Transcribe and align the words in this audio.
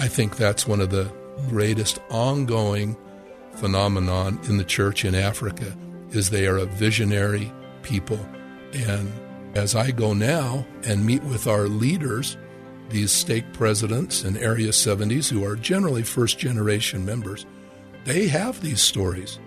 I 0.00 0.08
think 0.08 0.36
that's 0.36 0.66
one 0.66 0.80
of 0.80 0.88
the 0.88 1.12
greatest 1.50 2.00
ongoing 2.08 2.96
phenomenon 3.56 4.40
in 4.48 4.56
the 4.56 4.64
church 4.64 5.04
in 5.04 5.14
Africa 5.14 5.76
is 6.10 6.30
they 6.30 6.46
are 6.46 6.56
a 6.56 6.64
visionary 6.64 7.52
people. 7.82 8.18
And 8.72 9.12
as 9.54 9.74
I 9.74 9.90
go 9.90 10.14
now 10.14 10.66
and 10.86 11.04
meet 11.04 11.22
with 11.24 11.46
our 11.46 11.68
leaders, 11.68 12.38
these 12.88 13.12
stake 13.12 13.52
presidents 13.52 14.24
and 14.24 14.38
Area 14.38 14.70
70s, 14.70 15.28
who 15.28 15.44
are 15.44 15.54
generally 15.54 16.02
first 16.02 16.38
generation 16.38 17.04
members, 17.04 17.44
they 18.06 18.26
have 18.26 18.62
these 18.62 18.80
stories. 18.80 19.38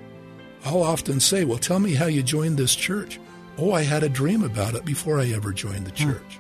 I'll 0.65 0.83
often 0.83 1.20
say, 1.20 1.45
Well, 1.45 1.57
tell 1.57 1.79
me 1.79 1.95
how 1.95 2.05
you 2.05 2.21
joined 2.21 2.57
this 2.57 2.75
church. 2.75 3.20
Oh, 3.57 3.71
I 3.71 3.81
had 3.81 4.04
a 4.04 4.09
dream 4.09 4.43
about 4.43 4.75
it 4.75 4.86
before 4.86 5.20
I 5.20 5.31
ever 5.31 5.51
joined 5.51 5.87
the 5.87 6.04
hmm. 6.04 6.11
church. 6.11 6.39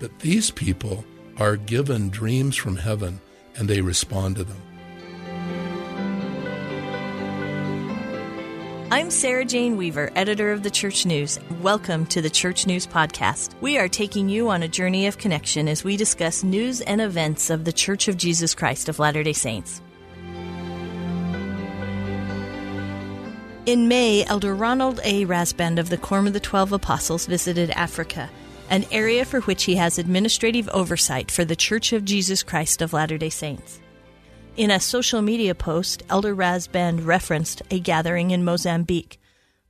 But 0.00 0.18
these 0.18 0.50
people 0.50 1.02
are 1.38 1.56
given 1.56 2.10
dreams 2.10 2.56
from 2.56 2.76
heaven 2.76 3.22
and 3.56 3.68
they 3.68 3.80
respond 3.80 4.36
to 4.36 4.44
them. 4.44 4.60
I'm 8.90 9.10
Sarah 9.10 9.44
Jane 9.44 9.76
Weaver, 9.76 10.12
editor 10.14 10.52
of 10.52 10.62
the 10.62 10.70
Church 10.70 11.04
News. 11.04 11.40
Welcome 11.60 12.06
to 12.06 12.22
the 12.22 12.30
Church 12.30 12.64
News 12.64 12.86
Podcast. 12.86 13.52
We 13.60 13.76
are 13.76 13.88
taking 13.88 14.28
you 14.28 14.50
on 14.50 14.62
a 14.62 14.68
journey 14.68 15.08
of 15.08 15.18
connection 15.18 15.66
as 15.66 15.82
we 15.82 15.96
discuss 15.96 16.44
news 16.44 16.80
and 16.80 17.00
events 17.00 17.50
of 17.50 17.64
the 17.64 17.72
Church 17.72 18.06
of 18.06 18.16
Jesus 18.16 18.54
Christ 18.54 18.88
of 18.88 19.00
Latter 19.00 19.24
day 19.24 19.32
Saints. 19.32 19.82
In 23.66 23.88
May, 23.88 24.24
Elder 24.26 24.54
Ronald 24.54 25.00
A. 25.02 25.26
Rasband 25.26 25.78
of 25.78 25.88
the 25.88 25.96
Quorum 25.96 26.28
of 26.28 26.32
the 26.32 26.38
Twelve 26.38 26.72
Apostles 26.72 27.26
visited 27.26 27.70
Africa, 27.70 28.30
an 28.70 28.84
area 28.90 29.24
for 29.24 29.40
which 29.42 29.64
he 29.64 29.76
has 29.76 29.98
administrative 29.98 30.68
oversight 30.70 31.30
for 31.30 31.44
the 31.44 31.56
Church 31.56 31.92
of 31.92 32.04
Jesus 32.04 32.42
Christ 32.42 32.82
of 32.82 32.92
Latter 32.92 33.18
day 33.18 33.30
Saints. 33.30 33.80
In 34.56 34.70
a 34.70 34.80
social 34.80 35.20
media 35.20 35.54
post, 35.54 36.02
Elder 36.08 36.34
Rasband 36.34 37.04
referenced 37.04 37.62
a 37.70 37.80
gathering 37.80 38.30
in 38.30 38.44
Mozambique, 38.44 39.20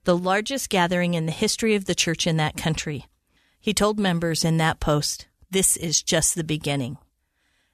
the 0.05 0.17
largest 0.17 0.69
gathering 0.69 1.15
in 1.15 1.27
the 1.27 1.33
history 1.33 1.75
of 1.75 1.87
the 1.87 1.95
church 1.95 2.27
in 2.27 2.37
that 2.37 2.57
country. 2.57 3.07
He 3.59 3.73
told 3.73 3.99
members 3.99 4.45
in 4.45 4.59
that 4.59 4.81
post, 4.81 5.27
This 5.51 5.77
is 5.77 6.03
just 6.03 6.35
the 6.35 6.45
beginning. 6.45 6.99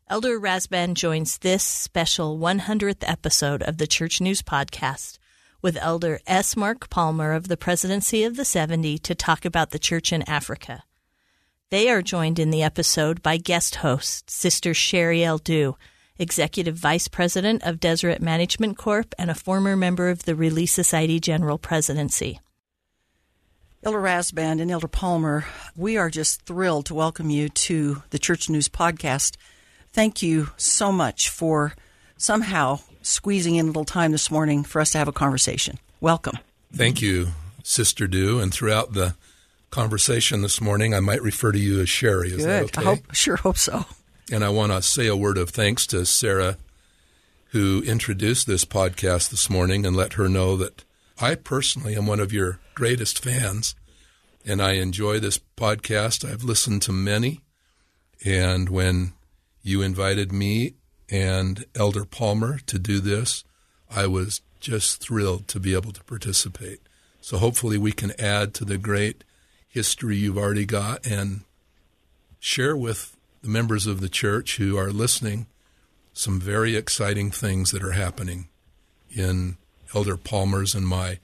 Elder 0.09 0.41
Rasband 0.41 0.95
joins 0.95 1.39
this 1.39 1.62
special 1.62 2.39
100th 2.39 3.03
episode 3.09 3.62
of 3.62 3.79
the 3.79 3.87
Church 3.87 4.21
News 4.21 4.43
Podcast 4.43 5.19
with 5.62 5.77
Elder 5.77 6.21
S. 6.27 6.57
Mark 6.57 6.89
Palmer 6.91 7.33
of 7.33 7.49
the 7.49 7.57
Presidency 7.57 8.25
of 8.25 8.37
the 8.37 8.45
70 8.45 8.99
to 8.99 9.15
talk 9.15 9.45
about 9.45 9.71
the 9.71 9.79
church 9.79 10.12
in 10.12 10.29
Africa. 10.29 10.84
They 11.71 11.89
are 11.89 12.03
joined 12.03 12.41
in 12.41 12.51
the 12.51 12.65
episode 12.65 13.23
by 13.23 13.37
guest 13.37 13.77
host, 13.77 14.29
Sister 14.29 14.73
Sheri 14.73 15.23
L. 15.23 15.39
Dew, 15.39 15.77
Executive 16.19 16.75
Vice 16.75 17.07
President 17.07 17.62
of 17.62 17.79
Deseret 17.79 18.21
Management 18.21 18.77
Corp., 18.77 19.15
and 19.17 19.31
a 19.31 19.37
former 19.37 19.77
member 19.77 20.09
of 20.09 20.25
the 20.25 20.35
Relief 20.35 20.71
Society 20.71 21.21
General 21.21 21.59
Presidency. 21.59 22.41
Elder 23.85 24.01
Rasband 24.01 24.61
and 24.61 24.69
Elder 24.69 24.89
Palmer, 24.89 25.45
we 25.77 25.97
are 25.97 26.11
just 26.11 26.43
thrilled 26.43 26.87
to 26.87 26.95
welcome 26.95 27.31
you 27.31 27.49
to 27.49 28.03
the 28.11 28.19
Church 28.19 28.51
News 28.51 28.69
Podcast. 28.69 29.37
Thank 29.93 30.23
you 30.23 30.51
so 30.57 30.91
much 30.91 31.29
for 31.29 31.75
somehow 32.17 32.81
squeezing 33.01 33.55
in 33.55 33.67
a 33.67 33.69
little 33.69 33.84
time 33.84 34.11
this 34.11 34.29
morning 34.29 34.65
for 34.65 34.81
us 34.81 34.91
to 34.91 34.99
have 34.99 35.07
a 35.07 35.12
conversation. 35.12 35.79
Welcome. 36.01 36.37
Thank 36.75 37.01
you, 37.01 37.29
Sister 37.62 38.09
Dew. 38.09 38.41
And 38.41 38.53
throughout 38.53 38.93
the 38.95 39.15
conversation 39.71 40.43
this 40.43 40.61
morning, 40.61 40.95
I 40.95 41.01
might 41.01 41.23
refer 41.23 41.53
to 41.53 41.59
you 41.59 41.81
as 41.81 41.87
Sheri. 41.87 42.33
Is 42.33 42.45
Good. 42.45 42.65
Okay? 42.65 42.81
I 42.81 42.85
hope, 42.85 43.15
sure 43.15 43.37
hope 43.37 43.57
so. 43.57 43.85
And 44.33 44.45
I 44.45 44.49
want 44.49 44.73
to 44.73 44.83
say 44.83 45.07
a 45.07 45.17
word 45.17 45.39
of 45.39 45.51
thanks 45.51 45.87
to 45.89 46.05
Sarah, 46.05 46.56
who 47.50 47.83
introduced 47.84 48.47
this 48.47 48.65
podcast 48.65 49.31
this 49.31 49.50
morning, 49.50 49.84
and 49.87 49.97
let 49.97 50.15
her 50.15 50.28
know 50.28 50.56
that 50.56 50.84
I 51.21 51.34
personally 51.34 51.97
am 51.97 52.06
one 52.06 52.21
of 52.21 52.33
your 52.33 52.61
greatest 52.75 53.22
fans, 53.22 53.75
and 54.44 54.62
I 54.62 54.72
enjoy 54.72 55.19
this 55.19 55.41
podcast. 55.56 56.28
I've 56.28 56.44
listened 56.44 56.83
to 56.83 56.93
many, 56.93 57.41
and 58.25 58.69
when 58.69 59.12
you 59.62 59.83
invited 59.83 60.33
me 60.33 60.75
and 61.11 61.65
Elder 61.75 62.05
Palmer 62.05 62.59
to 62.67 62.78
do 62.78 63.00
this, 63.00 63.44
I 63.91 64.06
was 64.06 64.41
just 64.61 65.00
thrilled 65.00 65.49
to 65.49 65.61
be 65.61 65.75
able 65.75 65.93
to 65.93 66.05
participate. 66.05 66.81
So 67.21 67.39
hopefully 67.39 67.78
we 67.78 67.93
can 67.93 68.12
add 68.19 68.55
to 68.55 68.65
the 68.65 68.78
great 68.78 69.25
history 69.70 70.16
you've 70.16 70.36
already 70.36 70.66
got 70.66 71.06
and 71.06 71.41
share 72.38 72.76
with 72.76 73.16
the 73.41 73.48
members 73.48 73.86
of 73.86 74.00
the 74.00 74.08
church 74.08 74.56
who 74.56 74.76
are 74.76 74.91
listening 74.91 75.47
some 76.12 76.41
very 76.41 76.76
exciting 76.76 77.31
things 77.31 77.70
that 77.70 77.82
are 77.82 77.92
happening 77.92 78.48
in 79.10 79.56
Elder 79.94 80.16
Palmer's 80.16 80.75
and 80.75 80.86
my 80.86 81.19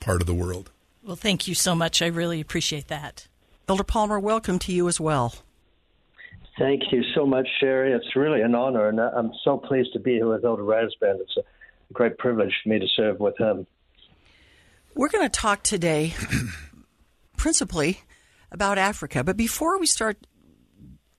part 0.00 0.20
of 0.20 0.26
the 0.26 0.34
world. 0.34 0.70
Well, 1.02 1.16
thank 1.16 1.48
you 1.48 1.54
so 1.54 1.74
much. 1.74 2.00
I 2.00 2.06
really 2.06 2.40
appreciate 2.40 2.88
that. 2.88 3.26
Elder 3.68 3.84
Palmer, 3.84 4.18
welcome 4.18 4.58
to 4.60 4.72
you 4.72 4.88
as 4.88 5.00
well. 5.00 5.34
Thank 6.58 6.92
you 6.92 7.02
so 7.14 7.26
much, 7.26 7.46
Sheri. 7.62 7.94
It's 7.94 8.16
really 8.16 8.40
an 8.40 8.54
honor, 8.54 8.88
and 8.88 9.00
I'm 9.00 9.32
so 9.44 9.58
pleased 9.58 9.92
to 9.92 10.00
be 10.00 10.14
here 10.14 10.28
with 10.28 10.44
Elder 10.44 10.62
Rasband. 10.62 11.20
It's 11.20 11.36
a 11.36 11.92
great 11.92 12.18
privilege 12.18 12.52
for 12.62 12.68
me 12.68 12.78
to 12.78 12.86
serve 12.96 13.20
with 13.20 13.38
him. 13.38 13.66
We're 14.94 15.08
going 15.08 15.24
to 15.24 15.28
talk 15.28 15.62
today 15.62 16.14
principally 17.38 18.02
about 18.52 18.76
Africa, 18.76 19.24
but 19.24 19.36
before 19.36 19.78
we 19.78 19.86
start 19.86 20.26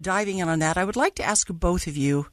diving 0.02 0.38
in 0.38 0.47
on 0.47 0.59
that, 0.59 0.78
I 0.78 0.85
would 0.85 0.96
like 0.96 1.16
to 1.16 1.24
ask 1.24 1.47
both 1.47 1.88
of 1.88 1.97
you 1.97 2.28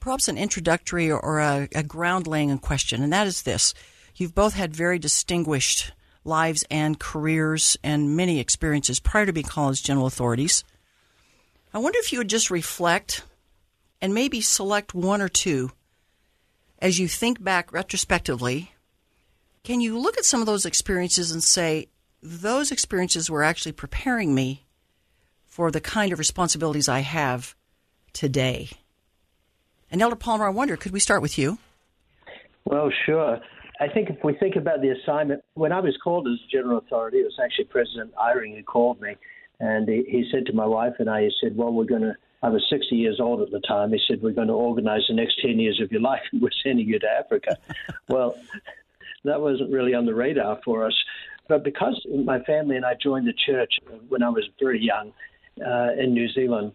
perhaps 0.00 0.28
an 0.28 0.38
introductory 0.38 1.10
or 1.10 1.40
a, 1.40 1.68
a 1.74 1.82
ground 1.82 2.26
laying 2.26 2.56
question, 2.58 3.02
and 3.02 3.12
that 3.12 3.26
is 3.26 3.42
this. 3.42 3.74
You've 4.14 4.34
both 4.34 4.54
had 4.54 4.74
very 4.74 4.98
distinguished 4.98 5.92
lives 6.24 6.64
and 6.70 6.98
careers 6.98 7.76
and 7.82 8.16
many 8.16 8.38
experiences 8.38 9.00
prior 9.00 9.26
to 9.26 9.32
being 9.32 9.46
called 9.46 9.72
as 9.72 9.80
general 9.80 10.06
authorities. 10.06 10.62
I 11.72 11.78
wonder 11.78 11.98
if 11.98 12.12
you 12.12 12.18
would 12.18 12.28
just 12.28 12.50
reflect 12.50 13.24
and 14.00 14.14
maybe 14.14 14.40
select 14.40 14.94
one 14.94 15.20
or 15.20 15.28
two 15.28 15.72
as 16.80 16.98
you 16.98 17.08
think 17.08 17.42
back 17.42 17.72
retrospectively. 17.72 18.72
Can 19.64 19.80
you 19.80 19.98
look 19.98 20.16
at 20.16 20.24
some 20.24 20.40
of 20.40 20.46
those 20.46 20.66
experiences 20.66 21.30
and 21.30 21.42
say, 21.42 21.88
those 22.22 22.70
experiences 22.70 23.30
were 23.30 23.42
actually 23.42 23.72
preparing 23.72 24.34
me 24.34 24.64
for 25.46 25.70
the 25.70 25.80
kind 25.80 26.12
of 26.12 26.18
responsibilities 26.18 26.88
I 26.88 27.00
have 27.00 27.54
today. 28.12 28.70
And 29.90 30.02
Elder 30.02 30.16
Palmer, 30.16 30.46
I 30.46 30.50
wonder, 30.50 30.76
could 30.76 30.92
we 30.92 31.00
start 31.00 31.22
with 31.22 31.38
you? 31.38 31.58
Well, 32.64 32.90
sure. 33.06 33.40
I 33.80 33.88
think 33.88 34.10
if 34.10 34.22
we 34.24 34.34
think 34.34 34.56
about 34.56 34.82
the 34.82 34.90
assignment, 34.90 35.42
when 35.54 35.72
I 35.72 35.80
was 35.80 35.96
called 36.02 36.26
as 36.28 36.38
general 36.50 36.78
authority, 36.78 37.18
it 37.18 37.24
was 37.24 37.38
actually 37.42 37.66
President 37.66 38.12
Eyring 38.16 38.56
who 38.56 38.62
called 38.62 39.00
me. 39.00 39.16
And 39.60 39.88
he, 39.88 40.04
he 40.08 40.28
said 40.30 40.46
to 40.46 40.52
my 40.52 40.66
wife 40.66 40.94
and 40.98 41.08
I, 41.08 41.22
he 41.22 41.32
said, 41.40 41.56
Well, 41.56 41.72
we're 41.72 41.84
going 41.84 42.02
to, 42.02 42.16
I 42.42 42.48
was 42.48 42.64
60 42.70 42.94
years 42.94 43.18
old 43.20 43.40
at 43.40 43.50
the 43.50 43.60
time. 43.60 43.92
He 43.92 44.00
said, 44.06 44.20
We're 44.20 44.32
going 44.32 44.48
to 44.48 44.54
organize 44.54 45.02
the 45.08 45.14
next 45.14 45.40
10 45.40 45.58
years 45.58 45.80
of 45.80 45.90
your 45.90 46.00
life 46.12 46.22
and 46.32 46.42
we're 46.42 46.50
sending 46.62 46.88
you 46.88 46.98
to 46.98 47.08
Africa. 47.08 47.56
well, 48.08 48.36
that 49.24 49.40
wasn't 49.40 49.70
really 49.70 49.94
on 49.94 50.06
the 50.06 50.14
radar 50.14 50.60
for 50.64 50.84
us. 50.84 50.94
But 51.48 51.64
because 51.64 52.00
my 52.24 52.40
family 52.44 52.76
and 52.76 52.84
I 52.84 52.94
joined 53.02 53.26
the 53.26 53.34
church 53.46 53.72
when 54.08 54.22
I 54.22 54.28
was 54.28 54.44
very 54.60 54.80
young, 54.80 55.12
uh, 55.64 55.92
in 55.98 56.12
New 56.12 56.28
Zealand. 56.32 56.72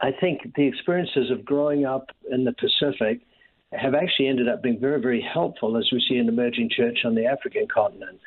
I 0.00 0.10
think 0.12 0.54
the 0.54 0.66
experiences 0.66 1.30
of 1.30 1.44
growing 1.44 1.84
up 1.84 2.10
in 2.30 2.44
the 2.44 2.52
Pacific 2.52 3.20
have 3.72 3.94
actually 3.94 4.28
ended 4.28 4.48
up 4.48 4.62
being 4.62 4.78
very, 4.78 5.00
very 5.00 5.20
helpful 5.20 5.76
as 5.76 5.88
we 5.92 6.04
see 6.08 6.16
an 6.16 6.28
emerging 6.28 6.70
church 6.70 7.00
on 7.04 7.14
the 7.14 7.26
African 7.26 7.66
continent. 7.72 8.20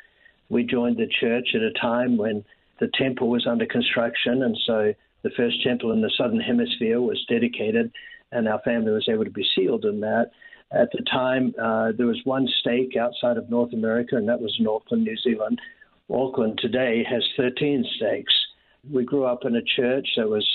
We 0.48 0.64
joined 0.64 0.98
the 0.98 1.08
church 1.20 1.48
at 1.54 1.62
a 1.62 1.72
time 1.72 2.16
when 2.16 2.44
the 2.80 2.90
temple 2.94 3.28
was 3.30 3.46
under 3.46 3.66
construction, 3.66 4.42
and 4.42 4.56
so 4.66 4.94
the 5.22 5.30
first 5.36 5.62
temple 5.62 5.92
in 5.92 6.00
the 6.00 6.12
southern 6.16 6.40
hemisphere 6.40 7.00
was 7.00 7.24
dedicated, 7.28 7.92
and 8.32 8.48
our 8.48 8.60
family 8.60 8.90
was 8.90 9.08
able 9.08 9.24
to 9.24 9.30
be 9.30 9.46
sealed 9.54 9.84
in 9.84 10.00
that. 10.00 10.30
At 10.72 10.90
the 10.92 11.02
time, 11.10 11.52
uh, 11.60 11.92
there 11.96 12.06
was 12.06 12.20
one 12.24 12.48
stake 12.60 12.96
outside 12.96 13.36
of 13.36 13.50
North 13.50 13.72
America, 13.72 14.16
and 14.16 14.28
that 14.28 14.40
was 14.40 14.56
in 14.58 14.68
Auckland, 14.68 15.04
New 15.04 15.16
Zealand. 15.16 15.60
Auckland 16.08 16.58
today 16.62 17.04
has 17.08 17.24
13 17.36 17.84
stakes. 17.96 18.32
We 18.90 19.04
grew 19.04 19.24
up 19.24 19.44
in 19.44 19.56
a 19.56 19.62
church 19.62 20.08
that 20.16 20.28
was 20.28 20.46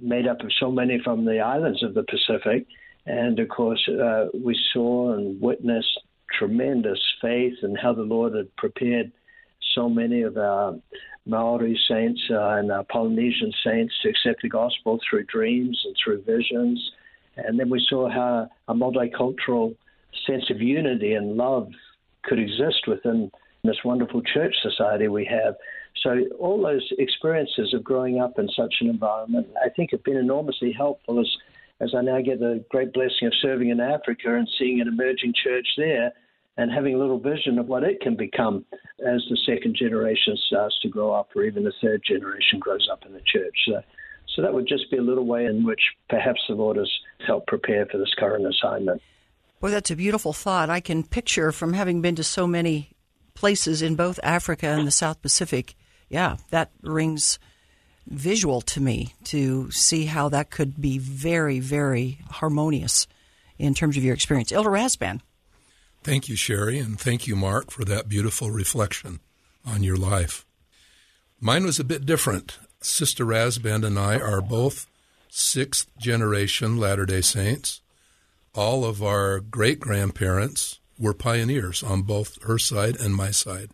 made 0.00 0.26
up 0.26 0.40
of 0.40 0.50
so 0.60 0.70
many 0.70 1.00
from 1.02 1.24
the 1.24 1.40
islands 1.40 1.82
of 1.82 1.94
the 1.94 2.04
Pacific. 2.04 2.66
And 3.06 3.38
of 3.38 3.48
course, 3.48 3.88
uh, 3.88 4.26
we 4.34 4.58
saw 4.72 5.14
and 5.14 5.40
witnessed 5.40 6.00
tremendous 6.38 7.00
faith 7.22 7.54
and 7.62 7.78
how 7.78 7.94
the 7.94 8.02
Lord 8.02 8.34
had 8.34 8.54
prepared 8.56 9.12
so 9.74 9.88
many 9.88 10.22
of 10.22 10.36
our 10.36 10.74
Maori 11.24 11.78
saints 11.88 12.20
uh, 12.30 12.56
and 12.56 12.70
our 12.70 12.84
Polynesian 12.84 13.52
saints 13.64 13.94
to 14.02 14.08
accept 14.08 14.42
the 14.42 14.48
gospel 14.48 14.98
through 15.08 15.24
dreams 15.24 15.80
and 15.84 15.96
through 16.02 16.22
visions. 16.22 16.92
And 17.36 17.58
then 17.58 17.70
we 17.70 17.84
saw 17.88 18.08
how 18.08 18.48
a 18.68 18.74
multicultural 18.74 19.76
sense 20.26 20.50
of 20.50 20.60
unity 20.60 21.14
and 21.14 21.36
love 21.36 21.68
could 22.24 22.38
exist 22.38 22.86
within 22.86 23.30
this 23.64 23.84
wonderful 23.84 24.22
church 24.22 24.54
society 24.62 25.08
we 25.08 25.24
have. 25.26 25.54
So 26.02 26.24
all 26.38 26.62
those 26.62 26.86
experiences 26.98 27.74
of 27.74 27.82
growing 27.82 28.20
up 28.20 28.38
in 28.38 28.48
such 28.56 28.76
an 28.80 28.88
environment, 28.88 29.48
I 29.64 29.68
think, 29.70 29.90
have 29.90 30.04
been 30.04 30.16
enormously 30.16 30.72
helpful 30.72 31.20
as 31.20 31.28
as 31.80 31.94
I 31.94 32.00
now 32.00 32.20
get 32.22 32.40
the 32.40 32.64
great 32.70 32.94
blessing 32.94 33.26
of 33.26 33.34
serving 33.42 33.68
in 33.68 33.80
Africa 33.80 34.34
and 34.34 34.48
seeing 34.58 34.80
an 34.80 34.88
emerging 34.88 35.34
church 35.44 35.66
there 35.76 36.12
and 36.56 36.72
having 36.72 36.94
a 36.94 36.98
little 36.98 37.18
vision 37.18 37.58
of 37.58 37.66
what 37.66 37.82
it 37.82 38.00
can 38.00 38.16
become 38.16 38.64
as 39.06 39.22
the 39.28 39.36
second 39.44 39.76
generation 39.76 40.36
starts 40.46 40.78
to 40.80 40.88
grow 40.88 41.12
up 41.12 41.28
or 41.36 41.44
even 41.44 41.64
the 41.64 41.72
third 41.82 42.02
generation 42.02 42.58
grows 42.58 42.88
up 42.90 43.04
in 43.04 43.12
the 43.12 43.20
church. 43.26 43.54
So, 43.66 43.82
so 44.36 44.42
that 44.42 44.52
would 44.52 44.68
just 44.68 44.90
be 44.90 44.98
a 44.98 45.02
little 45.02 45.24
way 45.24 45.46
in 45.46 45.64
which 45.64 45.80
perhaps 46.10 46.40
the 46.46 46.54
Lord 46.54 46.78
help 47.26 47.46
prepare 47.46 47.86
for 47.86 47.96
this 47.96 48.12
current 48.18 48.46
assignment. 48.46 49.00
Well, 49.62 49.72
that's 49.72 49.90
a 49.90 49.96
beautiful 49.96 50.34
thought. 50.34 50.68
I 50.68 50.80
can 50.80 51.02
picture 51.02 51.50
from 51.52 51.72
having 51.72 52.02
been 52.02 52.16
to 52.16 52.24
so 52.24 52.46
many 52.46 52.90
places 53.32 53.80
in 53.80 53.96
both 53.96 54.20
Africa 54.22 54.66
and 54.66 54.86
the 54.86 54.90
South 54.92 55.22
Pacific. 55.22 55.74
Yeah, 56.10 56.36
that 56.50 56.70
rings 56.82 57.38
visual 58.06 58.60
to 58.60 58.80
me 58.80 59.14
to 59.24 59.70
see 59.70 60.04
how 60.04 60.28
that 60.28 60.50
could 60.50 60.80
be 60.80 60.98
very, 60.98 61.58
very 61.58 62.20
harmonious 62.30 63.06
in 63.58 63.72
terms 63.72 63.96
of 63.96 64.04
your 64.04 64.14
experience. 64.14 64.52
Elder 64.52 64.70
Rasband. 64.70 65.22
Thank 66.04 66.28
you, 66.28 66.36
Sheri, 66.36 66.80
and 66.80 67.00
thank 67.00 67.26
you, 67.26 67.34
Mark, 67.34 67.70
for 67.70 67.84
that 67.86 68.08
beautiful 68.08 68.50
reflection 68.50 69.20
on 69.64 69.82
your 69.82 69.96
life. 69.96 70.44
Mine 71.40 71.64
was 71.64 71.80
a 71.80 71.84
bit 71.84 72.06
different. 72.06 72.58
Sister 72.80 73.24
Rasband 73.24 73.84
and 73.84 73.98
I 73.98 74.18
are 74.18 74.40
both 74.40 74.86
sixth 75.28 75.88
generation 75.98 76.78
Latter 76.78 77.06
day 77.06 77.20
Saints. 77.20 77.80
All 78.54 78.84
of 78.84 79.02
our 79.02 79.40
great 79.40 79.80
grandparents 79.80 80.78
were 80.98 81.14
pioneers 81.14 81.82
on 81.82 82.02
both 82.02 82.42
her 82.42 82.58
side 82.58 82.96
and 82.96 83.14
my 83.14 83.30
side. 83.30 83.70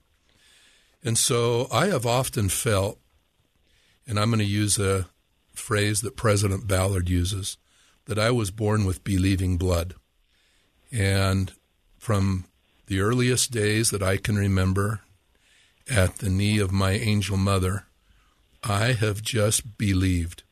And 1.04 1.18
so 1.18 1.68
I 1.72 1.86
have 1.86 2.06
often 2.06 2.48
felt, 2.48 2.98
and 4.06 4.18
I'm 4.18 4.30
going 4.30 4.38
to 4.38 4.44
use 4.44 4.78
a 4.78 5.08
phrase 5.52 6.00
that 6.00 6.16
President 6.16 6.66
Ballard 6.66 7.08
uses, 7.08 7.58
that 8.06 8.18
I 8.18 8.30
was 8.30 8.50
born 8.50 8.84
with 8.84 9.04
believing 9.04 9.56
blood. 9.56 9.94
And 10.90 11.52
from 11.98 12.46
the 12.86 13.00
earliest 13.00 13.50
days 13.50 13.90
that 13.90 14.02
I 14.02 14.16
can 14.16 14.36
remember 14.36 15.00
at 15.88 16.18
the 16.18 16.30
knee 16.30 16.58
of 16.58 16.72
my 16.72 16.92
angel 16.92 17.36
mother, 17.36 17.86
I 18.62 18.92
have 18.92 19.22
just 19.22 19.76
believed. 19.76 20.42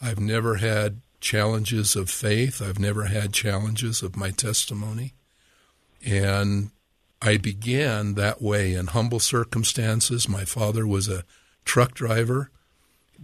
I've 0.00 0.20
never 0.20 0.56
had 0.56 1.00
challenges 1.20 1.96
of 1.96 2.10
faith. 2.10 2.60
I've 2.60 2.78
never 2.78 3.04
had 3.04 3.32
challenges 3.32 4.02
of 4.02 4.16
my 4.16 4.30
testimony. 4.30 5.14
And 6.04 6.70
I 7.20 7.36
began 7.36 8.14
that 8.14 8.42
way 8.42 8.74
in 8.74 8.88
humble 8.88 9.20
circumstances. 9.20 10.28
My 10.28 10.44
father 10.44 10.86
was 10.86 11.08
a 11.08 11.24
truck 11.64 11.94
driver, 11.94 12.50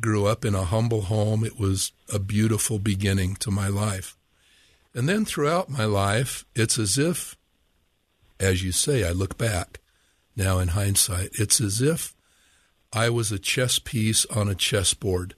grew 0.00 0.26
up 0.26 0.44
in 0.44 0.54
a 0.54 0.64
humble 0.64 1.02
home. 1.02 1.44
It 1.44 1.58
was 1.58 1.92
a 2.12 2.18
beautiful 2.18 2.78
beginning 2.78 3.36
to 3.36 3.50
my 3.50 3.68
life. 3.68 4.16
And 4.94 5.08
then 5.08 5.24
throughout 5.24 5.68
my 5.68 5.84
life, 5.84 6.44
it's 6.54 6.78
as 6.78 6.96
if 6.96 7.36
as 8.40 8.62
you 8.62 8.72
say, 8.72 9.06
I 9.06 9.10
look 9.10 9.36
back 9.36 9.80
now 10.36 10.58
in 10.58 10.68
hindsight, 10.68 11.30
it's 11.34 11.60
as 11.60 11.80
if 11.80 12.14
I 12.92 13.10
was 13.10 13.32
a 13.32 13.38
chess 13.38 13.78
piece 13.78 14.24
on 14.26 14.48
a 14.48 14.54
chessboard. 14.54 15.34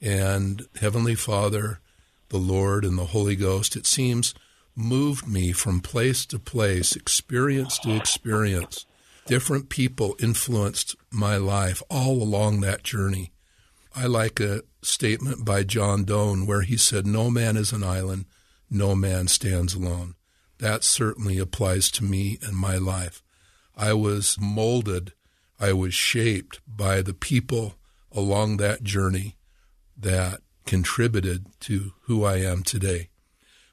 And 0.00 0.66
Heavenly 0.80 1.14
Father, 1.14 1.80
the 2.28 2.38
Lord, 2.38 2.84
and 2.84 2.98
the 2.98 3.06
Holy 3.06 3.36
Ghost, 3.36 3.76
it 3.76 3.86
seems, 3.86 4.34
moved 4.74 5.26
me 5.26 5.52
from 5.52 5.80
place 5.80 6.24
to 6.26 6.38
place, 6.38 6.96
experience 6.96 7.78
to 7.80 7.94
experience. 7.94 8.86
Different 9.26 9.68
people 9.68 10.16
influenced 10.18 10.96
my 11.10 11.36
life 11.36 11.82
all 11.90 12.22
along 12.22 12.60
that 12.60 12.82
journey. 12.82 13.32
I 13.94 14.06
like 14.06 14.40
a 14.40 14.62
statement 14.82 15.44
by 15.44 15.64
John 15.64 16.04
Donne 16.04 16.46
where 16.46 16.62
he 16.62 16.76
said, 16.76 17.06
No 17.06 17.30
man 17.30 17.56
is 17.56 17.72
an 17.72 17.82
island, 17.82 18.24
no 18.70 18.94
man 18.94 19.28
stands 19.28 19.74
alone 19.74 20.14
that 20.60 20.84
certainly 20.84 21.38
applies 21.38 21.90
to 21.90 22.04
me 22.04 22.38
and 22.42 22.56
my 22.56 22.76
life. 22.76 23.22
I 23.76 23.94
was 23.94 24.36
molded, 24.38 25.12
I 25.60 25.74
was 25.74 25.92
shaped 25.92 26.60
by 26.66 27.02
the 27.02 27.12
people 27.12 27.74
along 28.10 28.56
that 28.56 28.82
journey 28.82 29.36
that 29.96 30.40
contributed 30.64 31.46
to 31.60 31.92
who 32.02 32.24
I 32.24 32.38
am 32.38 32.62
today. 32.62 33.08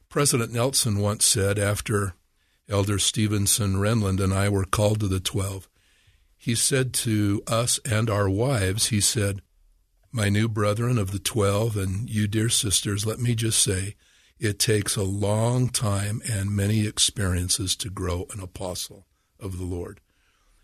President 0.10 0.52
Nelson 0.52 1.00
once 1.00 1.26
said 1.26 1.58
after 1.58 2.16
Elder 2.70 3.00
Stevenson 3.00 3.76
Renlund 3.76 4.22
and 4.22 4.34
I 4.34 4.50
were 4.50 4.66
called 4.66 5.00
to 5.00 5.08
the 5.08 5.22
Twelve, 5.22 5.70
he 6.38 6.56
said 6.56 6.94
to 6.94 7.42
us 7.48 7.80
and 7.86 8.10
our 8.10 8.30
wives, 8.30 8.88
he 8.88 9.00
said, 9.00 9.42
My 10.12 10.28
new 10.28 10.50
brethren 10.50 10.98
of 10.98 11.12
the 11.12 11.20
Twelve 11.20 11.78
and 11.78 12.10
you, 12.10 12.28
dear 12.28 12.50
sisters, 12.50 13.06
let 13.06 13.20
me 13.20 13.34
just 13.36 13.64
say, 13.64 13.96
it 14.40 14.60
takes 14.60 14.96
a 14.96 15.04
long 15.04 15.70
time 15.70 16.22
and 16.30 16.56
many 16.56 16.86
experiences 16.86 17.76
to 17.78 17.90
grow 17.90 18.28
an 18.34 18.40
apostle 18.40 19.08
of 19.40 19.58
the 19.58 19.66
Lord. 19.66 20.00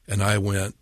And 0.07 0.21
I 0.21 0.37
went, 0.37 0.75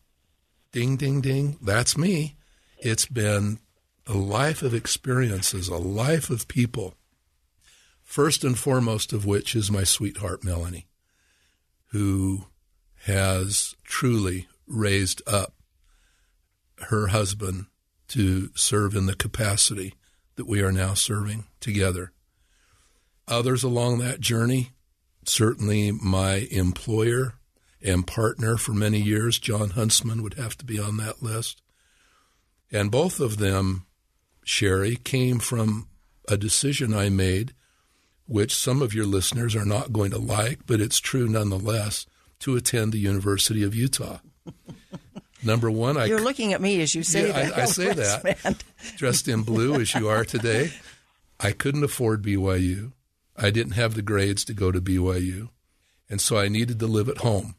ding, 0.72 0.98
ding, 0.98 1.22
ding, 1.22 1.58
that's 1.62 1.98
me. 1.98 2.36
It's 2.78 3.06
been 3.06 3.60
a 4.08 4.14
life 4.14 4.62
of 4.62 4.74
experiences, 4.74 5.68
a 5.68 5.78
life 5.78 6.30
of 6.30 6.48
people, 6.48 6.96
first 8.04 8.44
and 8.44 8.58
foremost 8.58 9.14
of 9.14 9.26
which 9.26 9.56
is 9.56 9.72
my 9.72 9.84
sweetheart, 9.84 10.44
Melanie, 10.44 10.88
who 11.88 12.46
has 13.06 13.76
truly 13.84 14.48
raised 14.68 15.22
up 15.28 15.54
her 16.88 17.08
husband 17.08 17.66
to 18.08 18.50
serve 18.56 18.96
in 18.96 19.06
the 19.06 19.16
capacity 19.16 19.94
that 20.36 20.48
we 20.48 20.62
are 20.62 20.72
now 20.72 20.94
serving 20.94 21.46
together 21.60 22.12
others 23.28 23.64
along 23.64 24.00
that 24.00 24.20
journey. 24.20 24.72
Certainly, 25.26 25.92
my 25.92 26.48
employer 26.52 27.36
and 27.84 28.06
partner 28.06 28.58
for 28.58 28.74
many 28.74 29.00
years, 29.00 29.40
John 29.40 29.72
Huntsman, 29.72 30.22
would 30.22 30.36
have 30.36 30.58
to 30.60 30.66
be 30.66 30.80
on 30.80 30.98
that 30.98 31.24
list. 31.24 31.62
And 32.72 32.92
both 32.92 33.20
of 33.20 33.38
them, 33.38 33.86
Sheri, 34.46 35.04
came 35.04 35.40
from 35.40 35.88
a 36.28 36.38
decision 36.38 36.94
I 36.94 37.10
made, 37.10 37.54
which 38.28 38.56
some 38.56 38.82
of 38.82 38.94
your 38.94 39.06
listeners 39.06 39.56
are 39.56 39.66
not 39.66 39.92
going 39.92 40.12
to 40.12 40.20
like, 40.20 40.60
but 40.66 40.80
it's 40.80 41.00
true 41.00 41.28
nonetheless, 41.28 42.06
to 42.40 42.56
attend 42.56 42.92
the 42.92 43.00
University 43.00 43.64
of 43.64 43.76
Utah. 43.76 44.20
Number 45.44 45.72
one, 45.72 45.98
I 45.98 46.06
you're 46.06 46.22
looking 46.22 46.54
at 46.54 46.62
me 46.62 46.82
as 46.82 46.94
you 46.94 47.02
say 47.02 47.28
yeah, 47.28 47.50
that. 47.50 47.58
I, 47.58 47.62
I 47.64 47.66
say 47.66 47.94
that, 47.94 48.64
dressed 48.96 49.28
in 49.28 49.42
blue 49.42 49.82
as 49.82 49.94
you 49.96 50.08
are 50.08 50.24
today. 50.24 50.72
I 51.40 51.52
couldn't 51.52 51.84
afford 51.84 52.24
BYU. 52.24 52.94
I 53.36 53.50
didn't 53.50 53.74
have 53.74 53.96
the 53.96 54.04
grades 54.04 54.46
to 54.46 54.54
go 54.54 54.72
to 54.72 54.80
BYU. 54.80 55.50
And 56.10 56.22
so 56.22 56.38
I 56.38 56.48
needed 56.48 56.80
to 56.80 56.88
live 56.88 57.10
at 57.10 57.20
home 57.20 57.56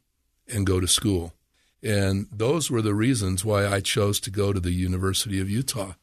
and 0.48 0.66
go 0.66 0.80
to 0.80 0.88
school. 0.88 1.34
And 1.82 2.26
those 2.30 2.70
were 2.70 2.82
the 2.82 2.94
reasons 2.94 3.44
why 3.44 3.66
I 3.66 3.80
chose 3.80 4.20
to 4.20 4.30
go 4.30 4.52
to 4.52 4.60
the 4.60 4.72
University 4.72 5.40
of 5.40 5.50
Utah. 5.50 5.94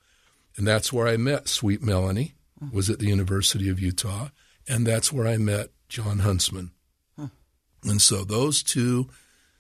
And 0.58 0.68
that's 0.68 0.92
where 0.92 1.08
I 1.08 1.16
met 1.18 1.48
Sweet 1.48 1.82
Melanie, 1.82 2.34
was 2.72 2.90
at 2.90 3.00
the 3.00 3.08
University 3.08 3.70
of 3.70 3.80
Utah. 3.80 4.30
And 4.68 4.86
that's 4.86 5.14
where 5.14 5.26
I 5.26 5.38
met 5.38 5.70
John 5.88 6.20
Huntsman. 6.20 6.72
And 7.84 8.02
so 8.02 8.26
those 8.26 8.62
two 8.62 9.10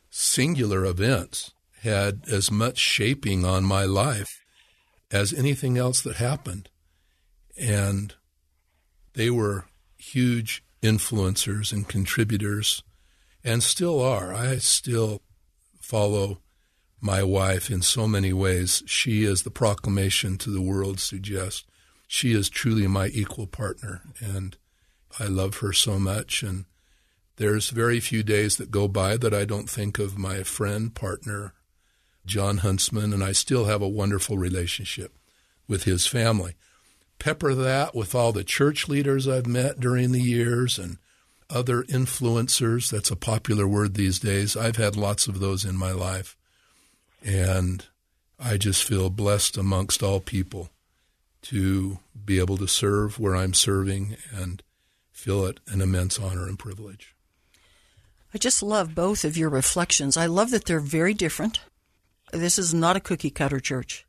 singular 0.09 0.85
events 0.85 1.51
had 1.83 2.23
as 2.29 2.51
much 2.51 2.77
shaping 2.77 3.45
on 3.45 3.63
my 3.63 3.85
life 3.85 4.43
as 5.09 5.33
anything 5.33 5.77
else 5.77 6.01
that 6.01 6.17
happened. 6.17 6.69
And 7.57 8.13
they 9.13 9.29
were 9.29 9.65
huge 9.97 10.63
influencers 10.83 11.71
and 11.71 11.87
contributors, 11.87 12.83
and 13.43 13.63
still 13.63 14.01
are. 14.01 14.33
I 14.33 14.57
still 14.57 15.21
follow 15.79 16.41
my 17.01 17.23
wife 17.23 17.69
in 17.69 17.81
so 17.81 18.07
many 18.07 18.33
ways. 18.33 18.83
She, 18.85 19.25
as 19.25 19.43
the 19.43 19.51
proclamation 19.51 20.37
to 20.39 20.49
the 20.49 20.61
world 20.61 20.99
suggests, 20.99 21.63
she 22.07 22.33
is 22.33 22.49
truly 22.49 22.87
my 22.87 23.07
equal 23.07 23.47
partner, 23.47 24.01
and 24.19 24.57
I 25.19 25.25
love 25.25 25.57
her 25.57 25.73
so 25.73 25.99
much. 25.99 26.43
And 26.43 26.65
there's 27.37 27.69
very 27.69 27.99
few 27.99 28.23
days 28.23 28.57
that 28.57 28.71
go 28.71 28.87
by 28.87 29.15
that 29.17 29.33
I 29.33 29.45
don't 29.45 29.69
think 29.69 29.99
of 29.99 30.17
my 30.17 30.43
friend, 30.43 30.93
partner, 30.93 31.53
John 32.25 32.57
Huntsman, 32.57 33.13
and 33.13 33.23
I 33.23 33.31
still 33.31 33.65
have 33.65 33.81
a 33.81 33.87
wonderful 33.87 34.37
relationship 34.37 35.17
with 35.67 35.83
his 35.83 36.07
family 36.07 36.55
pepper 37.19 37.53
that 37.53 37.93
with 37.93 38.15
all 38.15 38.31
the 38.31 38.43
church 38.43 38.87
leaders 38.87 39.27
I've 39.27 39.45
met 39.45 39.79
during 39.79 40.11
the 40.11 40.21
years 40.21 40.79
and 40.79 40.97
other 41.49 41.83
influencers. 41.83 42.89
That's 42.89 43.11
a 43.11 43.15
popular 43.15 43.67
word 43.67 43.95
these 43.95 44.19
days. 44.19 44.55
I've 44.55 44.77
had 44.77 44.95
lots 44.95 45.27
of 45.27 45.39
those 45.39 45.65
in 45.65 45.75
my 45.75 45.91
life. 45.91 46.37
And 47.23 47.85
I 48.39 48.57
just 48.57 48.83
feel 48.83 49.09
blessed 49.09 49.57
amongst 49.57 50.01
all 50.03 50.19
people 50.19 50.69
to 51.43 51.99
be 52.25 52.39
able 52.39 52.57
to 52.57 52.67
serve 52.67 53.19
where 53.19 53.35
I'm 53.35 53.53
serving 53.53 54.15
and 54.33 54.61
feel 55.11 55.45
it 55.45 55.59
an 55.67 55.81
immense 55.81 56.19
honor 56.19 56.47
and 56.47 56.57
privilege. 56.57 57.15
I 58.33 58.37
just 58.37 58.61
love 58.61 58.93
both 58.93 59.25
of 59.25 59.35
your 59.35 59.49
reflections. 59.49 60.15
I 60.15 60.27
love 60.27 60.51
that 60.51 60.65
they're 60.65 60.79
very 60.79 61.13
different. 61.13 61.61
This 62.31 62.59
is 62.59 62.73
not 62.73 62.95
a 62.95 62.99
cookie 63.01 63.31
cutter 63.31 63.59
church 63.59 64.05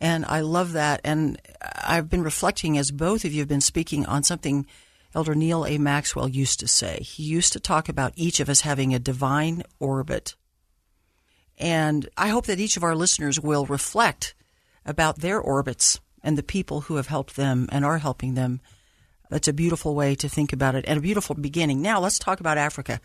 And 0.00 0.24
I 0.26 0.40
love 0.40 0.72
that. 0.72 1.00
And 1.04 1.40
I've 1.60 2.10
been 2.10 2.22
reflecting 2.24 2.76
as 2.76 2.90
both 2.90 3.24
of 3.24 3.32
you 3.32 3.40
have 3.40 3.48
been 3.48 3.60
speaking 3.60 4.04
on 4.06 4.24
something 4.24 4.66
Elder 5.14 5.34
Neal 5.34 5.66
A. 5.66 5.78
Maxwell 5.78 6.28
used 6.28 6.60
to 6.60 6.68
say. 6.68 7.00
He 7.02 7.22
used 7.22 7.52
to 7.52 7.60
talk 7.60 7.88
about 7.88 8.12
each 8.16 8.40
of 8.40 8.48
us 8.48 8.62
having 8.62 8.94
a 8.94 8.98
divine 8.98 9.62
orbit. 9.78 10.34
And 11.58 12.08
I 12.16 12.28
hope 12.28 12.46
that 12.46 12.60
each 12.60 12.76
of 12.76 12.82
our 12.82 12.96
listeners 12.96 13.38
will 13.38 13.66
reflect 13.66 14.34
about 14.86 15.20
their 15.20 15.40
orbits 15.40 16.00
and 16.22 16.38
the 16.38 16.42
people 16.42 16.82
who 16.82 16.96
have 16.96 17.08
helped 17.08 17.36
them 17.36 17.68
and 17.70 17.84
are 17.84 17.98
helping 17.98 18.34
them. 18.34 18.60
That's 19.28 19.48
a 19.48 19.52
beautiful 19.52 19.94
way 19.94 20.14
to 20.16 20.28
think 20.28 20.52
about 20.52 20.74
it 20.74 20.84
and 20.86 20.98
a 20.98 21.02
beautiful 21.02 21.34
beginning. 21.34 21.82
Now, 21.82 22.00
let's 22.00 22.18
talk 22.18 22.40
about 22.40 22.58
Africa. 22.58 23.00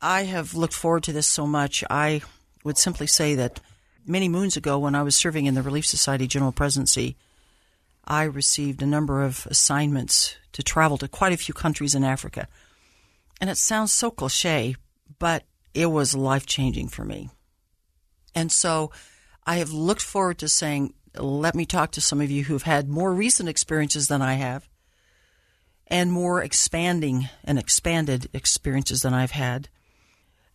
I 0.00 0.24
have 0.24 0.54
looked 0.54 0.74
forward 0.74 1.04
to 1.04 1.12
this 1.12 1.26
so 1.26 1.46
much. 1.46 1.84
I 1.88 2.22
would 2.64 2.78
simply 2.78 3.06
say 3.06 3.34
that 3.36 3.60
many 4.06 4.28
moons 4.28 4.56
ago, 4.56 4.78
when 4.78 4.94
I 4.94 5.02
was 5.02 5.16
serving 5.16 5.46
in 5.46 5.54
the 5.54 5.62
Relief 5.62 5.86
Society 5.86 6.26
General 6.26 6.52
Presidency, 6.52 7.16
I 8.04 8.24
received 8.24 8.82
a 8.82 8.86
number 8.86 9.22
of 9.22 9.46
assignments 9.50 10.36
to 10.52 10.62
travel 10.62 10.98
to 10.98 11.08
quite 11.08 11.32
a 11.32 11.36
few 11.36 11.54
countries 11.54 11.94
in 11.94 12.04
Africa. 12.04 12.48
And 13.40 13.48
it 13.48 13.56
sounds 13.56 13.92
so 13.92 14.10
cliche, 14.10 14.76
but 15.18 15.44
it 15.74 15.86
was 15.86 16.14
life 16.14 16.46
changing 16.46 16.88
for 16.88 17.04
me. 17.04 17.30
And 18.34 18.50
so 18.50 18.90
I 19.46 19.56
have 19.56 19.72
looked 19.72 20.02
forward 20.02 20.38
to 20.38 20.48
saying, 20.48 20.94
let 21.16 21.54
me 21.54 21.66
talk 21.66 21.90
to 21.92 22.00
some 22.00 22.20
of 22.20 22.30
you 22.30 22.44
who've 22.44 22.62
had 22.62 22.88
more 22.88 23.12
recent 23.12 23.48
experiences 23.48 24.08
than 24.08 24.22
I 24.22 24.34
have 24.34 24.68
and 25.86 26.10
more 26.10 26.42
expanding 26.42 27.28
and 27.44 27.58
expanded 27.58 28.28
experiences 28.32 29.02
than 29.02 29.12
I've 29.12 29.32
had. 29.32 29.68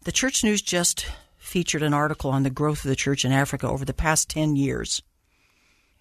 The 0.04 0.12
Church 0.12 0.44
News 0.44 0.62
just 0.62 1.06
featured 1.38 1.84
an 1.84 1.94
article 1.94 2.32
on 2.32 2.44
the 2.44 2.50
growth 2.50 2.84
of 2.84 2.89
the 2.89 2.96
church 2.96 3.24
in 3.24 3.32
Africa 3.32 3.68
over 3.68 3.86
the 3.86 3.94
past 3.94 4.30
10 4.30 4.56
years. 4.56 5.01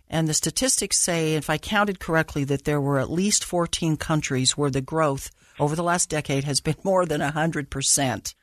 And 0.09 0.29
the 0.29 0.35
statistics 0.35 0.99
say, 0.99 1.35
if 1.35 1.51
I 1.51 1.59
counted 1.59 1.99
correctly, 1.99 2.45
that 2.45 2.65
there 2.65 2.81
were 2.81 2.99
at 2.99 3.11
least 3.11 3.45
14 3.45 3.97
countries 3.97 4.57
where 4.57 4.71
the 4.71 4.81
growth 4.81 5.31
over 5.59 5.75
the 5.75 5.83
last 5.83 6.09
decade 6.09 6.45
has 6.45 6.61
been 6.61 6.77
more 6.85 7.07
than 7.07 7.21
100%. 7.21 8.35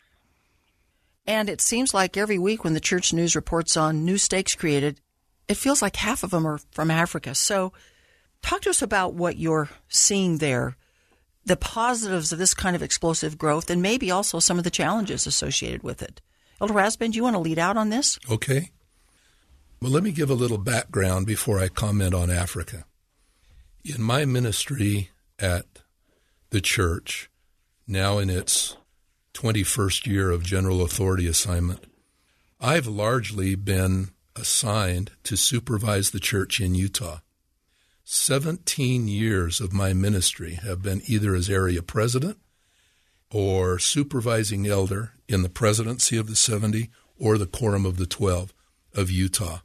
And 1.25 1.50
it 1.50 1.62
seems 1.62 1.93
like 1.93 2.17
every 2.17 2.38
week 2.38 2.63
when 2.63 2.74
the 2.74 2.79
church 2.79 3.13
news 3.13 3.36
reports 3.36 3.77
on 3.77 4.03
new 4.03 4.17
stakes 4.17 4.55
created, 4.55 5.00
it 5.48 5.55
feels 5.55 5.82
like 5.82 5.96
half 5.96 6.24
of 6.24 6.32
them 6.32 6.46
are 6.46 6.60
from 6.72 6.91
Africa. 6.91 7.36
So, 7.36 7.72
talk 8.41 8.62
to 8.62 8.70
us 8.70 8.82
about 8.82 9.13
what 9.13 9.38
you're 9.38 9.70
seeing 9.88 10.39
there, 10.39 10.75
the 11.46 11.55
positives 11.55 12.34
of 12.34 12.39
this 12.39 12.53
kind 12.53 12.75
of 12.75 12.84
explosive 12.84 13.38
growth, 13.38 13.70
and 13.70 13.82
maybe 13.82 14.12
also 14.12 14.39
some 14.39 14.58
of 14.58 14.63
the 14.63 14.70
challenges 14.70 15.25
associated 15.25 15.82
with 15.84 16.01
it. 16.01 16.22
Elder 16.60 16.74
Rasband, 16.74 17.12
do 17.12 17.17
you 17.17 17.24
want 17.24 17.36
to 17.36 17.39
lead 17.39 17.60
out 17.60 17.77
on 17.77 17.89
this? 17.89 18.20
Okay. 18.29 18.72
Well, 19.84 19.92
let 19.92 20.04
me 20.04 20.13
give 20.13 20.30
a 20.30 20.34
little 20.34 20.60
background 20.60 21.28
before 21.28 21.60
I 21.60 21.68
comment 21.68 22.13
on 22.13 22.32
Africa. 22.32 22.86
In 23.84 24.02
my 24.02 24.24
ministry 24.24 25.10
at 25.38 25.66
the 26.52 26.62
church, 26.62 27.30
now 27.86 28.18
in 28.18 28.30
its 28.30 28.78
21st 29.34 30.08
year 30.08 30.32
of 30.32 30.42
general 30.42 30.82
authority 30.82 31.28
assignment, 31.28 31.84
I've 32.62 32.88
largely 32.88 33.56
been 33.56 34.12
assigned 34.38 35.12
to 35.24 35.36
supervise 35.36 36.12
the 36.12 36.22
church 36.22 36.62
in 36.62 36.75
Utah. 36.75 37.18
17 38.06 39.10
years 39.10 39.60
of 39.60 39.74
my 39.74 39.92
ministry 39.92 40.54
have 40.54 40.82
been 40.82 41.02
either 41.08 41.36
as 41.36 41.50
area 41.50 41.82
president 41.82 42.38
or 43.30 43.80
supervising 43.80 44.66
elder 44.66 45.12
in 45.28 45.42
the 45.42 45.50
presidency 45.50 46.16
of 46.16 46.28
the 46.28 46.38
70 46.38 46.90
or 47.20 47.38
the 47.38 47.46
quorum 47.46 47.86
of 47.86 47.98
the 47.98 48.08
12 48.08 48.54
of 48.96 49.12
Utah. 49.12 49.60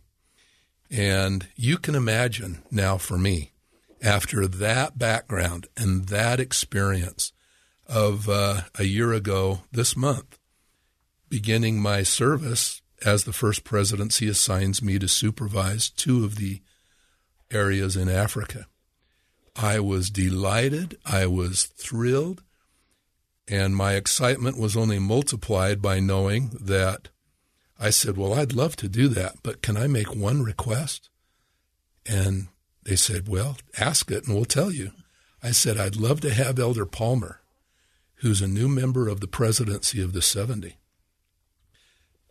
And 0.91 1.49
you 1.55 1.79
can 1.79 1.95
imagine 1.95 2.63
now 2.71 2.97
for 2.97 3.19
me, 3.19 3.53
after 4.03 4.47
that 4.47 4.99
background 4.99 5.67
and 5.77 6.07
that 6.09 6.41
experience 6.41 7.33
of 7.87 8.29
uh, 8.29 8.63
a 8.79 8.85
year 8.85 9.13
ago 9.13 9.63
this 9.73 9.97
month, 9.97 10.39
beginning 11.29 11.81
my 11.81 12.03
service 12.03 12.81
as 13.05 13.25
the 13.25 13.33
first 13.33 13.65
presidency 13.65 14.29
assigns 14.29 14.83
me 14.83 14.99
to 14.99 15.09
supervise 15.09 15.91
two 15.91 16.25
of 16.25 16.37
the 16.37 16.61
areas 17.51 17.97
in 17.97 18.09
Africa. 18.09 18.67
I 19.57 19.81
was 19.81 20.11
delighted. 20.11 20.97
I 21.05 21.27
was 21.27 21.67
thrilled. 21.67 22.43
And 23.47 23.75
my 23.75 23.95
excitement 23.95 24.59
was 24.59 24.77
only 24.77 24.99
multiplied 24.99 25.81
by 25.81 26.01
knowing 26.01 26.51
that 26.61 27.09
I 27.79 27.91
said, 27.91 28.17
Well, 28.17 28.35
I'd 28.35 28.53
love 28.53 28.77
to 28.77 28.89
do 28.89 29.09
that, 29.09 29.37
but 29.43 29.63
can 29.63 29.77
I 29.77 29.87
make 29.87 30.15
one 30.15 30.43
request? 30.43 31.09
And 32.07 32.49
they 32.83 32.97
said, 32.97 33.29
Well, 33.29 33.59
ask 33.79 34.11
it 34.11 34.27
and 34.27 34.35
we'll 34.35 34.45
tell 34.45 34.73
you. 34.73 34.93
I 35.43 35.53
said, 35.53 35.79
I'd 35.79 35.97
love 35.97 36.21
to 36.23 36.35
have 36.35 36.59
Elder 36.59 36.87
Palmer, 36.87 37.41
who's 38.17 38.43
a 38.43 38.49
new 38.49 38.69
member 38.69 39.09
of 39.09 39.21
the 39.21 39.29
presidency 39.29 40.03
of 40.03 40.13
the 40.13 40.23
70, 40.23 40.77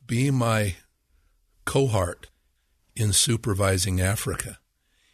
be 0.05 0.29
my 0.31 0.75
cohort 1.63 2.27
in 2.95 3.13
supervising 3.13 4.01
Africa. 4.01 4.59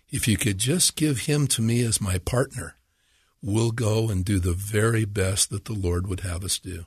If 0.10 0.28
you 0.28 0.38
could 0.38 0.58
just 0.58 0.96
give 0.96 1.22
him 1.22 1.48
to 1.48 1.62
me 1.62 1.84
as 1.84 2.02
my 2.02 2.18
partner, 2.18 2.76
we'll 3.42 3.72
go 3.72 4.10
and 4.10 4.24
do 4.24 4.40
the 4.40 4.54
very 4.54 5.06
best 5.06 5.50
that 5.50 5.66
the 5.66 5.74
Lord 5.74 6.08
would 6.08 6.22
have 6.22 6.44
us 6.44 6.58
do. 6.58 6.86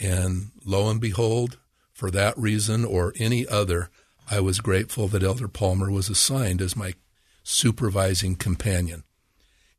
And 0.00 0.52
lo 0.64 0.88
and 0.88 1.00
behold, 1.00 1.58
for 2.00 2.10
that 2.10 2.36
reason 2.38 2.82
or 2.82 3.12
any 3.18 3.46
other, 3.46 3.90
I 4.30 4.40
was 4.40 4.60
grateful 4.60 5.06
that 5.08 5.22
Elder 5.22 5.48
Palmer 5.48 5.90
was 5.90 6.08
assigned 6.08 6.62
as 6.62 6.74
my 6.74 6.94
supervising 7.42 8.36
companion. 8.36 9.04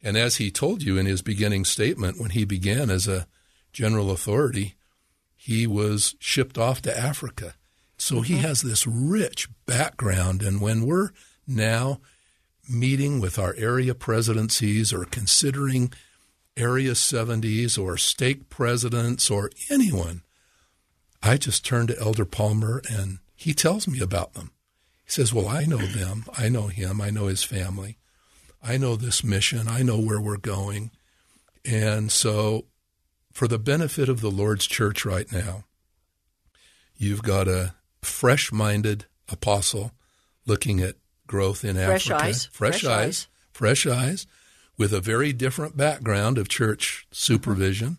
And 0.04 0.16
as 0.16 0.36
he 0.36 0.52
told 0.52 0.84
you 0.84 1.00
in 1.00 1.08
his 1.08 1.24
beginning 1.24 1.66
statement, 1.66 2.20
when 2.20 2.30
he 2.30 2.46
began 2.46 2.92
as 2.92 3.08
a 3.08 3.26
general 3.74 4.12
authority, 4.12 4.76
he 5.36 5.66
was 5.66 6.14
shipped 6.20 6.60
off 6.60 6.80
to 6.84 6.96
Africa. 6.96 7.56
So 7.98 8.18
mm-hmm. 8.18 8.24
he 8.26 8.38
has 8.38 8.62
this 8.62 8.86
rich 8.86 9.50
background. 9.66 10.44
And 10.44 10.62
when 10.62 10.86
we're 10.86 11.10
now 11.48 12.02
meeting 12.70 13.20
with 13.20 13.40
our 13.40 13.56
area 13.58 13.96
presidencies 13.96 14.94
or 14.94 15.06
considering 15.06 15.92
area 16.56 16.92
70s 16.92 17.82
or 17.82 17.98
stake 17.98 18.48
presidents 18.48 19.32
or 19.32 19.50
anyone, 19.72 20.22
I 21.24 21.38
just 21.38 21.66
turn 21.66 21.88
to 21.88 22.00
Elder 22.00 22.26
Palmer 22.26 22.82
and 22.90 23.20
he 23.36 23.54
tells 23.54 23.88
me 23.88 24.00
about 24.00 24.34
them. 24.34 24.52
He 25.04 25.12
says, 25.12 25.34
Well, 25.34 25.48
I 25.48 25.66
know 25.66 25.78
them. 25.78 26.26
I 26.38 26.50
know 26.50 26.68
him. 26.68 27.02
I 27.02 27.10
know 27.10 27.28
his 27.28 27.44
family. 27.44 27.98
I 28.64 28.78
know 28.78 28.96
this 28.96 29.24
mission. 29.24 29.68
I 29.68 29.82
know 29.82 30.00
where 30.00 30.22
we're 30.22 30.38
going. 30.38 30.92
And 31.66 32.12
so, 32.12 32.66
for 33.32 33.48
the 33.48 33.60
benefit 33.60 34.10
of 34.10 34.22
the 34.22 34.32
Lord's 34.32 34.68
church 34.68 35.06
right 35.06 35.32
now, 35.32 35.66
you've 36.96 37.24
got 37.24 37.48
a 37.48 37.76
fresh 38.02 38.52
minded 38.52 39.06
apostle 39.30 39.92
looking 40.46 40.82
at 40.82 40.96
growth 41.28 41.64
in 41.64 41.76
fresh 41.76 42.10
Africa. 42.10 42.26
Eyes. 42.26 42.46
Fresh, 42.46 42.82
fresh 42.82 42.86
eyes. 42.86 43.08
eyes. 43.08 43.28
Fresh 43.52 43.88
eyes 43.88 44.28
with 44.78 44.94
a 44.94 45.02
very 45.02 45.34
different 45.34 45.78
background 45.78 46.38
of 46.38 46.50
church 46.50 47.06
supervision 47.12 47.98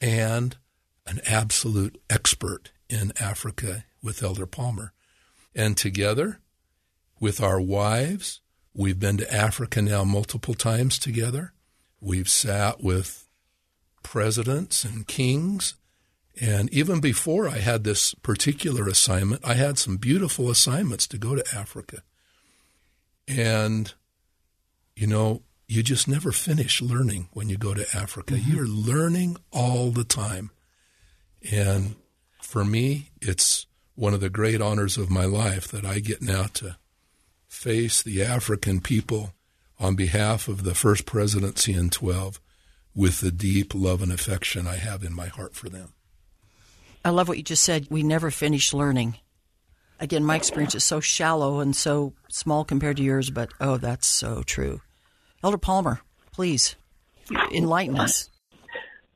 and 0.00 0.56
an 1.06 1.20
absolute 1.26 2.00
expert 2.08 2.72
in 2.88 3.12
Africa 3.18 3.84
with 4.02 4.22
Elder 4.22 4.46
Palmer. 4.46 4.92
And 5.54 5.76
together 5.76 6.40
with 7.20 7.40
our 7.40 7.60
wives, 7.60 8.40
we've 8.74 8.98
been 8.98 9.18
to 9.18 9.32
Africa 9.32 9.82
now 9.82 10.04
multiple 10.04 10.54
times 10.54 10.98
together. 10.98 11.52
We've 12.00 12.28
sat 12.28 12.82
with 12.82 13.28
presidents 14.02 14.84
and 14.84 15.06
kings. 15.06 15.74
And 16.40 16.72
even 16.72 17.00
before 17.00 17.48
I 17.48 17.58
had 17.58 17.84
this 17.84 18.14
particular 18.14 18.88
assignment, 18.88 19.42
I 19.44 19.54
had 19.54 19.78
some 19.78 19.96
beautiful 19.98 20.50
assignments 20.50 21.06
to 21.08 21.18
go 21.18 21.36
to 21.36 21.44
Africa. 21.54 22.02
And, 23.28 23.92
you 24.96 25.06
know, 25.06 25.42
you 25.68 25.82
just 25.82 26.08
never 26.08 26.32
finish 26.32 26.82
learning 26.82 27.28
when 27.32 27.48
you 27.48 27.56
go 27.56 27.74
to 27.74 27.86
Africa. 27.96 28.34
Mm-hmm. 28.34 28.52
You're 28.52 28.66
learning 28.66 29.36
all 29.52 29.90
the 29.90 30.04
time. 30.04 30.50
And 31.50 31.96
for 32.40 32.64
me, 32.64 33.10
it's 33.20 33.66
one 33.94 34.14
of 34.14 34.20
the 34.20 34.30
great 34.30 34.60
honors 34.60 34.96
of 34.96 35.10
my 35.10 35.24
life 35.24 35.68
that 35.68 35.84
I 35.84 35.98
get 35.98 36.22
now 36.22 36.44
to 36.54 36.76
face 37.48 38.02
the 38.02 38.22
African 38.22 38.80
people 38.80 39.34
on 39.78 39.94
behalf 39.94 40.48
of 40.48 40.64
the 40.64 40.74
First 40.74 41.06
Presidency 41.06 41.74
in 41.74 41.90
12 41.90 42.40
with 42.94 43.20
the 43.20 43.32
deep 43.32 43.74
love 43.74 44.02
and 44.02 44.12
affection 44.12 44.66
I 44.66 44.76
have 44.76 45.02
in 45.02 45.14
my 45.14 45.26
heart 45.26 45.54
for 45.54 45.68
them. 45.68 45.92
I 47.04 47.10
love 47.10 47.26
what 47.26 47.36
you 47.36 47.42
just 47.42 47.64
said. 47.64 47.88
We 47.90 48.02
never 48.02 48.30
finish 48.30 48.72
learning 48.72 49.16
again, 50.02 50.24
my 50.24 50.36
experience 50.36 50.74
is 50.74 50.84
so 50.84 51.00
shallow 51.00 51.60
and 51.60 51.74
so 51.74 52.12
small 52.28 52.64
compared 52.64 52.98
to 52.98 53.02
yours, 53.02 53.30
but 53.30 53.50
oh, 53.60 53.78
that's 53.78 54.06
so 54.06 54.42
true. 54.42 54.82
Elder 55.42 55.58
Palmer, 55.58 56.00
please 56.32 56.76
enlighten 57.52 57.98
us. 57.98 58.28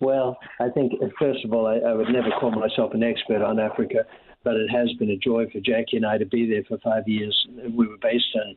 Well, 0.01 0.39
I 0.61 0.69
think, 0.69 0.93
first 1.19 1.45
of 1.45 1.53
all, 1.53 1.67
I, 1.67 1.77
I 1.79 1.95
would 1.95 2.09
never 2.09 2.31
call 2.39 2.51
myself 2.51 2.93
an 2.93 3.03
expert 3.03 3.43
on 3.43 3.59
Africa, 3.59 4.05
but 4.45 4.55
it 4.57 4.69
has 4.71 4.93
been 4.99 5.11
a 5.11 5.17
joy 5.17 5.47
for 5.51 5.61
Jackie 5.61 5.97
and 5.97 6.07
I 6.07 6.19
to 6.19 6.27
be 6.27 6.49
there 6.49 6.65
for 6.69 6.79
five 6.85 7.09
years. 7.09 7.35
We 7.75 7.87
were 7.87 7.97
based 7.97 8.35
in 8.35 8.57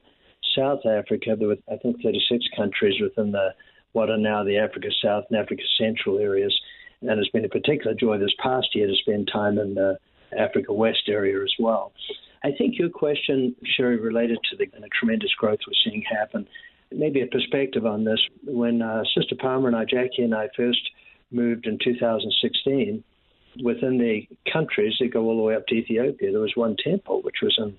South 0.58 0.86
Africa, 0.86 1.36
there 1.38 1.48
were, 1.48 1.58
I 1.72 1.78
think, 1.78 2.02
36 2.04 2.46
countries 2.56 3.02
within 3.02 3.32
the 3.32 3.54
what 3.94 4.10
are 4.10 4.18
now 4.18 4.44
the 4.44 4.58
Africa 4.58 4.90
South 5.04 5.26
and 5.30 5.40
Africa 5.40 5.64
Central 5.80 6.20
areas. 6.20 6.56
And 7.02 7.20
it's 7.20 7.30
been 7.30 7.46
a 7.46 7.50
particular 7.50 7.96
joy 7.96 8.18
this 8.18 8.34
past 8.42 8.68
year 8.76 8.88
to 8.88 8.94
spend 8.96 9.30
time 9.32 9.58
in 9.58 9.74
the 9.74 9.98
Africa 10.38 10.74
West 10.74 11.04
area 11.08 11.42
as 11.42 11.54
well. 11.58 11.92
I 12.44 12.52
think 12.58 12.78
your 12.78 12.90
question, 12.90 13.56
Sheri, 13.78 14.02
related 14.02 14.38
to 14.52 14.58
the, 14.58 14.66
the 14.66 14.90
tremendous 15.00 15.34
growth 15.38 15.60
we're 15.66 15.74
seeing 15.84 16.04
happen. 16.04 16.48
Maybe 16.92 17.22
a 17.22 17.28
perspective 17.28 17.86
on 17.86 18.04
this. 18.04 18.20
When 18.44 18.82
uh, 18.82 19.04
Sister 19.16 19.36
Palmer 19.40 19.68
and 19.68 19.76
I, 19.76 19.86
Jackie 19.86 20.24
and 20.24 20.36
I, 20.36 20.50
first 20.56 20.82
moved 21.32 21.66
in 21.66 21.78
2016, 21.84 23.04
within 23.64 23.98
the 23.98 24.28
countries 24.52 24.94
that 25.00 25.14
go 25.14 25.24
all 25.26 25.38
the 25.38 25.44
way 25.44 25.56
up 25.56 25.68
to 25.68 25.76
Ethiopia, 25.76 26.32
there 26.32 26.42
was 26.42 26.54
one 26.56 26.76
temple, 26.84 27.22
which 27.22 27.38
was 27.42 27.56
in, 27.58 27.76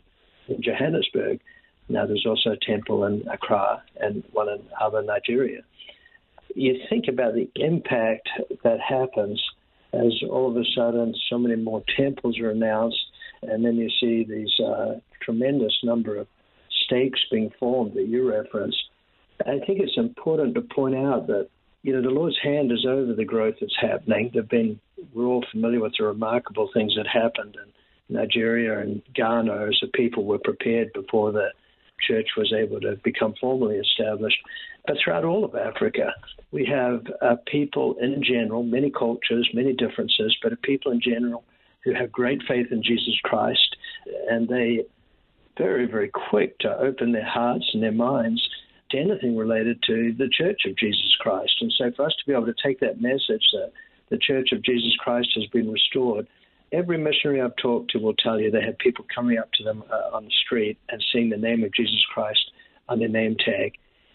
in 0.55 0.63
Johannesburg. 0.63 1.41
Now 1.89 2.07
there's 2.07 2.27
also 2.27 2.51
a 2.51 2.57
temple 2.57 3.05
in 3.05 3.27
Accra 3.29 3.83
and 4.01 4.23
one 4.33 4.49
in 4.49 4.63
Aba, 4.81 5.03
Nigeria. 5.03 5.63
You 6.55 6.81
think 6.89 7.07
about 7.09 7.35
the 7.35 7.49
impact 7.57 8.29
that 8.65 8.81
happens 8.81 9.43
as 9.93 10.13
all 10.29 10.51
of 10.51 10.57
a 10.57 10.65
sudden 10.75 11.15
so 11.29 11.39
many 11.39 11.57
more 11.57 11.83
temples 11.97 12.39
are 12.39 12.51
announced, 12.51 13.01
and 13.43 13.65
then 13.65 13.77
you 13.77 13.89
see 14.01 14.25
these 14.25 14.53
uh, 14.65 14.95
tremendous 15.21 15.77
number 15.83 16.17
of 16.17 16.27
stakes 16.85 17.21
being 17.31 17.51
formed 17.59 17.95
that 17.95 18.07
you 18.07 18.29
reference. 18.29 18.77
I 19.41 19.59
think 19.67 19.81
it's 19.81 19.97
important 19.97 20.55
to 20.55 20.61
point 20.61 20.97
out 20.97 21.27
that 21.29 21.49
you 21.83 21.93
know 21.93 22.03
the 22.03 22.15
Lord's 22.15 22.39
hand 22.43 22.73
is 22.73 22.85
over 22.87 23.15
the 23.15 23.25
growth 23.25 23.57
that's 23.61 23.77
happening. 23.81 24.31
There've 24.33 24.49
been 24.49 24.79
we're 25.15 25.27
all 25.27 25.45
familiar 25.51 25.81
with 25.81 25.95
the 25.99 26.05
remarkable 26.05 26.71
things 26.75 26.95
that 26.97 27.07
happened 27.07 27.57
in 27.57 28.15
Nigeria 28.15 28.81
and 28.81 29.03
Ghana 29.15 29.67
as 29.69 29.79
the 29.81 29.89
people 29.89 30.25
were 30.25 30.39
prepared 30.39 30.93
before 30.93 31.33
the 31.33 31.51
church 32.07 32.29
was 32.37 32.53
able 32.53 32.81
to 32.81 32.97
become 33.05 33.35
formally 33.41 33.77
established. 33.77 34.39
But 34.87 34.97
throughout 35.03 35.25
all 35.25 35.45
of 35.45 35.55
Africa, 35.55 36.13
we 36.51 36.65
have 36.67 37.05
uh, 37.21 37.37
people 37.47 37.97
in 38.01 38.23
general, 38.23 38.63
many 38.63 38.91
cultures, 38.91 39.49
many 39.53 39.75
differences, 39.75 40.37
but 40.43 40.61
people 40.63 40.93
in 40.93 41.01
general 41.01 41.45
who 41.85 41.95
have 41.95 42.11
great 42.11 42.43
faith 42.49 42.69
in 42.71 42.83
Jesus 42.83 43.19
Christ, 43.23 43.77
and 44.29 44.49
they 44.49 44.85
very, 45.57 45.87
very 45.87 46.09
quick 46.09 46.59
to 46.61 46.79
open 46.79 47.13
their 47.13 47.29
hearts 47.29 47.69
and 47.73 47.83
their 47.83 47.93
minds 47.93 48.47
to 48.91 48.99
anything 48.99 49.37
related 49.37 49.83
to 49.85 50.15
the 50.19 50.29
Church 50.29 50.63
of 50.67 50.77
Jesus 50.77 51.17
Christ. 51.21 51.53
And 51.61 51.73
so, 51.77 51.91
for 51.97 52.07
us 52.07 52.15
to 52.19 52.27
be 52.27 52.33
able 52.33 52.47
to 52.47 52.55
take 52.63 52.81
that 52.81 53.01
message 53.01 53.45
that 53.53 53.73
the 54.11 54.19
Church 54.19 54.53
of 54.53 54.63
Jesus 54.63 54.95
Christ 54.99 55.31
has 55.35 55.47
been 55.47 55.71
restored 55.71 56.27
every 56.73 56.99
missionary 56.99 57.41
I've 57.41 57.57
talked 57.57 57.91
to 57.93 57.99
will 57.99 58.15
tell 58.15 58.41
you 58.41 58.51
they 58.51 58.63
have 58.63 58.79
people 58.79 59.05
coming 59.13 59.39
up 59.39 59.51
to 59.55 59.65
them 59.65 59.83
uh, 59.91 60.17
on 60.17 60.25
the 60.25 60.33
street 60.45 60.79
and 60.89 61.05
seeing 61.13 61.31
the 61.31 61.37
name 61.37 61.65
of 61.65 61.73
Jesus 61.75 62.03
Christ 62.13 62.51
on 62.89 62.99
their 62.99 63.09
name 63.09 63.37
tag 63.45 63.75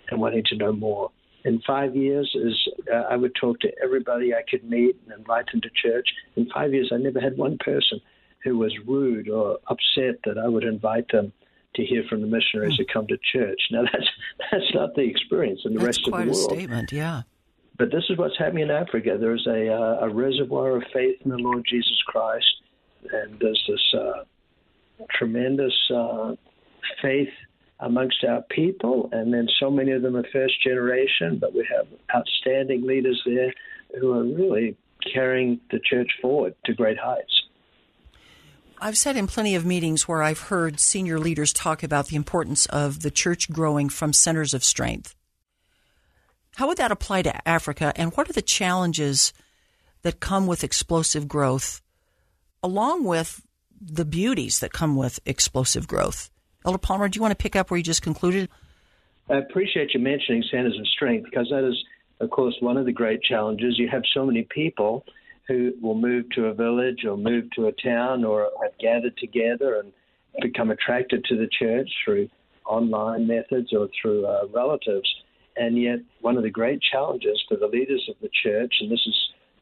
and 0.09 0.19
wanting 0.19 0.43
to 0.47 0.57
know 0.57 0.71
more. 0.71 1.11
In 1.43 1.61
five 1.65 1.95
years, 1.95 2.29
is 2.33 2.69
uh, 2.91 3.03
I 3.09 3.15
would 3.15 3.33
talk 3.39 3.59
to 3.59 3.71
everybody 3.83 4.33
I 4.33 4.41
could 4.49 4.67
meet 4.67 4.97
and 5.03 5.17
invite 5.17 5.45
them 5.51 5.61
to 5.61 5.69
church. 5.69 6.07
In 6.35 6.49
five 6.49 6.73
years, 6.73 6.91
I 6.93 6.97
never 6.97 7.19
had 7.19 7.37
one 7.37 7.57
person 7.59 7.99
who 8.43 8.57
was 8.57 8.73
rude 8.87 9.29
or 9.29 9.59
upset 9.67 10.19
that 10.25 10.37
I 10.43 10.47
would 10.47 10.63
invite 10.63 11.11
them 11.11 11.33
to 11.75 11.83
hear 11.83 12.03
from 12.09 12.21
the 12.21 12.27
missionaries 12.27 12.75
who 12.77 12.85
come 12.85 13.07
to 13.07 13.17
church. 13.31 13.59
Now 13.71 13.83
that's 13.83 14.09
that's 14.51 14.73
not 14.73 14.95
the 14.95 15.01
experience 15.01 15.61
in 15.65 15.73
the 15.73 15.79
that's 15.79 15.87
rest 15.87 15.99
of 15.99 16.05
the 16.05 16.11
world. 16.11 16.27
Quite 16.27 16.37
a 16.37 16.59
statement, 16.59 16.91
yeah. 16.91 17.21
But 17.77 17.91
this 17.91 18.03
is 18.09 18.17
what's 18.17 18.37
happening 18.37 18.63
in 18.63 18.71
Africa. 18.71 19.17
There's 19.19 19.45
a, 19.47 19.69
uh, 19.69 20.05
a 20.05 20.09
reservoir 20.09 20.77
of 20.77 20.83
faith 20.93 21.17
in 21.25 21.31
the 21.31 21.37
Lord 21.37 21.65
Jesus 21.69 22.01
Christ, 22.07 22.61
and 23.11 23.37
there's 23.39 23.61
this 23.67 23.93
uh, 23.93 24.23
tremendous 25.11 25.73
uh, 25.93 26.35
faith 27.01 27.33
amongst 27.81 28.23
our 28.23 28.41
people, 28.43 29.09
and 29.11 29.33
then 29.33 29.47
so 29.59 29.69
many 29.69 29.91
of 29.91 30.01
them 30.01 30.15
are 30.15 30.23
first 30.31 30.63
generation, 30.63 31.37
but 31.39 31.53
we 31.53 31.67
have 31.69 31.87
outstanding 32.15 32.87
leaders 32.87 33.21
there 33.25 33.53
who 33.99 34.13
are 34.13 34.23
really 34.23 34.77
carrying 35.13 35.59
the 35.71 35.79
church 35.79 36.09
forward 36.21 36.55
to 36.65 36.73
great 36.73 36.97
heights. 36.97 37.43
I've 38.79 38.97
said 38.97 39.15
in 39.15 39.27
plenty 39.27 39.55
of 39.55 39.65
meetings 39.65 40.07
where 40.07 40.21
I've 40.21 40.41
heard 40.41 40.79
senior 40.79 41.17
leaders 41.17 41.53
talk 41.53 41.81
about 41.81 42.07
the 42.07 42.15
importance 42.15 42.65
of 42.67 43.01
the 43.01 43.11
church 43.11 43.49
growing 43.51 43.89
from 43.89 44.11
centers 44.11 44.53
of 44.53 44.63
strength. 44.63 45.15
How 46.57 46.67
would 46.67 46.77
that 46.77 46.91
apply 46.91 47.21
to 47.23 47.47
Africa, 47.47 47.93
and 47.95 48.13
what 48.13 48.29
are 48.29 48.33
the 48.33 48.41
challenges 48.41 49.33
that 50.01 50.19
come 50.19 50.45
with 50.45 50.63
explosive 50.63 51.27
growth, 51.27 51.81
along 52.61 53.05
with 53.05 53.41
the 53.81 54.05
beauties 54.05 54.59
that 54.59 54.73
come 54.73 54.95
with 54.95 55.19
explosive 55.25 55.87
growth? 55.87 56.29
Elder 56.65 56.77
Palmer, 56.77 57.07
do 57.07 57.17
you 57.17 57.21
want 57.21 57.31
to 57.31 57.41
pick 57.41 57.55
up 57.55 57.69
where 57.69 57.77
you 57.77 57.83
just 57.83 58.01
concluded? 58.01 58.49
I 59.29 59.37
appreciate 59.37 59.93
you 59.93 59.99
mentioning 59.99 60.43
centers 60.51 60.77
of 60.77 60.87
strength 60.87 61.25
because 61.25 61.47
that 61.49 61.67
is, 61.67 61.81
of 62.19 62.29
course, 62.29 62.55
one 62.59 62.77
of 62.77 62.85
the 62.85 62.91
great 62.91 63.21
challenges. 63.21 63.77
You 63.77 63.87
have 63.89 64.03
so 64.13 64.25
many 64.25 64.43
people 64.43 65.05
who 65.47 65.73
will 65.81 65.95
move 65.95 66.25
to 66.31 66.45
a 66.45 66.53
village 66.53 67.05
or 67.05 67.17
move 67.17 67.45
to 67.55 67.67
a 67.67 67.71
town 67.71 68.23
or 68.23 68.49
have 68.63 68.77
gathered 68.79 69.17
together 69.17 69.79
and 69.79 69.91
become 70.41 70.71
attracted 70.71 71.23
to 71.25 71.37
the 71.37 71.47
church 71.59 71.89
through 72.03 72.29
online 72.65 73.27
methods 73.27 73.73
or 73.73 73.87
through 74.01 74.25
uh, 74.25 74.47
relatives. 74.53 75.09
And 75.55 75.81
yet, 75.81 75.99
one 76.21 76.35
of 76.35 76.43
the 76.43 76.49
great 76.49 76.81
challenges 76.81 77.41
for 77.47 77.57
the 77.57 77.67
leaders 77.67 78.05
of 78.09 78.15
the 78.21 78.29
church, 78.43 78.73
and 78.81 78.91
this 78.91 79.01
has 79.05 79.15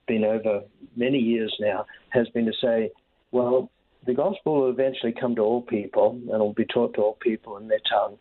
been 0.08 0.24
over 0.24 0.62
many 0.96 1.20
years 1.20 1.54
now, 1.60 1.86
has 2.10 2.28
been 2.30 2.46
to 2.46 2.54
say, 2.62 2.92
well, 3.32 3.70
the 4.06 4.14
gospel 4.14 4.62
will 4.62 4.70
eventually 4.70 5.14
come 5.18 5.36
to 5.36 5.42
all 5.42 5.62
people 5.62 6.12
and 6.12 6.30
it 6.30 6.38
will 6.38 6.54
be 6.54 6.66
taught 6.66 6.94
to 6.96 7.02
all 7.02 7.18
people 7.22 7.58
in 7.58 7.68
their 7.68 7.82
tongue, 7.90 8.18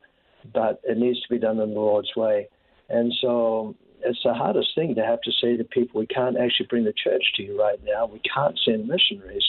but 0.53 0.81
it 0.85 0.99
needs 0.99 1.21
to 1.23 1.29
be 1.29 1.39
done 1.39 1.59
in 1.61 1.71
the 1.71 1.81
Lord's 1.81 2.15
way. 2.17 2.49
And 2.89 3.13
so 3.21 3.75
it's 4.05 4.23
the 4.25 4.35
hardest 4.35 4.75
thing 4.75 4.95
to 4.97 5.05
have 5.05 5.21
to 5.23 5.33
say 5.41 5.57
to 5.57 5.65
people, 5.65 6.01
we 6.01 6.07
can't 6.07 6.37
actually 6.37 6.67
bring 6.67 6.85
the 6.85 6.93
church 6.93 7.23
to 7.37 7.43
you 7.43 7.59
right 7.59 7.79
now. 7.85 8.07
We 8.07 8.21
can't 8.21 8.59
send 8.65 8.89
missionaries 8.89 9.45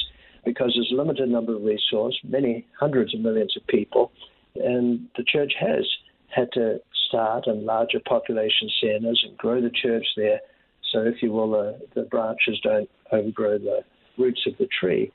because 0.46 0.74
there's 0.76 0.92
a 0.92 0.96
limited 0.96 1.30
number 1.30 1.56
of 1.56 1.64
resources, 1.64 2.20
many 2.24 2.68
hundreds 2.80 3.14
of 3.14 3.22
millions 3.22 3.56
of 3.56 3.66
people, 3.68 4.12
and 4.56 5.08
the 5.18 5.24
church 5.24 5.54
has 5.60 5.86
had 6.28 6.52
to 6.54 6.80
start 7.08 7.48
in 7.48 7.66
larger 7.66 8.00
population 8.08 8.70
centers 8.82 9.24
and 9.28 9.38
grow 9.38 9.62
the 9.62 9.70
church 9.70 10.06
there. 10.16 10.40
So, 10.92 11.02
if 11.02 11.22
you 11.22 11.32
will, 11.32 11.52
the, 11.52 11.80
the 11.96 12.04
branches 12.04 12.60
don't 12.64 12.90
overgrow 13.12 13.58
the 13.58 13.82
roots 14.18 14.42
of 14.48 14.58
the 14.58 14.68
tree. 14.80 15.12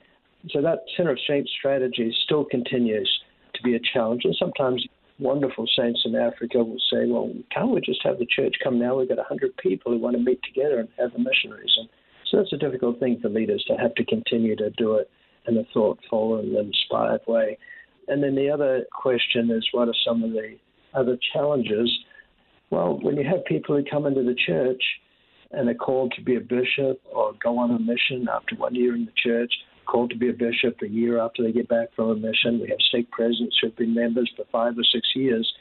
So, 0.49 0.61
that 0.61 0.79
center 0.95 1.11
of 1.11 1.19
strength 1.19 1.49
strategy 1.57 2.15
still 2.25 2.45
continues 2.45 3.09
to 3.53 3.61
be 3.63 3.75
a 3.75 3.79
challenge. 3.93 4.21
And 4.25 4.35
sometimes 4.37 4.85
wonderful 5.19 5.65
saints 5.77 6.01
in 6.05 6.15
Africa 6.15 6.59
will 6.59 6.81
say, 6.91 7.05
well, 7.05 7.31
can't 7.53 7.71
we 7.71 7.81
just 7.81 8.01
have 8.03 8.19
the 8.19 8.25
church 8.25 8.55
come 8.63 8.79
now? 8.79 8.97
We've 8.97 9.09
got 9.09 9.17
100 9.17 9.55
people 9.57 9.91
who 9.91 9.99
want 9.99 10.15
to 10.15 10.23
meet 10.23 10.39
together 10.43 10.79
and 10.79 10.89
have 10.97 11.13
the 11.13 11.19
missionaries. 11.19 11.73
And 11.77 11.89
so 12.29 12.37
that's 12.37 12.53
a 12.53 12.57
difficult 12.57 12.99
thing 12.99 13.19
for 13.21 13.29
leaders 13.29 13.63
to 13.67 13.75
have 13.75 13.93
to 13.95 14.05
continue 14.05 14.55
to 14.55 14.69
do 14.71 14.95
it 14.95 15.09
in 15.47 15.57
a 15.57 15.63
thoughtful 15.73 16.39
and 16.39 16.55
inspired 16.55 17.21
way. 17.27 17.57
And 18.07 18.23
then 18.23 18.35
the 18.35 18.49
other 18.49 18.85
question 18.91 19.51
is, 19.51 19.67
what 19.71 19.87
are 19.87 19.95
some 20.05 20.23
of 20.23 20.31
the 20.31 20.57
other 20.93 21.17
challenges? 21.33 21.91
Well, 22.69 22.99
when 23.01 23.17
you 23.17 23.23
have 23.23 23.45
people 23.45 23.75
who 23.75 23.83
come 23.89 24.05
into 24.05 24.23
the 24.23 24.35
church 24.35 24.81
and 25.51 25.69
are 25.69 25.73
called 25.73 26.13
to 26.15 26.23
be 26.23 26.35
a 26.35 26.39
bishop 26.39 27.01
or 27.11 27.33
go 27.43 27.57
on 27.57 27.71
a 27.71 27.79
mission 27.79 28.27
after 28.31 28.55
one 28.55 28.75
year 28.75 28.95
in 28.95 29.05
the 29.05 29.11
church, 29.15 29.51
called 29.89 30.11
to 30.11 30.17
be 30.17 30.29
a 30.29 30.33
bishop 30.33 30.77
a 30.81 30.87
year 30.87 31.19
after 31.19 31.43
they 31.43 31.51
get 31.51 31.67
back 31.67 31.89
from 31.95 32.09
a 32.09 32.15
mission, 32.15 32.59
we 32.59 32.69
have 32.69 32.79
stake 32.89 33.09
presidents 33.11 33.57
who 33.59 33.67
have 33.67 33.75
been 33.75 33.93
members 33.93 34.31
for 34.35 34.45
five 34.51 34.77
or 34.77 34.83
six 34.83 35.07
years. 35.15 35.51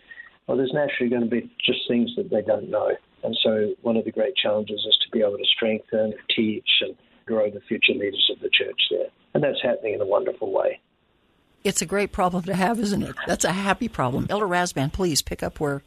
Well, 0.47 0.57
there's 0.57 0.73
naturally 0.73 1.11
going 1.11 1.23
to 1.23 1.29
be 1.29 1.51
just 1.65 1.81
things 1.89 2.11
that 2.17 2.31
they 2.31 2.43
don't 2.43 2.71
know. 2.71 2.91
And 3.25 3.37
so, 3.43 3.75
one 3.83 3.97
of 3.97 4.05
the 4.05 4.13
great 4.13 4.37
challenges 4.37 4.85
is 4.89 4.97
to 5.05 5.11
be 5.11 5.21
able 5.21 5.39
to 5.39 5.45
strengthen, 5.57 6.15
teach, 6.35 6.69
and 6.81 6.95
grow 7.27 7.51
the 7.51 7.61
future 7.61 7.93
leaders 7.93 8.31
of 8.33 8.41
the 8.41 8.51
church 8.51 8.81
there. 8.91 9.09
And 9.35 9.43
that's 9.43 9.61
happening 9.63 9.95
in 9.95 10.01
a 10.01 10.07
wonderful 10.07 10.53
way. 10.53 10.81
It's 11.65 11.83
a 11.83 11.87
great 11.87 12.13
problem 12.13 12.45
to 12.45 12.55
have, 12.55 12.79
isn't 12.79 13.03
it? 13.03 13.17
That's 13.27 13.45
a 13.45 13.53
happy 13.53 13.89
problem. 13.89 14.27
Elder 14.31 14.47
Rasband, 14.47 14.93
please 14.93 15.23
pick 15.23 15.43
up 15.43 15.59
where 15.59 15.83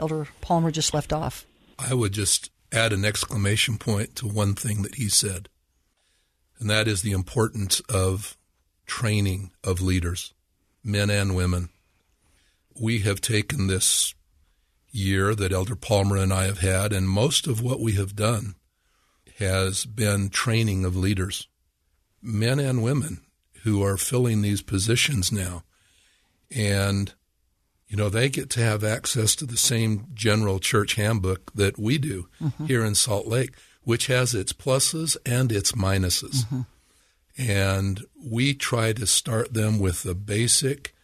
Elder 0.00 0.26
Palmer 0.40 0.70
just 0.70 0.92
left 0.92 1.12
off. 1.12 1.46
I 1.78 1.94
would 1.94 2.12
just 2.12 2.50
add 2.72 2.92
an 2.92 3.04
exclamation 3.04 3.78
point 3.78 4.16
to 4.16 4.26
one 4.26 4.54
thing 4.54 4.82
that 4.82 4.96
he 4.96 5.08
said, 5.08 5.48
and 6.62 6.70
that 6.70 6.86
is 6.86 7.02
the 7.02 7.10
importance 7.10 7.80
of 7.88 8.36
training 8.86 9.50
of 9.64 9.82
leaders, 9.82 10.32
men 10.84 11.10
and 11.10 11.34
women. 11.34 11.70
We 12.80 13.00
have 13.00 13.20
taken 13.20 13.66
this 13.66 14.14
year 14.92 15.34
that 15.34 15.52
Elder 15.52 15.74
Palmer 15.74 16.16
and 16.16 16.32
I 16.32 16.44
have 16.44 16.60
had, 16.60 16.92
and 16.92 17.08
most 17.08 17.48
of 17.48 17.60
what 17.60 17.80
we 17.80 17.94
have 17.94 18.14
done 18.14 18.54
has 19.38 19.84
been 19.84 20.30
training 20.30 20.84
of 20.84 20.96
leaders, 20.96 21.48
men 22.22 22.60
and 22.60 22.80
women 22.80 23.22
who 23.64 23.82
are 23.82 23.96
filling 23.96 24.42
these 24.42 24.62
positions 24.62 25.32
now. 25.32 25.64
And, 26.54 27.12
you 27.88 27.96
know, 27.96 28.08
they 28.08 28.28
get 28.28 28.50
to 28.50 28.60
have 28.60 28.84
access 28.84 29.34
to 29.34 29.46
the 29.46 29.56
same 29.56 30.06
general 30.14 30.60
church 30.60 30.94
handbook 30.94 31.52
that 31.54 31.76
we 31.76 31.98
do 31.98 32.28
mm-hmm. 32.40 32.66
here 32.66 32.84
in 32.84 32.94
Salt 32.94 33.26
Lake, 33.26 33.54
which 33.84 34.06
has 34.06 34.34
its 34.34 34.52
pluses 34.52 35.16
and 35.26 35.50
its 35.50 35.72
minuses. 35.72 36.44
Mm-hmm. 36.44 36.60
And 37.38 38.04
we 38.22 38.54
try 38.54 38.92
to 38.92 39.06
start 39.06 39.54
them 39.54 39.78
with 39.78 40.02
the 40.02 40.14
basic 40.14 40.94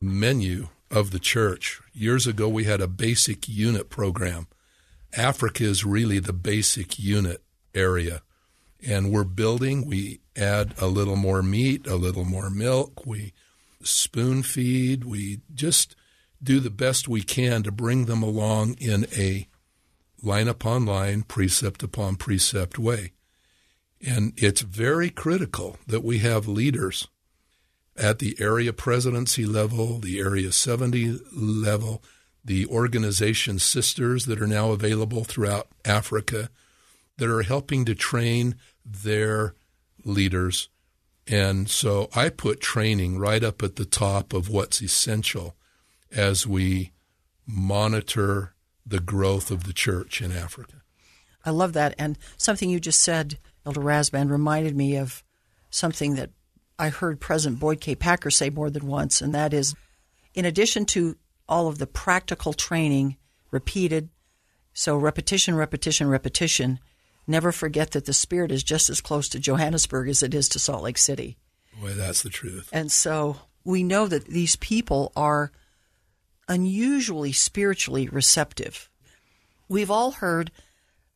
menu 0.00 0.68
of 0.90 1.10
the 1.10 1.18
church. 1.18 1.80
Years 1.92 2.26
ago, 2.26 2.48
we 2.48 2.64
had 2.64 2.80
a 2.80 2.88
basic 2.88 3.48
unit 3.48 3.90
program. 3.90 4.46
Africa 5.16 5.64
is 5.64 5.84
really 5.84 6.18
the 6.18 6.32
basic 6.32 6.98
unit 6.98 7.42
area. 7.74 8.22
And 8.86 9.12
we're 9.12 9.24
building, 9.24 9.86
we 9.86 10.20
add 10.36 10.74
a 10.78 10.86
little 10.86 11.16
more 11.16 11.42
meat, 11.42 11.86
a 11.86 11.96
little 11.96 12.24
more 12.24 12.48
milk, 12.48 13.04
we 13.04 13.34
spoon 13.82 14.42
feed, 14.42 15.04
we 15.04 15.40
just 15.54 15.94
do 16.42 16.60
the 16.60 16.70
best 16.70 17.06
we 17.06 17.22
can 17.22 17.62
to 17.62 17.70
bring 17.70 18.06
them 18.06 18.22
along 18.22 18.74
in 18.80 19.06
a 19.16 19.46
line 20.22 20.48
upon 20.48 20.86
line, 20.86 21.22
precept 21.22 21.82
upon 21.82 22.16
precept 22.16 22.78
way. 22.78 23.12
And 24.04 24.32
it's 24.36 24.62
very 24.62 25.10
critical 25.10 25.78
that 25.86 26.04
we 26.04 26.18
have 26.18 26.48
leaders 26.48 27.08
at 27.96 28.18
the 28.18 28.36
area 28.40 28.72
presidency 28.72 29.44
level, 29.44 29.98
the 29.98 30.18
area 30.18 30.52
70 30.52 31.20
level, 31.32 32.02
the 32.44 32.66
organization 32.66 33.58
sisters 33.58 34.24
that 34.26 34.40
are 34.40 34.46
now 34.46 34.70
available 34.70 35.24
throughout 35.24 35.68
Africa 35.84 36.48
that 37.18 37.28
are 37.28 37.42
helping 37.42 37.84
to 37.84 37.94
train 37.94 38.54
their 38.84 39.54
leaders. 40.04 40.70
And 41.26 41.68
so 41.68 42.08
I 42.14 42.30
put 42.30 42.60
training 42.60 43.18
right 43.18 43.44
up 43.44 43.62
at 43.62 43.76
the 43.76 43.84
top 43.84 44.32
of 44.32 44.48
what's 44.48 44.80
essential 44.80 45.54
as 46.10 46.46
we 46.46 46.92
monitor 47.46 48.54
the 48.90 49.00
growth 49.00 49.50
of 49.50 49.64
the 49.64 49.72
church 49.72 50.20
in 50.20 50.32
Africa. 50.32 50.82
I 51.44 51.50
love 51.50 51.72
that. 51.72 51.94
And 51.98 52.18
something 52.36 52.68
you 52.68 52.78
just 52.78 53.00
said, 53.00 53.38
Elder 53.64 53.80
Rasband, 53.80 54.30
reminded 54.30 54.76
me 54.76 54.96
of 54.96 55.24
something 55.70 56.16
that 56.16 56.30
I 56.78 56.88
heard 56.90 57.20
President 57.20 57.60
Boyd 57.60 57.80
K. 57.80 57.94
Packer 57.94 58.30
say 58.30 58.50
more 58.50 58.70
than 58.70 58.86
once, 58.86 59.20
and 59.20 59.34
that 59.34 59.54
is 59.54 59.74
in 60.34 60.44
addition 60.44 60.84
to 60.86 61.16
all 61.48 61.68
of 61.68 61.78
the 61.78 61.86
practical 61.86 62.52
training 62.52 63.16
repeated, 63.50 64.10
so 64.72 64.96
repetition, 64.96 65.54
repetition, 65.54 66.08
repetition, 66.08 66.78
never 67.26 67.52
forget 67.52 67.92
that 67.92 68.04
the 68.04 68.12
Spirit 68.12 68.52
is 68.52 68.62
just 68.62 68.88
as 68.90 69.00
close 69.00 69.28
to 69.30 69.40
Johannesburg 69.40 70.08
as 70.08 70.22
it 70.22 70.34
is 70.34 70.48
to 70.50 70.58
Salt 70.58 70.82
Lake 70.82 70.98
City. 70.98 71.36
Boy, 71.80 71.94
that's 71.94 72.22
the 72.22 72.30
truth. 72.30 72.68
And 72.72 72.90
so 72.90 73.36
we 73.64 73.82
know 73.82 74.06
that 74.06 74.26
these 74.26 74.56
people 74.56 75.12
are 75.16 75.52
unusually 76.50 77.32
spiritually 77.32 78.08
receptive. 78.08 78.90
We've 79.68 79.90
all 79.90 80.10
heard 80.10 80.50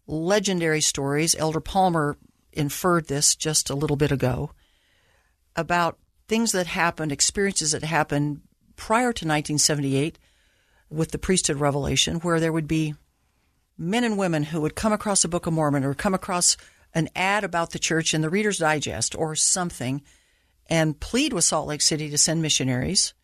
legendary 0.06 0.80
stories. 0.80 1.34
Elder 1.34 1.60
Palmer 1.60 2.16
inferred 2.52 3.08
this 3.08 3.34
just 3.34 3.68
a 3.68 3.74
little 3.74 3.96
bit 3.96 4.12
ago 4.12 4.52
about 5.56 5.98
things 6.28 6.52
that 6.52 6.68
happened, 6.68 7.10
experiences 7.10 7.72
that 7.72 7.82
happened 7.82 8.42
prior 8.76 9.12
to 9.12 9.26
1978 9.26 10.20
with 10.88 11.10
the 11.10 11.18
priesthood 11.18 11.56
revelation, 11.56 12.20
where 12.20 12.38
there 12.38 12.52
would 12.52 12.68
be 12.68 12.94
men 13.76 14.04
and 14.04 14.16
women 14.16 14.44
who 14.44 14.60
would 14.60 14.76
come 14.76 14.92
across 14.92 15.24
a 15.24 15.28
Book 15.28 15.48
of 15.48 15.52
Mormon 15.52 15.84
or 15.84 15.94
come 15.94 16.14
across 16.14 16.56
an 16.94 17.08
ad 17.16 17.42
about 17.42 17.70
the 17.70 17.78
church 17.80 18.14
in 18.14 18.20
the 18.20 18.30
Reader's 18.30 18.58
Digest 18.58 19.16
or 19.16 19.34
something 19.34 20.00
and 20.68 21.00
plead 21.00 21.32
with 21.32 21.42
Salt 21.42 21.66
Lake 21.66 21.80
City 21.80 22.08
to 22.08 22.16
send 22.16 22.40
missionaries. 22.40 23.14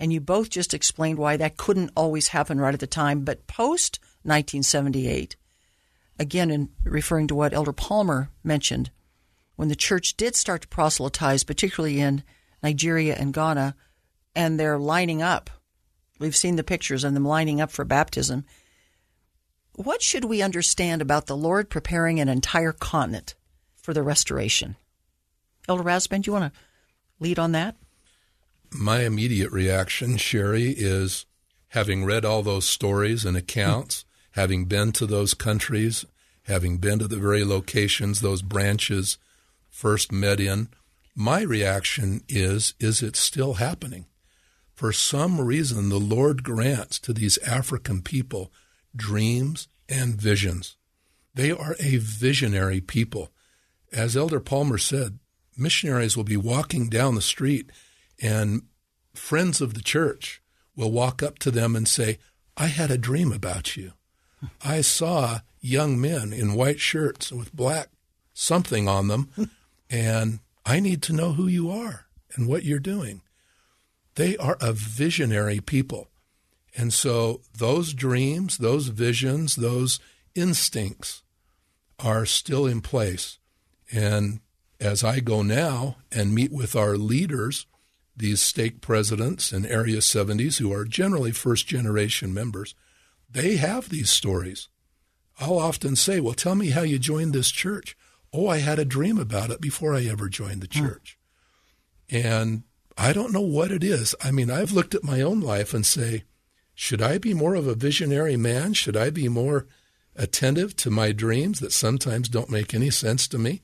And 0.00 0.14
you 0.14 0.20
both 0.20 0.48
just 0.48 0.72
explained 0.72 1.18
why 1.18 1.36
that 1.36 1.58
couldn't 1.58 1.92
always 1.94 2.28
happen 2.28 2.58
right 2.58 2.72
at 2.72 2.80
the 2.80 2.86
time. 2.86 3.20
But 3.20 3.46
post 3.46 4.00
1978, 4.22 5.36
again, 6.18 6.50
in 6.50 6.70
referring 6.84 7.26
to 7.26 7.34
what 7.34 7.52
Elder 7.52 7.74
Palmer 7.74 8.30
mentioned, 8.42 8.90
when 9.56 9.68
the 9.68 9.76
church 9.76 10.16
did 10.16 10.34
start 10.34 10.62
to 10.62 10.68
proselytize, 10.68 11.44
particularly 11.44 12.00
in 12.00 12.24
Nigeria 12.62 13.14
and 13.14 13.34
Ghana, 13.34 13.76
and 14.34 14.58
they're 14.58 14.78
lining 14.78 15.20
up. 15.20 15.50
We've 16.18 16.36
seen 16.36 16.56
the 16.56 16.64
pictures 16.64 17.04
of 17.04 17.12
them 17.12 17.26
lining 17.26 17.60
up 17.60 17.70
for 17.70 17.84
baptism. 17.84 18.46
What 19.74 20.00
should 20.00 20.24
we 20.24 20.40
understand 20.40 21.02
about 21.02 21.26
the 21.26 21.36
Lord 21.36 21.68
preparing 21.68 22.20
an 22.20 22.28
entire 22.30 22.72
continent 22.72 23.34
for 23.76 23.92
the 23.92 24.02
restoration? 24.02 24.76
Elder 25.68 25.82
Rasband, 25.82 26.22
do 26.22 26.30
you 26.30 26.32
want 26.32 26.54
to 26.54 26.60
lead 27.18 27.38
on 27.38 27.52
that? 27.52 27.76
My 28.72 29.00
immediate 29.00 29.50
reaction, 29.50 30.16
Sheri, 30.16 30.74
is 30.76 31.26
having 31.68 32.04
read 32.04 32.24
all 32.24 32.42
those 32.42 32.64
stories 32.64 33.24
and 33.24 33.36
accounts, 33.36 34.04
having 34.32 34.66
been 34.66 34.92
to 34.92 35.06
those 35.06 35.34
countries, 35.34 36.04
having 36.44 36.78
been 36.78 36.98
to 37.00 37.08
the 37.08 37.16
very 37.16 37.44
locations 37.44 38.20
those 38.20 38.42
branches 38.42 39.18
first 39.70 40.12
met 40.12 40.40
in, 40.40 40.68
my 41.14 41.42
reaction 41.42 42.22
is 42.28 42.74
is 42.78 43.02
it 43.02 43.16
still 43.16 43.54
happening? 43.54 44.06
For 44.74 44.92
some 44.92 45.40
reason, 45.40 45.88
the 45.88 46.00
Lord 46.00 46.42
grants 46.42 46.98
to 47.00 47.12
these 47.12 47.38
African 47.38 48.02
people 48.02 48.52
dreams 48.94 49.68
and 49.88 50.14
visions. 50.20 50.76
They 51.34 51.50
are 51.50 51.76
a 51.78 51.96
visionary 51.96 52.80
people. 52.80 53.32
As 53.92 54.16
Elder 54.16 54.40
Palmer 54.40 54.78
said, 54.78 55.18
missionaries 55.56 56.16
will 56.16 56.24
be 56.24 56.36
walking 56.36 56.88
down 56.88 57.14
the 57.14 57.22
street 57.22 57.70
and 58.20 58.62
friends 59.14 59.60
of 59.60 59.74
the 59.74 59.82
church 59.82 60.42
will 60.76 60.90
walk 60.90 61.22
up 61.22 61.38
to 61.40 61.50
them 61.50 61.74
and 61.74 61.86
say, 61.88 62.18
I 62.56 62.66
had 62.66 62.90
a 62.90 62.98
dream 62.98 63.32
about 63.32 63.76
you. 63.76 63.92
I 64.62 64.80
saw 64.80 65.40
young 65.60 66.00
men 66.00 66.32
in 66.32 66.54
white 66.54 66.80
shirts 66.80 67.30
with 67.32 67.54
black 67.54 67.88
something 68.32 68.88
on 68.88 69.08
them 69.08 69.30
and 69.90 70.40
I 70.64 70.80
need 70.80 71.02
to 71.04 71.12
know 71.12 71.32
who 71.32 71.46
you 71.46 71.70
are 71.70 72.06
and 72.34 72.46
what 72.46 72.64
you're 72.64 72.78
doing. 72.78 73.22
They 74.14 74.36
are 74.36 74.56
a 74.60 74.72
visionary 74.72 75.60
people. 75.60 76.08
And 76.76 76.92
so 76.92 77.40
those 77.56 77.92
dreams, 77.94 78.58
those 78.58 78.88
visions, 78.88 79.56
those 79.56 79.98
instincts 80.34 81.22
are 81.98 82.24
still 82.24 82.66
in 82.66 82.80
place. 82.80 83.38
And 83.92 84.40
as 84.78 85.02
I 85.02 85.20
go 85.20 85.42
now 85.42 85.96
and 86.12 86.34
meet 86.34 86.52
with 86.52 86.76
our 86.76 86.96
leaders, 86.96 87.66
these 88.16 88.40
stake 88.40 88.80
presidents 88.80 89.52
and 89.52 89.64
Area 89.66 89.98
70s, 89.98 90.58
who 90.58 90.72
are 90.72 90.84
generally 90.84 91.32
first 91.32 91.66
generation 91.66 92.34
members, 92.34 92.74
they 93.30 93.56
have 93.56 93.88
these 93.88 94.10
stories. 94.10 94.68
I'll 95.38 95.58
often 95.58 95.96
say, 95.96 96.20
Well, 96.20 96.34
tell 96.34 96.54
me 96.54 96.70
how 96.70 96.82
you 96.82 96.98
joined 96.98 97.32
this 97.32 97.50
church 97.50 97.96
oh, 98.32 98.48
I 98.48 98.58
had 98.58 98.78
a 98.78 98.84
dream 98.84 99.18
about 99.18 99.50
it 99.50 99.60
before 99.60 99.94
I 99.94 100.04
ever 100.04 100.28
joined 100.28 100.62
the 100.62 100.68
hmm. 100.72 100.86
church. 100.86 101.18
Mm. 102.08 102.24
And 102.24 102.62
I 102.96 103.12
don't 103.12 103.32
know 103.32 103.40
what 103.40 103.70
it 103.70 103.82
is. 103.82 104.14
I 104.22 104.30
mean, 104.30 104.50
I've 104.50 104.72
looked 104.72 104.94
at 104.94 105.04
my 105.04 105.20
own 105.20 105.40
life 105.40 105.72
and 105.72 105.86
say, 105.86 106.24
should 106.74 107.02
I 107.02 107.18
be 107.18 107.34
more 107.34 107.54
of 107.54 107.66
a 107.66 107.74
visionary 107.74 108.36
man? 108.36 108.72
Should 108.72 108.96
I 108.96 109.10
be 109.10 109.28
more 109.28 109.66
attentive 110.16 110.76
to 110.76 110.90
my 110.90 111.12
dreams 111.12 111.60
that 111.60 111.72
sometimes 111.72 112.28
don't 112.28 112.50
make 112.50 112.74
any 112.74 112.90
sense 112.90 113.28
to 113.28 113.38
me? 113.38 113.62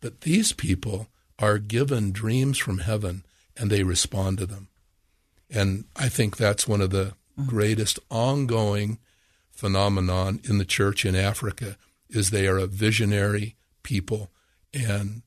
But 0.00 0.22
these 0.22 0.52
people 0.52 1.08
are 1.38 1.58
given 1.58 2.12
dreams 2.12 2.58
from 2.58 2.78
heaven 2.78 3.24
and 3.58 3.70
they 3.70 3.82
respond 3.82 4.38
to 4.38 4.46
them. 4.46 4.68
And 5.50 5.84
I 5.96 6.08
think 6.08 6.36
that's 6.36 6.68
one 6.68 6.80
of 6.80 6.90
the 6.90 7.14
greatest 7.46 7.98
ongoing 8.10 8.98
phenomenon 9.50 10.40
in 10.48 10.58
the 10.58 10.64
church 10.64 11.04
in 11.04 11.16
Africa 11.16 11.76
is 12.08 12.30
they 12.30 12.46
are 12.46 12.58
a 12.58 12.66
visionary 12.66 13.56
people, 13.82 14.30
and 14.72 15.22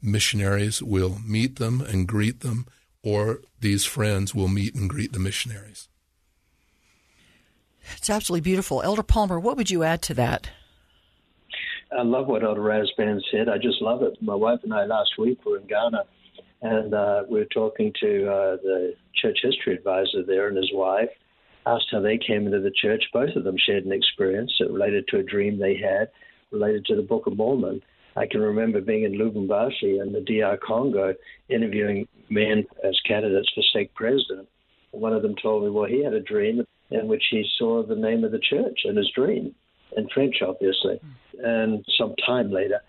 missionaries 0.00 0.82
will 0.82 1.18
meet 1.26 1.56
them 1.56 1.80
and 1.80 2.08
greet 2.08 2.40
them, 2.40 2.66
or 3.02 3.40
these 3.60 3.84
friends 3.84 4.34
will 4.34 4.48
meet 4.48 4.74
and 4.74 4.88
greet 4.88 5.12
the 5.12 5.18
missionaries. 5.18 5.88
It's 7.96 8.10
absolutely 8.10 8.42
beautiful. 8.42 8.82
Elder 8.82 9.02
Palmer, 9.02 9.38
what 9.38 9.56
would 9.56 9.70
you 9.70 9.82
add 9.82 10.02
to 10.02 10.14
that? 10.14 10.50
I 11.96 12.02
love 12.02 12.26
what 12.26 12.42
Elder 12.42 12.60
Rasband 12.60 13.20
said. 13.30 13.48
I 13.48 13.58
just 13.58 13.80
love 13.80 14.02
it. 14.02 14.20
My 14.20 14.34
wife 14.34 14.60
and 14.64 14.72
I 14.74 14.84
last 14.84 15.10
week 15.18 15.44
were 15.44 15.58
in 15.58 15.66
Ghana, 15.66 16.04
and 16.64 16.94
uh, 16.94 17.22
we 17.28 17.40
were 17.40 17.44
talking 17.46 17.92
to 18.00 18.26
uh, 18.26 18.56
the 18.62 18.94
church 19.20 19.38
history 19.42 19.74
advisor 19.74 20.22
there 20.26 20.48
and 20.48 20.56
his 20.56 20.70
wife. 20.72 21.10
Asked 21.66 21.88
how 21.92 22.00
they 22.00 22.18
came 22.18 22.46
into 22.46 22.60
the 22.60 22.70
church. 22.70 23.04
Both 23.12 23.36
of 23.36 23.44
them 23.44 23.56
shared 23.58 23.84
an 23.84 23.92
experience 23.92 24.52
that 24.58 24.70
related 24.70 25.06
to 25.08 25.18
a 25.18 25.22
dream 25.22 25.58
they 25.58 25.76
had, 25.76 26.08
related 26.50 26.86
to 26.86 26.96
the 26.96 27.02
Book 27.02 27.26
of 27.26 27.36
Mormon. 27.36 27.82
I 28.16 28.26
can 28.26 28.40
remember 28.40 28.80
being 28.80 29.04
in 29.04 29.12
Lubumbashi 29.12 30.00
in 30.00 30.12
the 30.12 30.20
DR 30.20 30.56
Congo 30.56 31.14
interviewing 31.50 32.08
men 32.30 32.64
as 32.82 32.98
candidates 33.06 33.50
for 33.54 33.62
stake 33.62 33.94
president. 33.94 34.48
One 34.92 35.12
of 35.12 35.22
them 35.22 35.34
told 35.42 35.64
me, 35.64 35.70
well, 35.70 35.88
he 35.88 36.02
had 36.02 36.14
a 36.14 36.20
dream 36.20 36.64
in 36.90 37.08
which 37.08 37.24
he 37.30 37.44
saw 37.58 37.82
the 37.82 37.96
name 37.96 38.24
of 38.24 38.32
the 38.32 38.38
church 38.38 38.80
in 38.84 38.96
his 38.96 39.10
dream, 39.14 39.54
in 39.96 40.08
French, 40.14 40.36
obviously. 40.40 40.98
And 41.42 41.84
some 41.98 42.14
time 42.24 42.50
later, 42.50 42.80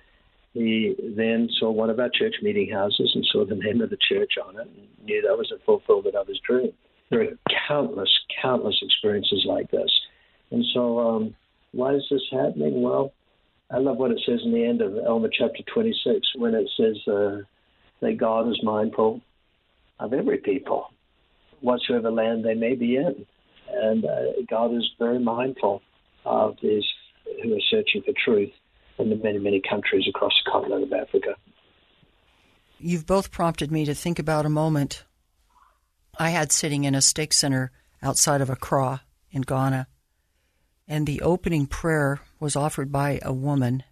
he 0.55 0.95
then 1.17 1.49
saw 1.59 1.69
one 1.69 1.89
of 1.89 1.99
our 1.99 2.09
church 2.09 2.35
meeting 2.41 2.71
houses 2.71 3.11
and 3.13 3.27
saw 3.29 3.45
the 3.45 3.55
name 3.55 3.81
of 3.81 3.89
the 3.89 3.97
church 3.97 4.33
on 4.43 4.55
it 4.55 4.61
and 4.61 5.05
knew 5.05 5.21
that 5.21 5.37
was 5.37 5.51
a 5.51 5.59
fulfillment 5.65 6.15
of 6.15 6.27
his 6.27 6.39
dream. 6.47 6.71
There 7.11 7.23
are 7.23 7.37
countless, 7.67 8.09
countless 8.41 8.79
experiences 8.81 9.43
like 9.45 9.69
this. 9.69 9.91
And 10.51 10.63
so, 10.73 10.99
um, 10.99 11.35
why 11.73 11.95
is 11.95 12.03
this 12.09 12.21
happening? 12.31 12.81
Well, 12.81 13.11
I 13.69 13.79
love 13.79 13.97
what 13.97 14.11
it 14.11 14.21
says 14.25 14.39
in 14.45 14.53
the 14.53 14.63
end 14.63 14.81
of 14.81 14.97
Alma 15.05 15.27
chapter 15.37 15.61
26 15.73 16.25
when 16.37 16.55
it 16.55 16.69
says 16.77 16.95
uh, 17.05 17.39
that 17.99 18.17
God 18.17 18.47
is 18.49 18.59
mindful 18.63 19.19
of 19.99 20.13
every 20.13 20.37
people. 20.37 20.87
whatsoever 21.59 22.11
land 22.11 22.45
they 22.45 22.53
may 22.53 22.75
be 22.75 22.95
in. 22.95 23.25
And 23.73 24.05
uh, 24.05 24.41
God 24.49 24.73
is 24.73 24.89
very 24.99 25.19
mindful 25.19 25.81
of 26.23 26.55
these 26.61 26.85
who 27.43 27.55
are 27.55 27.61
searching 27.69 28.03
for 28.03 28.13
truth 28.23 28.51
in 28.97 29.09
the 29.09 29.15
many, 29.15 29.39
many 29.39 29.61
countries 29.61 30.05
across 30.07 30.33
the 30.43 30.51
continent 30.51 30.83
of 30.83 30.93
Africa. 30.93 31.35
You've 32.79 33.05
both 33.05 33.31
prompted 33.31 33.71
me 33.71 33.85
to 33.85 33.95
think 33.95 34.19
about 34.19 34.45
a 34.45 34.49
moment 34.49 35.03
I 36.17 36.29
had 36.29 36.51
sitting 36.51 36.83
in 36.83 36.95
a 36.95 37.01
stake 37.01 37.33
center 37.33 37.71
outside 38.01 38.41
of 38.41 38.49
Accra 38.49 39.01
in 39.31 39.41
Ghana. 39.41 39.87
And 40.87 41.07
the 41.07 41.21
opening 41.21 41.65
prayer 41.65 42.21
was 42.39 42.55
offered 42.55 42.91
by 42.91 43.19
a 43.23 43.33
woman 43.33 43.83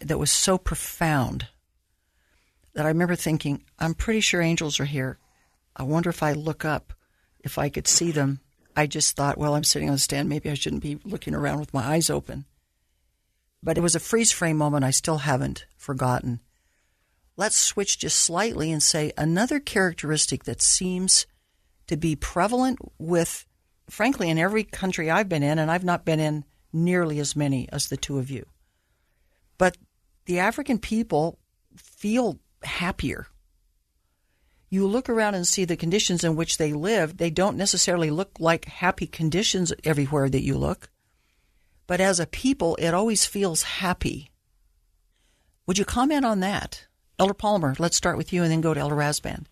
that 0.00 0.18
was 0.18 0.30
so 0.30 0.56
profound 0.56 1.48
that 2.74 2.86
I 2.86 2.88
remember 2.88 3.16
thinking, 3.16 3.64
I'm 3.78 3.94
pretty 3.94 4.20
sure 4.20 4.40
angels 4.40 4.78
are 4.80 4.84
here. 4.84 5.18
I 5.74 5.82
wonder 5.82 6.08
if 6.08 6.22
I 6.22 6.32
look 6.32 6.64
up, 6.64 6.92
if 7.40 7.58
I 7.58 7.68
could 7.68 7.88
see 7.88 8.10
them. 8.10 8.40
I 8.76 8.86
just 8.86 9.16
thought, 9.16 9.38
well, 9.38 9.54
I'm 9.54 9.64
sitting 9.64 9.88
on 9.88 9.96
the 9.96 9.98
stand. 9.98 10.28
Maybe 10.28 10.48
I 10.48 10.54
shouldn't 10.54 10.82
be 10.82 11.00
looking 11.04 11.34
around 11.34 11.58
with 11.58 11.74
my 11.74 11.84
eyes 11.84 12.08
open. 12.08 12.44
But 13.62 13.76
it 13.76 13.82
was 13.82 13.94
a 13.94 14.00
freeze 14.00 14.32
frame 14.32 14.56
moment 14.56 14.84
I 14.84 14.90
still 14.90 15.18
haven't 15.18 15.66
forgotten. 15.76 16.40
Let's 17.36 17.56
switch 17.56 17.98
just 17.98 18.18
slightly 18.18 18.70
and 18.70 18.82
say 18.82 19.12
another 19.16 19.60
characteristic 19.60 20.44
that 20.44 20.62
seems 20.62 21.26
to 21.86 21.96
be 21.96 22.16
prevalent 22.16 22.78
with, 22.98 23.46
frankly, 23.88 24.30
in 24.30 24.38
every 24.38 24.64
country 24.64 25.10
I've 25.10 25.28
been 25.28 25.42
in, 25.42 25.58
and 25.58 25.70
I've 25.70 25.84
not 25.84 26.04
been 26.04 26.20
in 26.20 26.44
nearly 26.72 27.18
as 27.18 27.34
many 27.34 27.68
as 27.72 27.88
the 27.88 27.96
two 27.96 28.18
of 28.18 28.30
you. 28.30 28.46
But 29.58 29.76
the 30.26 30.38
African 30.38 30.78
people 30.78 31.38
feel 31.76 32.38
happier. 32.62 33.26
You 34.68 34.86
look 34.86 35.08
around 35.08 35.34
and 35.34 35.46
see 35.46 35.64
the 35.64 35.76
conditions 35.76 36.22
in 36.22 36.36
which 36.36 36.56
they 36.56 36.72
live, 36.72 37.16
they 37.16 37.30
don't 37.30 37.56
necessarily 37.56 38.10
look 38.10 38.38
like 38.38 38.66
happy 38.66 39.06
conditions 39.06 39.72
everywhere 39.82 40.28
that 40.28 40.44
you 40.44 40.56
look. 40.56 40.90
But 41.90 42.00
as 42.00 42.20
a 42.20 42.26
people, 42.28 42.76
it 42.76 42.94
always 42.94 43.26
feels 43.26 43.64
happy. 43.64 44.30
Would 45.66 45.76
you 45.76 45.84
comment 45.84 46.24
on 46.24 46.38
that? 46.38 46.86
Elder 47.18 47.34
Palmer, 47.34 47.74
let's 47.80 47.96
start 47.96 48.16
with 48.16 48.32
you 48.32 48.44
and 48.44 48.52
then 48.52 48.60
go 48.60 48.72
to 48.72 48.78
Elder 48.78 48.94
Rasband. 48.94 49.46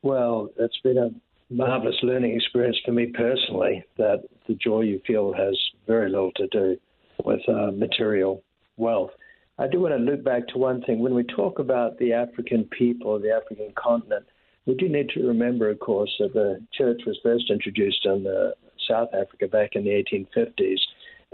Well, 0.00 0.48
it's 0.58 0.78
been 0.82 0.96
a 0.96 1.10
marvelous 1.50 1.98
learning 2.02 2.34
experience 2.34 2.78
for 2.86 2.92
me 2.92 3.12
personally 3.12 3.84
that 3.98 4.22
the 4.48 4.54
joy 4.54 4.80
you 4.80 5.02
feel 5.06 5.34
has 5.34 5.54
very 5.86 6.08
little 6.08 6.32
to 6.36 6.46
do 6.46 6.78
with 7.22 7.46
uh, 7.46 7.70
material 7.72 8.42
wealth. 8.78 9.10
I 9.58 9.68
do 9.68 9.80
want 9.80 9.92
to 9.92 9.98
look 9.98 10.24
back 10.24 10.48
to 10.48 10.58
one 10.58 10.80
thing. 10.84 11.00
When 11.00 11.14
we 11.14 11.24
talk 11.24 11.58
about 11.58 11.98
the 11.98 12.14
African 12.14 12.64
people, 12.64 13.20
the 13.20 13.30
African 13.30 13.74
continent, 13.76 14.24
we 14.64 14.74
do 14.74 14.88
need 14.88 15.10
to 15.10 15.26
remember, 15.26 15.68
of 15.68 15.80
course, 15.80 16.14
that 16.18 16.32
the 16.32 16.64
church 16.72 17.02
was 17.06 17.20
first 17.22 17.50
introduced 17.50 18.06
in 18.06 18.26
uh, 18.26 18.52
South 18.88 19.10
Africa 19.12 19.48
back 19.48 19.72
in 19.74 19.84
the 19.84 19.90
1850s. 19.90 20.78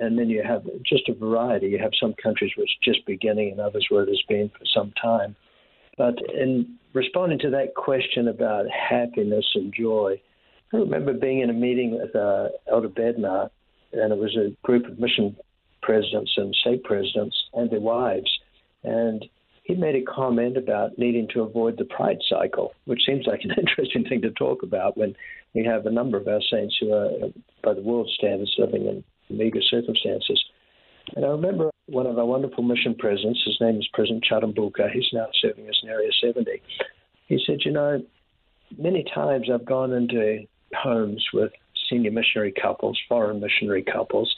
And 0.00 0.18
then 0.18 0.28
you 0.30 0.42
have 0.42 0.64
just 0.84 1.08
a 1.08 1.14
variety. 1.14 1.68
You 1.68 1.78
have 1.78 1.92
some 2.00 2.14
countries 2.22 2.52
which 2.56 2.70
are 2.70 2.92
just 2.92 3.04
beginning 3.06 3.50
and 3.52 3.61
others 3.61 3.87
where 3.88 4.02
it 4.04 4.08
has 4.08 4.22
been 4.28 4.48
for 4.50 4.64
some 4.72 4.92
time. 5.00 5.34
But 5.96 6.14
in 6.32 6.78
responding 6.94 7.40
to 7.40 7.50
that 7.50 7.74
question 7.74 8.28
about 8.28 8.66
happiness 8.70 9.44
and 9.54 9.74
joy, 9.74 10.20
I 10.72 10.76
remember 10.76 11.12
being 11.12 11.40
in 11.40 11.50
a 11.50 11.54
meeting 11.54 11.98
with 11.98 12.14
uh, 12.14 12.48
Elder 12.70 12.88
Bednar, 12.88 13.50
and 13.92 14.12
it 14.12 14.18
was 14.18 14.37
a 14.37 14.54
group 14.64 14.87
of 14.87 14.98
mission 14.98 15.37
presidents 15.82 16.32
and 16.37 16.54
stake 16.61 16.84
presidents 16.84 17.37
and 17.54 17.70
their 17.70 17.80
wives. 17.80 18.30
And 18.84 19.24
he 19.64 19.74
made 19.74 19.96
a 19.96 20.02
comment 20.02 20.56
about 20.56 20.98
needing 20.98 21.28
to 21.34 21.42
avoid 21.42 21.78
the 21.78 21.84
pride 21.84 22.18
cycle, 22.28 22.72
which 22.84 23.00
seems 23.04 23.26
like 23.26 23.40
an 23.44 23.50
interesting 23.58 24.04
thing 24.04 24.22
to 24.22 24.30
talk 24.30 24.62
about 24.62 24.96
when 24.96 25.14
we 25.54 25.64
have 25.64 25.87
a 25.87 25.90
number 25.90 26.16
of 26.16 26.28
our 26.28 26.40
saints 26.50 26.76
who 26.80 26.92
are, 26.92 27.11
by 27.62 27.74
the 27.74 27.82
world 27.82 28.11
standards, 28.16 28.54
living 28.58 28.87
in 28.87 29.04
meager 29.31 29.62
circumstances. 29.62 30.43
And 31.17 31.25
I 31.25 31.29
remember 31.29 31.71
one 31.87 32.07
of 32.07 32.19
our 32.19 32.27
wonderful 32.27 32.62
mission 32.62 32.95
presidents, 32.95 33.43
his 33.45 33.59
name 33.61 33.77
is 33.77 33.88
President 33.93 34.25
Chatambuka, 34.31 34.91
he's 34.91 35.09
now 35.12 35.27
serving 35.41 35.69
us 35.69 35.81
in 35.83 35.88
Area 35.88 36.11
70. 36.21 36.62
He 37.27 37.43
said, 37.47 37.61
You 37.64 37.73
know, 37.73 38.03
many 38.77 39.05
times 39.14 39.49
I've 39.53 39.64
gone 39.64 39.93
into 39.93 40.45
homes 40.75 41.25
with 41.33 41.53
senior 41.88 42.11
missionary 42.11 42.53
couples, 42.53 42.99
foreign 43.09 43.41
missionary 43.41 43.83
couples, 43.83 44.35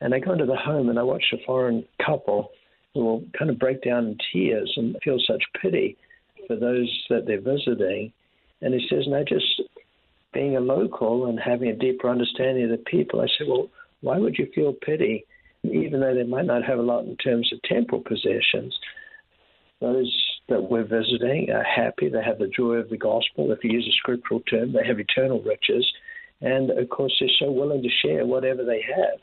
and 0.00 0.14
I 0.14 0.18
go 0.18 0.32
into 0.32 0.46
the 0.46 0.56
home 0.56 0.88
and 0.88 0.98
I 0.98 1.02
watch 1.02 1.24
a 1.32 1.44
foreign 1.44 1.84
couple 2.04 2.50
who 2.94 3.04
will 3.04 3.24
kind 3.38 3.50
of 3.50 3.58
break 3.58 3.82
down 3.82 4.06
in 4.06 4.18
tears 4.32 4.72
and 4.76 4.96
feel 5.02 5.18
such 5.26 5.42
pity 5.60 5.96
for 6.46 6.56
those 6.56 6.90
that 7.08 7.26
they're 7.26 7.40
visiting. 7.40 8.12
And 8.62 8.74
he 8.74 8.86
says, 8.88 9.06
"Now, 9.06 9.22
just 9.22 9.62
being 10.32 10.56
a 10.56 10.60
local 10.60 11.26
and 11.26 11.38
having 11.38 11.68
a 11.68 11.74
deeper 11.74 12.08
understanding 12.08 12.64
of 12.64 12.70
the 12.70 12.78
people, 12.78 13.20
I 13.20 13.26
said, 13.36 13.48
well, 13.48 13.68
why 14.00 14.18
would 14.18 14.36
you 14.38 14.48
feel 14.54 14.72
pity, 14.72 15.26
even 15.64 16.00
though 16.00 16.14
they 16.14 16.24
might 16.24 16.46
not 16.46 16.64
have 16.64 16.78
a 16.78 16.82
lot 16.82 17.04
in 17.04 17.16
terms 17.16 17.52
of 17.52 17.62
temporal 17.62 18.02
possessions? 18.02 18.76
Those 19.80 20.12
that 20.48 20.70
we're 20.70 20.84
visiting 20.84 21.50
are 21.50 21.64
happy. 21.64 22.08
They 22.08 22.22
have 22.22 22.38
the 22.38 22.48
joy 22.48 22.74
of 22.74 22.90
the 22.90 22.98
gospel. 22.98 23.52
If 23.52 23.64
you 23.64 23.70
use 23.70 23.86
a 23.88 23.96
scriptural 23.98 24.40
term, 24.40 24.72
they 24.72 24.86
have 24.86 24.98
eternal 24.98 25.40
riches. 25.42 25.86
And 26.40 26.70
of 26.70 26.88
course, 26.88 27.14
they're 27.20 27.28
so 27.38 27.50
willing 27.50 27.82
to 27.82 27.88
share 28.02 28.26
whatever 28.26 28.64
they 28.64 28.82
have. 28.82 29.20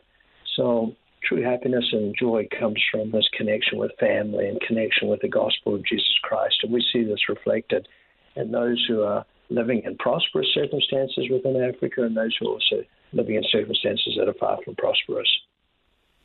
So 0.55 0.95
true 1.23 1.43
happiness 1.43 1.85
and 1.91 2.15
joy 2.17 2.47
comes 2.57 2.81
from 2.91 3.11
this 3.11 3.27
connection 3.35 3.77
with 3.77 3.91
family 3.99 4.47
and 4.47 4.61
connection 4.61 5.07
with 5.07 5.21
the 5.21 5.27
gospel 5.27 5.75
of 5.75 5.85
Jesus 5.85 6.17
Christ. 6.23 6.55
And 6.63 6.71
we 6.71 6.83
see 6.93 7.03
this 7.03 7.29
reflected 7.29 7.87
in 8.35 8.51
those 8.51 8.83
who 8.87 9.03
are 9.03 9.25
living 9.49 9.81
in 9.85 9.97
prosperous 9.97 10.47
circumstances 10.53 11.27
within 11.31 11.61
Africa 11.61 12.03
and 12.03 12.15
those 12.15 12.35
who 12.39 12.47
are 12.47 12.53
also 12.53 12.83
living 13.13 13.35
in 13.35 13.43
circumstances 13.49 14.15
that 14.17 14.27
are 14.27 14.33
far 14.33 14.57
from 14.63 14.75
prosperous. 14.75 15.29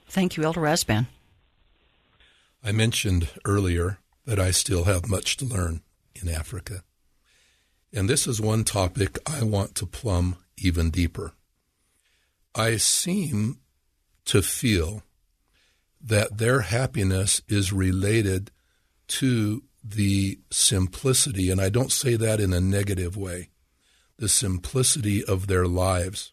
Thank 0.09 0.37
you, 0.37 0.45
Elder 0.45 0.61
Rasband. 0.61 1.07
I 2.65 2.73
mentioned 2.73 3.29
earlier 3.45 3.99
that 4.25 4.39
I 4.39 4.51
still 4.51 4.85
have 4.85 5.09
much 5.09 5.37
to 5.39 5.45
learn 5.45 5.83
in 6.15 6.29
Africa. 6.29 6.85
And 7.93 8.09
this 8.09 8.27
is 8.27 8.41
one 8.41 8.65
topic 8.65 9.19
I 9.27 9.43
want 9.43 9.75
to 9.77 9.87
plumb 9.87 10.37
even 10.57 10.91
deeper. 10.91 11.33
I 12.55 12.77
seem 12.77 13.59
to 14.27 14.43
feel 14.43 15.03
that 16.01 16.39
their 16.39 16.61
happiness 16.61 17.43
is 17.49 17.73
related 17.73 18.51
to 19.09 19.63
the 19.85 20.39
simplicity, 20.51 21.51
and 21.51 21.61
I 21.61 21.69
don't 21.69 21.93
say 21.93 22.17
that 22.17 22.41
in 22.41 22.53
a 22.53 22.61
negative 22.61 23.17
way, 23.17 23.49
the 24.17 24.29
simplicity 24.29 25.25
of 25.25 25.47
their 25.47 25.67
lives. 25.67 26.33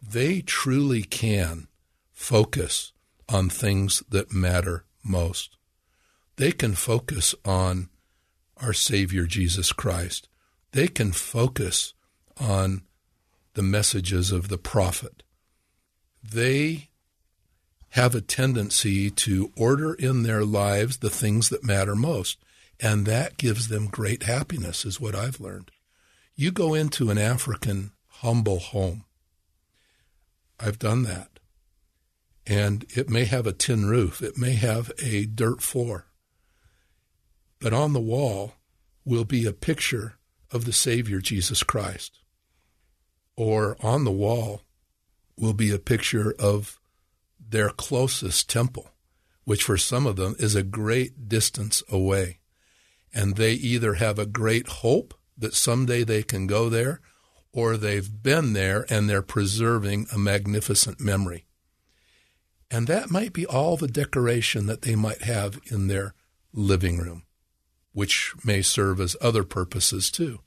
They 0.00 0.40
truly 0.40 1.02
can 1.02 1.68
focus 2.12 2.92
on 3.28 3.48
things 3.48 4.02
that 4.08 4.32
matter 4.32 4.84
most. 5.04 5.56
They 6.36 6.52
can 6.52 6.74
focus 6.74 7.34
on 7.44 7.88
our 8.56 8.72
Savior 8.72 9.24
Jesus 9.24 9.72
Christ. 9.72 10.28
They 10.72 10.88
can 10.88 11.12
focus 11.12 11.94
on 12.40 12.82
the 13.54 13.62
messages 13.62 14.30
of 14.30 14.48
the 14.48 14.58
prophet. 14.58 15.22
They 16.22 16.90
have 17.90 18.14
a 18.14 18.20
tendency 18.20 19.10
to 19.10 19.52
order 19.56 19.94
in 19.94 20.22
their 20.22 20.44
lives 20.44 20.98
the 20.98 21.10
things 21.10 21.48
that 21.48 21.64
matter 21.64 21.96
most. 21.96 22.38
And 22.80 23.06
that 23.06 23.36
gives 23.36 23.68
them 23.68 23.88
great 23.88 24.24
happiness, 24.24 24.84
is 24.84 25.00
what 25.00 25.14
I've 25.14 25.40
learned. 25.40 25.70
You 26.36 26.52
go 26.52 26.74
into 26.74 27.10
an 27.10 27.18
African 27.18 27.90
humble 28.06 28.60
home. 28.60 29.04
I've 30.60 30.78
done 30.78 31.02
that. 31.04 31.38
And 32.46 32.86
it 32.90 33.10
may 33.10 33.24
have 33.24 33.46
a 33.46 33.52
tin 33.52 33.86
roof, 33.86 34.22
it 34.22 34.38
may 34.38 34.52
have 34.52 34.90
a 35.02 35.26
dirt 35.26 35.62
floor. 35.62 36.06
But 37.60 37.72
on 37.72 37.92
the 37.92 38.00
wall 38.00 38.54
will 39.04 39.24
be 39.24 39.44
a 39.44 39.52
picture 39.52 40.18
of 40.50 40.64
the 40.64 40.72
Savior 40.72 41.20
Jesus 41.20 41.62
Christ. 41.62 42.20
Or 43.36 43.76
on 43.80 44.04
the 44.04 44.10
wall 44.10 44.62
will 45.36 45.52
be 45.52 45.72
a 45.72 45.78
picture 45.78 46.34
of 46.38 46.78
their 47.38 47.70
closest 47.70 48.50
temple, 48.50 48.90
which 49.44 49.62
for 49.62 49.76
some 49.76 50.06
of 50.06 50.16
them 50.16 50.34
is 50.38 50.54
a 50.54 50.62
great 50.62 51.28
distance 51.28 51.82
away. 51.90 52.38
And 53.14 53.36
they 53.36 53.52
either 53.52 53.94
have 53.94 54.18
a 54.18 54.26
great 54.26 54.68
hope 54.68 55.14
that 55.36 55.54
someday 55.54 56.04
they 56.04 56.22
can 56.22 56.46
go 56.46 56.68
there, 56.68 57.00
or 57.52 57.76
they've 57.76 58.22
been 58.22 58.52
there 58.52 58.86
and 58.88 59.08
they're 59.08 59.22
preserving 59.22 60.06
a 60.12 60.18
magnificent 60.18 61.00
memory. 61.00 61.46
And 62.70 62.86
that 62.86 63.10
might 63.10 63.32
be 63.32 63.46
all 63.46 63.76
the 63.76 63.88
decoration 63.88 64.66
that 64.66 64.82
they 64.82 64.94
might 64.94 65.22
have 65.22 65.58
in 65.70 65.88
their 65.88 66.14
living 66.52 66.98
room, 66.98 67.24
which 67.92 68.34
may 68.44 68.60
serve 68.62 69.00
as 69.00 69.16
other 69.20 69.44
purposes 69.44 70.10
too. 70.10 70.40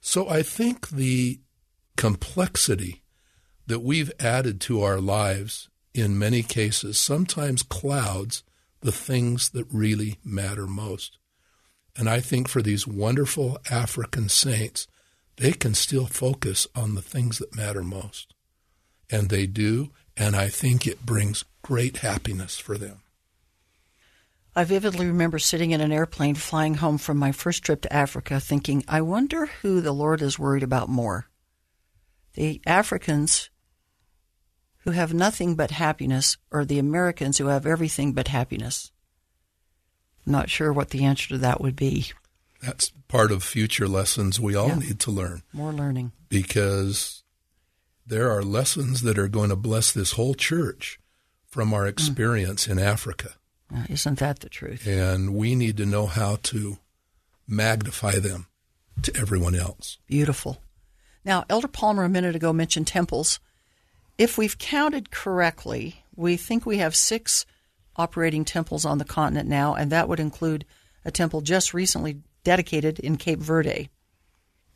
So 0.00 0.28
I 0.28 0.42
think 0.42 0.88
the 0.88 1.40
complexity 1.96 3.02
that 3.66 3.80
we've 3.80 4.12
added 4.20 4.60
to 4.62 4.82
our 4.82 5.00
lives 5.00 5.68
in 5.96 6.18
many 6.18 6.42
cases, 6.42 6.98
sometimes 6.98 7.62
clouds 7.62 8.44
the 8.80 8.92
things 8.92 9.48
that 9.50 9.66
really 9.72 10.18
matter 10.22 10.66
most. 10.66 11.18
And 11.96 12.08
I 12.08 12.20
think 12.20 12.48
for 12.48 12.60
these 12.60 12.86
wonderful 12.86 13.58
African 13.70 14.28
saints, 14.28 14.86
they 15.36 15.52
can 15.52 15.74
still 15.74 16.06
focus 16.06 16.66
on 16.74 16.94
the 16.94 17.02
things 17.02 17.38
that 17.38 17.54
matter 17.54 17.82
most. 17.82 18.34
And 19.10 19.28
they 19.28 19.46
do, 19.46 19.90
and 20.16 20.34
I 20.34 20.48
think 20.48 20.86
it 20.86 21.06
brings 21.06 21.44
great 21.62 21.98
happiness 21.98 22.58
for 22.58 22.78
them. 22.78 23.02
I 24.54 24.64
vividly 24.64 25.06
remember 25.06 25.38
sitting 25.38 25.72
in 25.72 25.82
an 25.82 25.92
airplane 25.92 26.34
flying 26.34 26.76
home 26.76 26.96
from 26.96 27.18
my 27.18 27.30
first 27.30 27.62
trip 27.62 27.82
to 27.82 27.92
Africa 27.92 28.40
thinking, 28.40 28.82
I 28.88 29.02
wonder 29.02 29.46
who 29.46 29.82
the 29.82 29.92
Lord 29.92 30.22
is 30.22 30.38
worried 30.38 30.62
about 30.62 30.88
more. 30.88 31.28
The 32.32 32.62
Africans 32.66 33.50
who 34.78 34.92
have 34.92 35.12
nothing 35.12 35.56
but 35.56 35.72
happiness 35.72 36.38
or 36.50 36.64
the 36.64 36.78
Americans 36.78 37.36
who 37.36 37.46
have 37.46 37.66
everything 37.66 38.12
but 38.12 38.28
happiness. 38.28 38.92
I'm 40.24 40.32
not 40.32 40.48
sure 40.48 40.72
what 40.72 40.90
the 40.90 41.04
answer 41.04 41.28
to 41.30 41.38
that 41.38 41.60
would 41.60 41.76
be. 41.76 42.12
That's 42.62 42.92
part 43.08 43.30
of 43.32 43.42
future 43.44 43.86
lessons 43.88 44.40
we 44.40 44.54
all 44.54 44.68
Yeah. 44.68 44.78
need 44.78 45.00
to 45.00 45.10
learn 45.10 45.42
More 45.52 45.72
learning. 45.72 46.12
because 46.28 47.22
there 48.06 48.30
are 48.30 48.42
lessons 48.42 49.02
that 49.02 49.18
are 49.18 49.28
going 49.28 49.50
to 49.50 49.56
bless 49.56 49.92
this 49.92 50.12
whole 50.12 50.34
church 50.34 50.98
from 51.46 51.72
our 51.74 51.86
experience 51.86 52.66
in 52.66 52.78
Africa. 52.78 53.34
Uh, 53.74 53.84
isn't 53.88 54.18
that 54.20 54.40
the 54.40 54.48
truth? 54.48 54.86
And 54.86 55.34
we 55.34 55.54
need 55.54 55.76
to 55.78 55.86
know 55.86 56.06
how 56.06 56.36
to 56.44 56.78
magnify 57.48 58.18
them 58.18 58.46
to 59.02 59.14
everyone 59.16 59.54
else. 59.54 59.98
Beautiful. 60.06 60.62
Now, 61.24 61.44
Elder 61.48 61.68
Palmer 61.68 62.04
a 62.04 62.08
minute 62.08 62.36
ago 62.36 62.52
mentioned 62.52 62.86
temples. 62.86 63.40
If 64.18 64.38
we've 64.38 64.56
counted 64.58 65.10
correctly, 65.10 66.04
we 66.14 66.36
think 66.36 66.64
we 66.64 66.78
have 66.78 66.94
six 66.96 67.44
operating 67.96 68.44
temples 68.44 68.84
on 68.84 68.98
the 68.98 69.04
continent 69.04 69.48
now, 69.48 69.74
and 69.74 69.90
that 69.92 70.08
would 70.08 70.20
include 70.20 70.64
a 71.04 71.10
temple 71.10 71.40
just 71.40 71.74
recently 71.74 72.18
dedicated 72.46 73.00
in 73.00 73.16
Cape 73.16 73.40
Verde, 73.40 73.90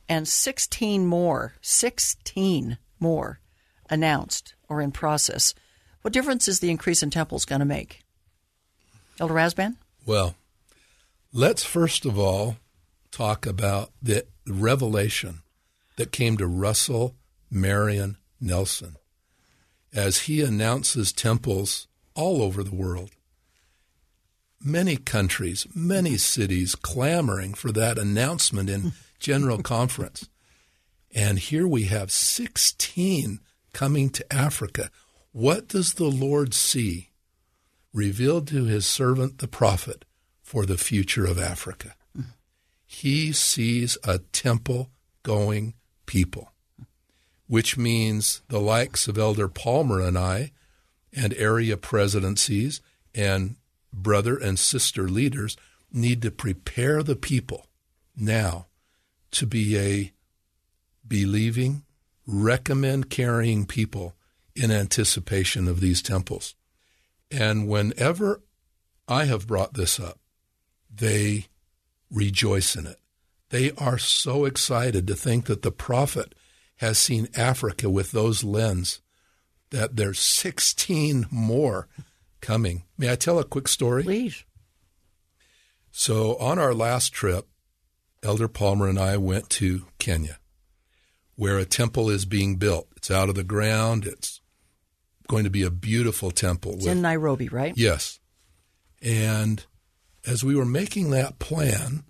and 0.08 0.26
16 0.26 1.06
more, 1.06 1.54
16 1.62 2.78
more 2.98 3.38
announced 3.88 4.54
or 4.68 4.80
in 4.80 4.90
process. 4.90 5.54
What 6.02 6.12
difference 6.12 6.48
is 6.48 6.58
the 6.58 6.68
increase 6.68 7.00
in 7.00 7.10
temples 7.10 7.44
going 7.44 7.60
to 7.60 7.64
make? 7.64 8.00
Elder 9.20 9.34
Rasband? 9.34 9.76
Well, 10.04 10.34
let's 11.32 11.62
first 11.62 12.04
of 12.04 12.18
all 12.18 12.56
talk 13.12 13.46
about 13.46 13.92
the 14.02 14.26
revelation 14.48 15.42
that 15.94 16.10
came 16.10 16.36
to 16.38 16.48
Russell 16.48 17.14
Marion 17.52 18.16
Nelson 18.40 18.96
as 19.94 20.22
he 20.22 20.42
announces 20.42 21.12
temples 21.12 21.86
all 22.16 22.42
over 22.42 22.64
the 22.64 22.74
world. 22.74 23.10
Many 24.62 24.96
countries, 24.96 25.66
many 25.74 26.16
cities 26.16 26.74
clamoring 26.74 27.54
for 27.54 27.72
that 27.72 27.98
announcement 27.98 28.68
in 28.68 28.92
General 29.18 29.62
Conference. 29.62 30.28
And 31.14 31.38
here 31.38 31.66
we 31.66 31.84
have 31.84 32.12
16 32.12 33.40
coming 33.72 34.10
to 34.10 34.32
Africa. 34.32 34.90
What 35.32 35.68
does 35.68 35.94
the 35.94 36.10
Lord 36.10 36.54
see 36.54 37.10
revealed 37.92 38.46
to 38.48 38.64
his 38.64 38.86
servant 38.86 39.38
the 39.38 39.48
prophet 39.48 40.04
for 40.42 40.66
the 40.66 40.78
future 40.78 41.24
of 41.24 41.38
Africa? 41.38 41.94
He 42.92 43.32
sees 43.32 43.96
a 44.02 44.18
temple 44.18 44.90
going 45.22 45.74
people, 46.06 46.52
which 47.46 47.78
means 47.78 48.42
the 48.48 48.60
likes 48.60 49.06
of 49.06 49.16
Elder 49.16 49.46
Palmer 49.46 50.00
and 50.00 50.18
I, 50.18 50.50
and 51.12 51.32
area 51.34 51.76
presidencies 51.76 52.80
and 53.14 53.54
brother 53.92 54.36
and 54.36 54.58
sister 54.58 55.08
leaders 55.08 55.56
need 55.92 56.22
to 56.22 56.30
prepare 56.30 57.02
the 57.02 57.16
people 57.16 57.66
now 58.16 58.66
to 59.32 59.46
be 59.46 59.78
a 59.78 60.12
believing, 61.06 61.82
recommend 62.26 63.10
carrying 63.10 63.66
people 63.66 64.14
in 64.54 64.70
anticipation 64.70 65.68
of 65.68 65.80
these 65.80 66.02
temples. 66.02 66.54
And 67.30 67.68
whenever 67.68 68.42
I 69.08 69.24
have 69.24 69.46
brought 69.46 69.74
this 69.74 69.98
up, 69.98 70.18
they 70.92 71.46
rejoice 72.10 72.76
in 72.76 72.86
it. 72.86 72.98
They 73.50 73.72
are 73.72 73.98
so 73.98 74.44
excited 74.44 75.06
to 75.06 75.14
think 75.14 75.46
that 75.46 75.62
the 75.62 75.72
prophet 75.72 76.34
has 76.76 76.98
seen 76.98 77.28
Africa 77.36 77.90
with 77.90 78.12
those 78.12 78.44
lens 78.44 79.00
that 79.70 79.96
there's 79.96 80.18
16 80.18 81.26
more 81.30 81.88
coming. 82.40 82.84
May 82.98 83.12
I 83.12 83.16
tell 83.16 83.38
a 83.38 83.44
quick 83.44 83.68
story? 83.68 84.02
Please. 84.02 84.44
So, 85.92 86.36
on 86.36 86.58
our 86.58 86.72
last 86.72 87.12
trip, 87.12 87.48
Elder 88.22 88.48
Palmer 88.48 88.88
and 88.88 88.98
I 88.98 89.16
went 89.16 89.50
to 89.50 89.86
Kenya, 89.98 90.38
where 91.36 91.58
a 91.58 91.64
temple 91.64 92.10
is 92.10 92.24
being 92.24 92.56
built. 92.56 92.88
It's 92.96 93.10
out 93.10 93.28
of 93.28 93.34
the 93.34 93.44
ground. 93.44 94.06
It's 94.06 94.40
going 95.26 95.44
to 95.44 95.50
be 95.50 95.62
a 95.62 95.70
beautiful 95.70 96.30
temple. 96.30 96.74
It's 96.74 96.86
in 96.86 97.02
Nairobi, 97.02 97.48
right? 97.48 97.72
Yes. 97.76 98.20
And 99.02 99.64
as 100.26 100.44
we 100.44 100.54
were 100.54 100.66
making 100.66 101.10
that 101.10 101.38
plan, 101.38 102.04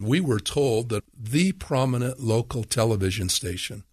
we 0.00 0.20
were 0.20 0.40
told 0.40 0.88
that 0.88 1.04
the 1.16 1.52
prominent 1.52 2.18
local 2.18 2.64
television 2.64 3.28
station 3.28 3.84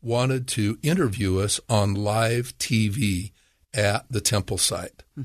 wanted 0.00 0.46
to 0.46 0.78
interview 0.82 1.38
us 1.38 1.60
on 1.68 1.94
live 1.94 2.56
TV 2.58 3.32
at 3.74 4.06
the 4.10 4.20
temple 4.20 4.58
site. 4.58 5.02
Hmm. 5.14 5.22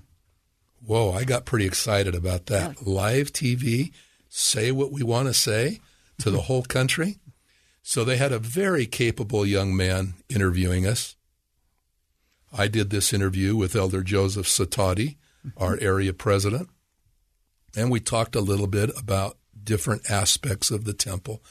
Whoa, 0.86 1.12
I 1.12 1.24
got 1.24 1.46
pretty 1.46 1.66
excited 1.66 2.16
about 2.16 2.48
that. 2.48 2.86
Live 2.86 3.32
TV, 3.32 3.92
say 4.28 4.72
what 4.72 4.92
we 4.92 5.04
want 5.04 5.28
to 5.28 5.34
say 5.34 5.80
to 6.20 6.32
the 6.32 6.42
whole 6.42 6.64
country. 6.64 7.20
So 7.82 8.04
they 8.04 8.18
had 8.18 8.32
a 8.32 8.40
very 8.40 8.86
capable 8.86 9.46
young 9.46 9.76
man 9.76 10.16
interviewing 10.30 10.86
us. 10.86 11.16
I 12.52 12.68
did 12.68 12.90
this 12.90 13.14
interview 13.14 13.56
with 13.56 13.76
Elder 13.76 14.02
Joseph 14.02 14.48
Sitati, 14.48 15.18
our 15.58 15.76
hmm. 15.76 15.84
area 15.84 16.14
president, 16.14 16.70
and 17.76 17.92
we 17.92 18.00
talked 18.00 18.36
a 18.36 18.42
little 18.42 18.68
bit 18.68 18.90
about 18.98 19.38
different 19.64 20.10
aspects 20.10 20.72
of 20.72 20.86
the 20.86 20.94
temple. 20.94 21.44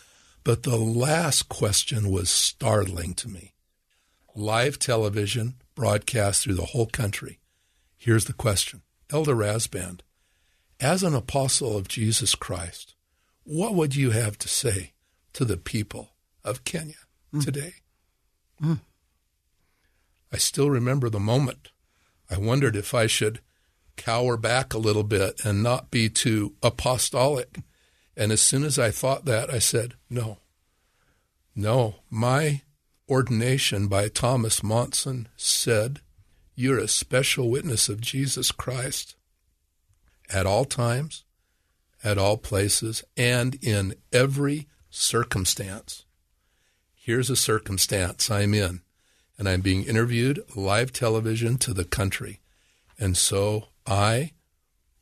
But 0.45 0.63
the 0.63 0.77
last 0.77 1.49
question 1.49 2.11
was 2.11 2.31
startling 2.31 3.15
to 3.15 3.29
me. 3.29 3.55
Live 4.35 4.79
television 4.79 5.57
broadcast 5.79 6.43
through 6.43 6.57
the 6.57 6.73
whole 6.73 6.87
country. 6.87 7.39
Here's 7.97 8.25
the 8.25 8.33
question 8.33 8.83
Elder 9.11 9.37
Rasband, 9.37 10.01
as 10.81 11.05
an 11.05 11.15
apostle 11.15 11.77
of 11.77 11.87
Jesus 11.87 12.35
Christ, 12.35 12.97
what 13.45 13.77
would 13.77 13.95
you 13.95 14.11
have 14.11 14.37
to 14.39 14.49
say 14.49 14.93
to 15.35 15.45
the 15.45 15.57
people 15.57 16.11
of 16.45 16.65
Kenya 16.65 16.97
hmm. 17.31 17.39
today? 17.39 17.75
Hmm. 18.61 18.75
I 20.33 20.37
still 20.39 20.69
remember 20.69 21.09
the 21.09 21.21
moment. 21.21 21.71
I 22.29 22.39
wondered 22.39 22.75
if 22.75 22.93
I 22.93 23.07
should 23.07 23.39
cower 23.97 24.37
back 24.37 24.75
a 24.75 24.79
little 24.79 25.05
bit 25.05 25.41
and 25.45 25.63
not 25.63 25.93
be 25.93 26.09
too 26.09 26.55
apostolic. 26.61 27.61
And 28.17 28.33
as 28.33 28.41
soon 28.41 28.65
as 28.65 28.81
I 28.81 28.91
thought 28.91 29.27
that, 29.27 29.49
I 29.49 29.61
said, 29.61 29.95
no. 30.11 30.39
No, 31.55 32.01
my 32.11 32.63
ordination 33.09 33.89
by 33.89 34.09
Thomas 34.09 34.63
Monson 34.63 35.29
said, 35.37 36.01
You're 36.55 36.79
a 36.79 36.89
special 36.89 37.51
witness 37.51 37.89
of 37.89 38.01
Jesus 38.01 38.53
Christ 38.53 39.17
at 40.31 40.47
all 40.47 40.65
times, 40.65 41.25
at 42.05 42.19
all 42.19 42.37
places, 42.37 43.03
and 43.17 43.57
in 43.63 43.95
every 44.13 44.69
circumstance. 44.91 46.05
Here's 46.95 47.31
a 47.31 47.37
circumstance 47.37 48.31
I'm 48.31 48.53
in, 48.55 48.83
and 49.39 49.49
I'm 49.49 49.61
being 49.61 49.85
interviewed 49.85 50.43
live 50.55 50.93
television 50.93 51.57
to 51.59 51.73
the 51.73 51.85
country. 51.85 52.41
And 52.99 53.17
so 53.17 53.69
I 53.87 54.33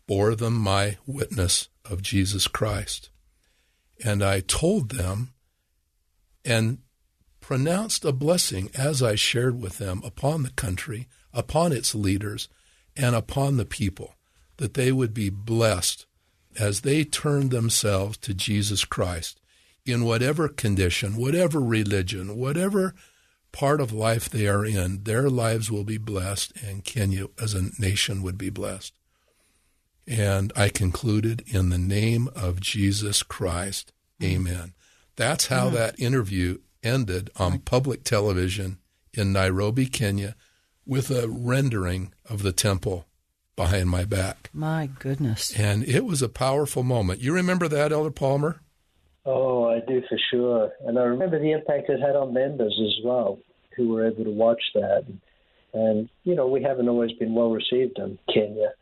bore 0.06 0.34
them 0.34 0.54
my 0.54 0.98
witness 1.06 1.68
of 1.84 2.02
Jesus 2.02 2.46
Christ. 2.46 3.10
And 4.04 4.22
I 4.22 4.40
told 4.40 4.90
them 4.90 5.32
and 6.44 6.78
pronounced 7.46 8.04
a 8.04 8.10
blessing 8.10 8.68
as 8.76 9.00
I 9.00 9.14
shared 9.14 9.62
with 9.62 9.78
them 9.78 10.02
upon 10.04 10.42
the 10.42 10.50
country, 10.50 11.06
upon 11.32 11.70
its 11.70 11.94
leaders, 11.94 12.48
and 12.96 13.14
upon 13.14 13.56
the 13.56 13.64
people, 13.64 14.16
that 14.56 14.74
they 14.74 14.90
would 14.90 15.14
be 15.14 15.30
blessed 15.30 16.06
as 16.58 16.80
they 16.80 17.04
turned 17.04 17.52
themselves 17.52 18.16
to 18.16 18.34
Jesus 18.34 18.84
Christ 18.84 19.40
in 19.84 20.02
whatever 20.02 20.48
condition, 20.48 21.14
whatever 21.14 21.60
religion, 21.60 22.36
whatever 22.36 22.96
part 23.52 23.80
of 23.80 23.92
life 23.92 24.28
they 24.28 24.48
are 24.48 24.66
in, 24.66 25.04
their 25.04 25.30
lives 25.30 25.70
will 25.70 25.84
be 25.84 25.98
blessed, 25.98 26.52
and 26.66 26.82
Kenya 26.82 27.26
as 27.40 27.54
a 27.54 27.70
nation 27.80 28.24
would 28.24 28.36
be 28.36 28.50
blessed. 28.50 28.92
And 30.04 30.52
I 30.56 30.68
concluded 30.68 31.44
in 31.46 31.68
the 31.68 31.78
name 31.78 32.28
of 32.34 32.58
Jesus 32.58 33.22
Christ, 33.22 33.92
amen. 34.20 34.74
That's 35.14 35.46
how 35.46 35.70
that 35.70 35.98
interview 36.00 36.58
ended 36.86 37.30
on 37.36 37.58
public 37.58 38.04
television 38.04 38.78
in 39.12 39.32
Nairobi, 39.32 39.86
Kenya, 39.86 40.36
with 40.86 41.10
a 41.10 41.28
rendering 41.28 42.14
of 42.30 42.42
the 42.42 42.52
temple 42.52 43.06
behind 43.56 43.88
my 43.88 44.04
back. 44.04 44.50
My 44.52 44.88
goodness. 44.98 45.58
And 45.58 45.82
it 45.84 46.04
was 46.04 46.22
a 46.22 46.28
powerful 46.28 46.82
moment. 46.82 47.20
You 47.20 47.34
remember 47.34 47.68
that, 47.68 47.92
Elder 47.92 48.10
Palmer? 48.10 48.60
Oh, 49.24 49.68
I 49.68 49.80
do 49.80 50.02
for 50.08 50.18
sure. 50.30 50.70
And 50.86 50.98
I 50.98 51.02
remember 51.02 51.40
the 51.40 51.52
impact 51.52 51.90
it 51.90 52.00
had 52.00 52.14
on 52.14 52.32
members 52.32 52.78
as 52.80 53.04
well, 53.04 53.38
who 53.76 53.88
were 53.88 54.06
able 54.06 54.24
to 54.24 54.30
watch 54.30 54.62
that. 54.74 55.04
And, 55.74 56.08
you 56.22 56.34
know, 56.34 56.46
we 56.46 56.62
haven't 56.62 56.88
always 56.88 57.12
been 57.12 57.34
well 57.34 57.50
received 57.50 57.98
in 57.98 58.18
Kenya, 58.32 58.72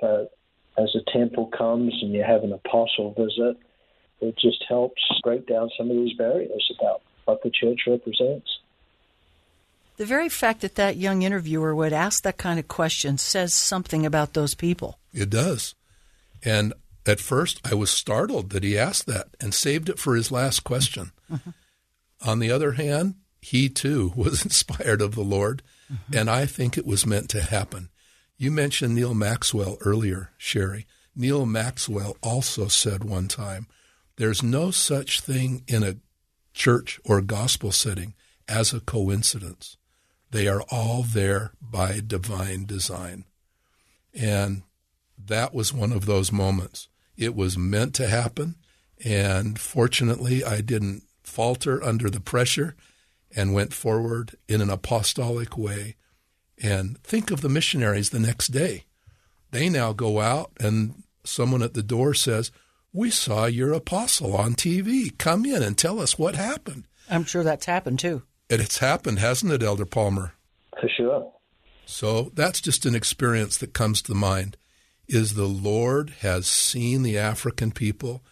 but 0.00 0.32
as 0.78 0.94
a 0.94 1.10
temple 1.12 1.50
comes 1.56 1.92
and 2.00 2.12
you 2.12 2.22
have 2.22 2.44
an 2.44 2.52
apostle 2.52 3.14
visit, 3.18 3.56
it 4.20 4.36
just 4.38 4.64
helps 4.68 5.02
break 5.22 5.46
down 5.46 5.70
some 5.76 5.90
of 5.90 5.96
these 5.96 6.16
barriers 6.16 6.72
about 6.78 7.02
what 7.30 7.42
the 7.42 7.50
church 7.50 7.80
represents. 7.86 8.58
The 9.96 10.06
very 10.06 10.28
fact 10.28 10.62
that 10.62 10.76
that 10.76 10.96
young 10.96 11.22
interviewer 11.22 11.74
would 11.74 11.92
ask 11.92 12.22
that 12.22 12.38
kind 12.38 12.58
of 12.58 12.68
question 12.68 13.18
says 13.18 13.52
something 13.52 14.06
about 14.06 14.32
those 14.32 14.54
people. 14.54 14.98
It 15.12 15.30
does. 15.30 15.74
And 16.42 16.72
at 17.06 17.20
first, 17.20 17.60
I 17.70 17.74
was 17.74 17.90
startled 17.90 18.50
that 18.50 18.64
he 18.64 18.78
asked 18.78 19.06
that 19.06 19.28
and 19.40 19.54
saved 19.54 19.88
it 19.88 19.98
for 19.98 20.16
his 20.16 20.32
last 20.32 20.64
question. 20.64 21.12
Mm-hmm. 21.30 21.50
On 22.26 22.38
the 22.38 22.50
other 22.50 22.72
hand, 22.72 23.16
he 23.40 23.68
too 23.68 24.12
was 24.16 24.44
inspired 24.44 25.02
of 25.02 25.14
the 25.14 25.22
Lord, 25.22 25.62
mm-hmm. 25.92 26.16
and 26.16 26.30
I 26.30 26.46
think 26.46 26.76
it 26.76 26.86
was 26.86 27.06
meant 27.06 27.28
to 27.30 27.42
happen. 27.42 27.90
You 28.38 28.50
mentioned 28.50 28.94
Neal 28.94 29.14
Maxwell 29.14 29.76
earlier, 29.82 30.30
Sheri. 30.38 30.86
Neal 31.14 31.44
Maxwell 31.44 32.16
also 32.22 32.68
said 32.68 33.04
one 33.04 33.28
time, 33.28 33.66
There's 34.16 34.42
no 34.42 34.70
such 34.70 35.20
thing 35.20 35.62
in 35.68 35.82
a 35.82 35.96
church 36.52 37.00
or 37.04 37.20
gospel 37.20 37.72
setting 37.72 38.14
as 38.48 38.72
a 38.72 38.80
coincidence. 38.80 39.76
They 40.30 40.48
are 40.48 40.62
all 40.70 41.02
there 41.02 41.52
by 41.60 42.00
divine 42.04 42.66
design. 42.66 43.24
And 44.14 44.62
that 45.18 45.54
was 45.54 45.72
one 45.72 45.92
of 45.92 46.06
those 46.06 46.32
moments. 46.32 46.88
It 47.16 47.34
was 47.34 47.58
meant 47.58 47.94
to 47.96 48.08
happen. 48.08 48.56
And 49.04 49.58
fortunately, 49.58 50.44
I 50.44 50.60
didn't 50.60 51.04
falter 51.22 51.82
under 51.82 52.10
the 52.10 52.20
pressure 52.20 52.76
and 53.34 53.54
went 53.54 53.72
forward 53.72 54.36
in 54.48 54.60
an 54.60 54.70
apostolic 54.70 55.56
way. 55.56 55.96
And 56.62 57.02
think 57.02 57.30
of 57.30 57.40
the 57.40 57.48
missionaries 57.48 58.10
the 58.10 58.18
next 58.18 58.48
day. 58.48 58.84
They 59.50 59.68
now 59.68 59.92
go 59.92 60.20
out, 60.20 60.52
and 60.60 61.02
someone 61.24 61.62
at 61.62 61.74
the 61.74 61.82
door 61.82 62.14
says, 62.14 62.52
We 62.92 63.10
saw 63.10 63.46
your 63.46 63.72
apostle 63.72 64.36
on 64.36 64.54
TV. 64.54 65.16
Come 65.16 65.46
in 65.46 65.62
and 65.62 65.78
tell 65.78 66.00
us 66.00 66.18
what 66.18 66.34
happened. 66.34 66.84
I'm 67.08 67.24
sure 67.24 67.44
that's 67.44 67.66
happened 67.66 68.00
too. 68.00 68.22
And 68.48 68.60
it's 68.60 68.78
happened, 68.78 69.20
hasn't 69.20 69.52
it, 69.52 69.62
Elder 69.62 69.86
Palmer? 69.86 70.34
For 70.80 70.88
sure. 70.88 71.32
So 71.86 72.30
that's 72.34 72.60
just 72.60 72.86
an 72.86 72.94
experience 72.94 73.56
that 73.58 73.74
comes 73.74 74.02
to 74.02 74.14
mind 74.14 74.56
is 75.08 75.34
the 75.34 75.46
Lord 75.46 76.10
has 76.20 76.46
seen 76.46 77.02
the 77.02 77.18
African 77.18 77.72
people 77.72 78.22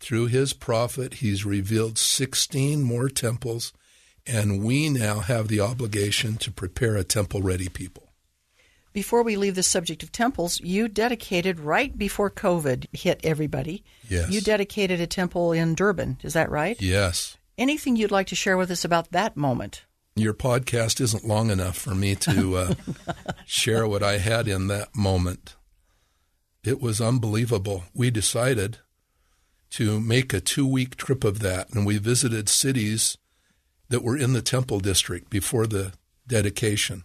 through 0.00 0.26
his 0.26 0.52
prophet. 0.52 1.14
He's 1.14 1.44
revealed 1.44 1.96
16 1.96 2.82
more 2.82 3.08
temples, 3.08 3.72
and 4.26 4.64
we 4.64 4.88
now 4.88 5.20
have 5.20 5.48
the 5.48 5.60
obligation 5.60 6.36
to 6.38 6.50
prepare 6.50 6.96
a 6.96 7.04
temple 7.04 7.40
ready 7.40 7.68
people. 7.68 8.03
Before 8.94 9.24
we 9.24 9.36
leave 9.36 9.56
the 9.56 9.64
subject 9.64 10.04
of 10.04 10.12
temples, 10.12 10.60
you 10.60 10.86
dedicated 10.86 11.58
right 11.58 11.98
before 11.98 12.30
COVID 12.30 12.86
hit 12.92 13.20
everybody. 13.24 13.82
Yes. 14.08 14.30
You 14.30 14.40
dedicated 14.40 15.00
a 15.00 15.06
temple 15.08 15.50
in 15.50 15.74
Durban. 15.74 16.18
Is 16.22 16.34
that 16.34 16.48
right? 16.48 16.80
Yes. 16.80 17.36
Anything 17.58 17.96
you'd 17.96 18.12
like 18.12 18.28
to 18.28 18.36
share 18.36 18.56
with 18.56 18.70
us 18.70 18.84
about 18.84 19.10
that 19.10 19.36
moment? 19.36 19.84
Your 20.14 20.32
podcast 20.32 21.00
isn't 21.00 21.26
long 21.26 21.50
enough 21.50 21.76
for 21.76 21.92
me 21.92 22.14
to 22.14 22.56
uh, 22.56 22.74
share 23.44 23.88
what 23.88 24.04
I 24.04 24.18
had 24.18 24.46
in 24.46 24.68
that 24.68 24.94
moment. 24.94 25.56
It 26.62 26.80
was 26.80 27.00
unbelievable. 27.00 27.82
We 27.94 28.12
decided 28.12 28.78
to 29.70 29.98
make 29.98 30.32
a 30.32 30.40
two 30.40 30.68
week 30.68 30.94
trip 30.94 31.24
of 31.24 31.40
that, 31.40 31.68
and 31.74 31.84
we 31.84 31.98
visited 31.98 32.48
cities 32.48 33.18
that 33.88 34.04
were 34.04 34.16
in 34.16 34.34
the 34.34 34.42
temple 34.42 34.78
district 34.78 35.30
before 35.30 35.66
the 35.66 35.94
dedication. 36.28 37.02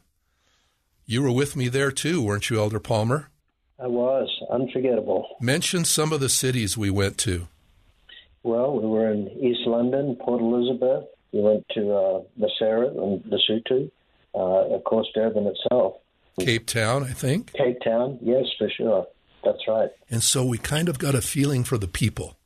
You 1.10 1.24
were 1.24 1.32
with 1.32 1.55
me 1.55 1.70
there 1.70 1.91
too, 1.91 2.22
weren't 2.22 2.51
you, 2.51 2.60
Elder 2.60 2.80
Palmer? 2.80 3.32
I 3.80 3.88
was. 3.88 4.30
Unforgettable. 4.51 5.38
Mention 5.41 5.84
some 5.84 6.14
of 6.14 6.20
the 6.20 6.30
cities 6.30 6.78
we 6.78 6.91
went 6.91 7.18
to. 7.20 7.47
Well, 8.43 8.80
we 8.80 8.88
were 8.88 9.12
in 9.12 9.28
East 9.41 9.62
London, 9.66 10.16
Port 10.18 10.39
Elizabeth. 10.39 11.05
We 11.32 11.41
went 11.41 11.66
to 11.72 11.91
uh, 11.91 12.22
Maseru 12.39 12.89
and 13.01 13.24
Lesotho. 13.24 13.89
Uh, 14.36 14.76
of 14.76 14.84
course, 14.84 15.07
Durban 15.16 15.47
itself. 15.47 15.95
Cape 16.39 16.68
Town, 16.68 17.03
I 17.03 17.14
think. 17.14 17.53
Cape 17.53 17.80
Town, 17.84 18.20
yes, 18.22 18.45
for 18.60 18.70
sure. 18.70 19.07
That's 19.43 19.68
right. 19.68 19.89
And 20.12 20.22
so 20.22 20.45
we 20.45 20.60
kind 20.60 20.88
of 20.88 20.99
got 20.99 21.16
a 21.16 21.24
feeling 21.24 21.64
for 21.64 21.80
the 21.80 21.88
people 21.88 22.38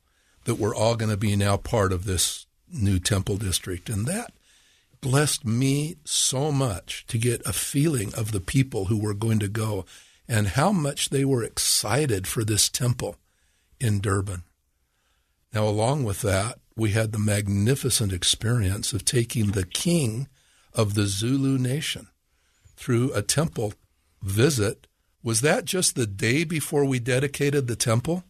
that 0.44 0.54
we're 0.54 0.74
all 0.74 0.96
going 0.96 1.10
to 1.10 1.18
be 1.18 1.36
now 1.36 1.58
part 1.58 1.92
of 1.92 2.06
this 2.06 2.46
new 2.72 2.98
temple 2.98 3.36
district. 3.36 3.90
And 3.90 4.06
that 4.06 4.32
blessed 5.04 5.44
me 5.44 5.96
so 6.06 6.50
much 6.50 7.04
to 7.08 7.18
get 7.18 7.46
a 7.46 7.52
feeling 7.52 8.14
of 8.14 8.32
the 8.32 8.40
people 8.40 8.86
who 8.86 8.96
were 8.96 9.12
going 9.12 9.38
to 9.38 9.48
go 9.48 9.84
and 10.26 10.48
how 10.48 10.72
much 10.72 11.10
they 11.10 11.26
were 11.26 11.44
excited 11.44 12.26
for 12.26 12.42
this 12.42 12.70
temple 12.70 13.16
in 13.78 14.00
Durban. 14.00 14.44
Now, 15.52 15.68
along 15.68 16.04
with 16.04 16.22
that, 16.22 16.58
we 16.74 16.92
had 16.92 17.12
the 17.12 17.18
magnificent 17.18 18.14
experience 18.14 18.94
of 18.94 19.04
taking 19.04 19.50
the 19.50 19.66
king 19.66 20.26
of 20.72 20.94
the 20.94 21.04
Zulu 21.04 21.58
nation 21.58 22.08
through 22.74 23.12
a 23.12 23.20
temple 23.20 23.74
visit 24.22 24.86
was 25.22 25.42
that 25.42 25.66
just 25.66 25.96
the 25.96 26.06
day 26.06 26.44
before 26.44 26.86
we 26.86 26.98
dedicated 26.98 27.66
the 27.66 27.76
temple? 27.76 28.24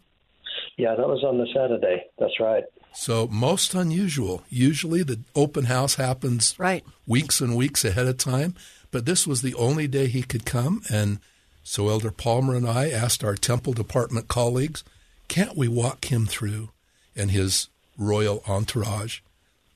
Yeah, 0.76 0.96
that 0.96 1.06
was 1.06 1.22
on 1.22 1.38
the 1.38 1.46
Saturday. 1.54 2.04
That's 2.18 2.40
right. 2.40 2.64
So 2.94 3.26
most 3.26 3.74
unusual. 3.74 4.44
Usually 4.48 5.02
the 5.02 5.20
open 5.34 5.64
house 5.64 5.96
happens 5.96 6.54
right. 6.58 6.84
weeks 7.06 7.40
and 7.40 7.56
weeks 7.56 7.84
ahead 7.84 8.06
of 8.06 8.18
time, 8.18 8.54
but 8.90 9.04
this 9.04 9.26
was 9.26 9.42
the 9.42 9.54
only 9.54 9.86
day 9.88 10.06
he 10.06 10.22
could 10.22 10.44
come 10.46 10.82
and 10.90 11.18
so 11.66 11.88
Elder 11.88 12.10
Palmer 12.10 12.54
and 12.54 12.68
I 12.68 12.90
asked 12.90 13.24
our 13.24 13.34
temple 13.34 13.72
department 13.72 14.28
colleagues, 14.28 14.84
can't 15.28 15.56
we 15.56 15.66
walk 15.66 16.12
him 16.12 16.26
through 16.26 16.68
and 17.16 17.30
his 17.30 17.68
royal 17.96 18.42
entourage? 18.46 19.20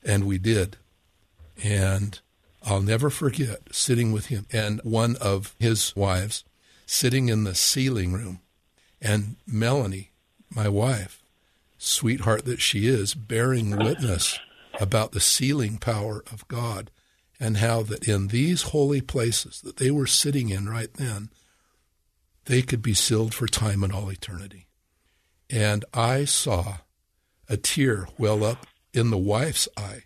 And 0.03 0.25
we 0.25 0.37
did. 0.37 0.77
And 1.63 2.19
I'll 2.63 2.81
never 2.81 3.09
forget 3.09 3.61
sitting 3.71 4.11
with 4.11 4.27
him 4.27 4.45
and 4.51 4.79
one 4.83 5.15
of 5.15 5.55
his 5.59 5.95
wives 5.95 6.43
sitting 6.85 7.29
in 7.29 7.43
the 7.43 7.53
sealing 7.53 8.13
room, 8.13 8.39
and 8.99 9.35
Melanie, 9.45 10.09
my 10.49 10.67
wife, 10.67 11.18
sweetheart 11.79 12.45
that 12.45 12.61
she 12.61 12.87
is, 12.87 13.15
bearing 13.15 13.75
witness 13.75 14.37
about 14.79 15.13
the 15.13 15.19
sealing 15.19 15.77
power 15.77 16.23
of 16.31 16.47
God 16.47 16.91
and 17.39 17.57
how 17.57 17.81
that 17.83 18.07
in 18.07 18.27
these 18.27 18.63
holy 18.63 19.01
places 19.01 19.61
that 19.61 19.77
they 19.77 19.89
were 19.89 20.05
sitting 20.05 20.49
in 20.49 20.69
right 20.69 20.93
then, 20.93 21.29
they 22.45 22.61
could 22.61 22.81
be 22.81 22.93
sealed 22.93 23.33
for 23.33 23.47
time 23.47 23.83
and 23.83 23.93
all 23.93 24.11
eternity. 24.11 24.67
And 25.49 25.85
I 25.93 26.25
saw 26.25 26.79
a 27.47 27.57
tear 27.57 28.07
well 28.17 28.43
up 28.43 28.67
in 28.93 29.09
the 29.09 29.17
wife's 29.17 29.67
eye. 29.77 30.03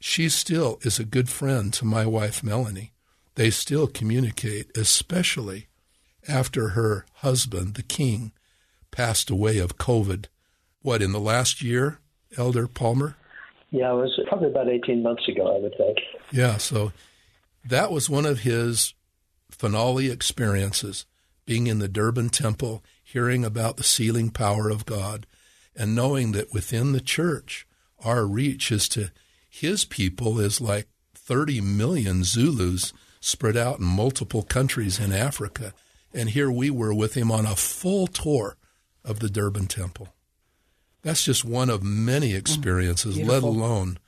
She 0.00 0.28
still 0.28 0.78
is 0.82 0.98
a 0.98 1.04
good 1.04 1.28
friend 1.28 1.72
to 1.74 1.84
my 1.84 2.06
wife, 2.06 2.42
Melanie. 2.42 2.92
They 3.34 3.50
still 3.50 3.86
communicate, 3.86 4.76
especially 4.76 5.68
after 6.26 6.70
her 6.70 7.04
husband, 7.16 7.74
the 7.74 7.82
king, 7.82 8.32
passed 8.90 9.28
away 9.28 9.58
of 9.58 9.76
COVID. 9.76 10.26
What, 10.84 11.00
in 11.00 11.12
the 11.12 11.18
last 11.18 11.62
year, 11.62 11.98
Elder 12.36 12.68
Palmer? 12.68 13.16
Yeah, 13.70 13.90
it 13.92 13.96
was 13.96 14.20
probably 14.28 14.50
about 14.50 14.68
18 14.68 15.02
months 15.02 15.26
ago, 15.26 15.56
I 15.56 15.58
would 15.58 15.74
think. 15.78 15.96
Yeah, 16.30 16.58
so 16.58 16.92
that 17.64 17.90
was 17.90 18.10
one 18.10 18.26
of 18.26 18.40
his 18.40 18.92
finale 19.50 20.10
experiences, 20.10 21.06
being 21.46 21.68
in 21.68 21.78
the 21.78 21.88
Durban 21.88 22.28
temple, 22.28 22.84
hearing 23.02 23.46
about 23.46 23.78
the 23.78 23.82
sealing 23.82 24.28
power 24.28 24.68
of 24.68 24.84
God, 24.84 25.26
and 25.74 25.94
knowing 25.94 26.32
that 26.32 26.52
within 26.52 26.92
the 26.92 27.00
church, 27.00 27.66
our 28.04 28.26
reach 28.26 28.70
is 28.70 28.86
to 28.90 29.10
his 29.48 29.86
people 29.86 30.38
is 30.38 30.60
like 30.60 30.86
30 31.14 31.62
million 31.62 32.24
Zulus 32.24 32.92
spread 33.20 33.56
out 33.56 33.78
in 33.78 33.86
multiple 33.86 34.42
countries 34.42 35.00
in 35.00 35.14
Africa. 35.14 35.72
And 36.12 36.28
here 36.28 36.50
we 36.50 36.68
were 36.68 36.92
with 36.92 37.14
him 37.14 37.32
on 37.32 37.46
a 37.46 37.56
full 37.56 38.06
tour 38.06 38.58
of 39.02 39.20
the 39.20 39.30
Durban 39.30 39.68
Temple. 39.68 40.10
That's 41.04 41.22
just 41.22 41.44
one 41.44 41.70
of 41.70 41.82
many 41.82 42.32
mm, 42.32 42.38
experiences, 42.38 43.18
let 43.18 43.42
alone 43.42 43.98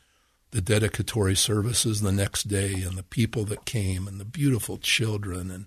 the 0.51 0.63
dedicatory 0.63 1.37
services 1.37 2.01
the 2.01 2.11
next 2.11 2.45
day 2.45 2.83
and 2.83 2.97
the 2.97 3.03
people 3.03 3.45
that 3.45 3.67
came 3.67 4.09
and 4.09 4.19
the 4.19 4.25
beautiful 4.25 4.79
children. 4.79 5.51
And 5.51 5.67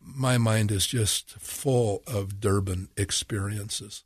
my 0.00 0.38
mind 0.38 0.72
is 0.72 0.86
just 0.86 1.32
full 1.32 2.02
of 2.06 2.40
Durban 2.40 2.88
experiences. 2.96 4.04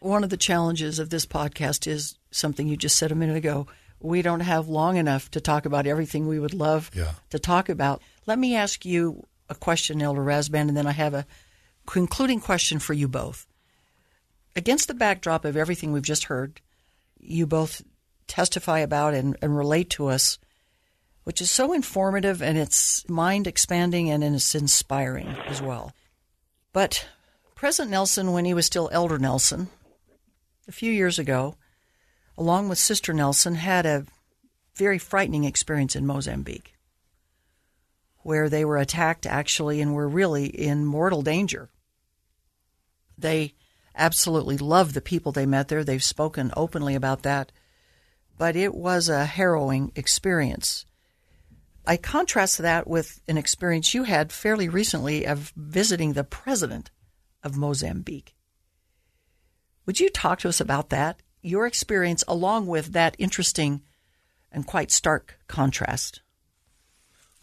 One 0.00 0.22
of 0.22 0.30
the 0.30 0.36
challenges 0.36 0.98
of 0.98 1.08
this 1.08 1.24
podcast 1.24 1.86
is 1.86 2.16
something 2.30 2.68
you 2.68 2.76
just 2.76 2.96
said 2.96 3.10
a 3.10 3.16
minute 3.16 3.36
ago. 3.36 3.66
We 3.98 4.20
don't 4.20 4.40
have 4.40 4.68
long 4.68 4.98
enough 4.98 5.30
to 5.32 5.40
talk 5.40 5.64
about 5.64 5.86
everything 5.86 6.28
we 6.28 6.38
would 6.38 6.54
love 6.54 6.90
yeah. 6.94 7.12
to 7.30 7.38
talk 7.38 7.70
about. 7.70 8.02
Let 8.26 8.38
me 8.38 8.54
ask 8.54 8.84
you 8.84 9.26
a 9.48 9.54
question, 9.54 10.02
Elder 10.02 10.20
Rasband, 10.20 10.68
and 10.68 10.76
then 10.76 10.86
I 10.86 10.92
have 10.92 11.14
a 11.14 11.26
concluding 11.86 12.40
question 12.40 12.78
for 12.78 12.92
you 12.92 13.08
both. 13.08 13.46
Against 14.56 14.88
the 14.88 14.94
backdrop 14.94 15.44
of 15.44 15.56
everything 15.56 15.92
we've 15.92 16.02
just 16.02 16.24
heard, 16.24 16.60
you 17.20 17.46
both 17.46 17.82
testify 18.26 18.80
about 18.80 19.14
and, 19.14 19.36
and 19.42 19.56
relate 19.56 19.90
to 19.90 20.08
us, 20.08 20.38
which 21.24 21.40
is 21.40 21.50
so 21.50 21.72
informative 21.72 22.42
and 22.42 22.56
it's 22.58 23.08
mind 23.08 23.46
expanding 23.46 24.10
and 24.10 24.22
it's 24.22 24.54
inspiring 24.54 25.28
as 25.46 25.60
well. 25.60 25.92
But 26.72 27.08
President 27.54 27.90
Nelson, 27.90 28.32
when 28.32 28.44
he 28.44 28.54
was 28.54 28.66
still 28.66 28.88
Elder 28.92 29.18
Nelson, 29.18 29.68
a 30.68 30.72
few 30.72 30.92
years 30.92 31.18
ago, 31.18 31.56
along 32.36 32.68
with 32.68 32.78
Sister 32.78 33.12
Nelson, 33.12 33.56
had 33.56 33.84
a 33.84 34.06
very 34.76 34.98
frightening 34.98 35.44
experience 35.44 35.96
in 35.96 36.06
Mozambique, 36.06 36.74
where 38.18 38.48
they 38.48 38.64
were 38.64 38.78
attacked 38.78 39.26
actually 39.26 39.80
and 39.80 39.92
were 39.94 40.08
really 40.08 40.46
in 40.46 40.84
mortal 40.84 41.22
danger. 41.22 41.68
They 43.16 43.54
absolutely 43.98 44.56
loved 44.56 44.94
the 44.94 45.00
people 45.00 45.32
they 45.32 45.46
met 45.46 45.68
there. 45.68 45.84
They've 45.84 46.02
spoken 46.02 46.52
openly 46.56 46.94
about 46.94 47.22
that. 47.24 47.52
But 48.38 48.56
it 48.56 48.74
was 48.74 49.08
a 49.08 49.26
harrowing 49.26 49.92
experience. 49.96 50.86
I 51.86 51.96
contrast 51.96 52.58
that 52.58 52.86
with 52.86 53.20
an 53.28 53.36
experience 53.36 53.94
you 53.94 54.04
had 54.04 54.30
fairly 54.30 54.68
recently 54.68 55.26
of 55.26 55.52
visiting 55.56 56.12
the 56.12 56.24
president 56.24 56.90
of 57.42 57.56
Mozambique. 57.56 58.34
Would 59.86 59.98
you 59.98 60.10
talk 60.10 60.38
to 60.40 60.48
us 60.48 60.60
about 60.60 60.90
that? 60.90 61.22
Your 61.40 61.66
experience, 61.66 62.22
along 62.28 62.66
with 62.66 62.92
that 62.92 63.16
interesting 63.18 63.82
and 64.52 64.66
quite 64.66 64.90
stark 64.90 65.38
contrast. 65.48 66.20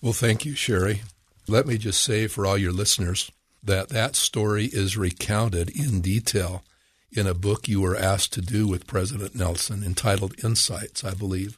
Well, 0.01 0.13
thank 0.13 0.45
you, 0.45 0.53
Sheri. 0.53 1.01
Let 1.47 1.65
me 1.65 1.77
just 1.77 2.03
say 2.03 2.27
for 2.27 2.45
all 2.45 2.57
your 2.57 2.71
listeners 2.71 3.31
that 3.65 3.89
that 3.89 4.15
story 4.15 4.65
is 4.65 4.97
recounted 4.97 5.69
in 5.69 6.01
detail 6.01 6.63
in 7.11 7.27
a 7.27 7.33
book 7.33 7.67
you 7.67 7.81
were 7.81 7.95
asked 7.95 8.33
to 8.33 8.41
do 8.41 8.67
with 8.67 8.87
President 8.87 9.35
Nelson 9.35 9.83
entitled 9.83 10.43
Insights, 10.43 11.03
I 11.03 11.13
believe. 11.13 11.57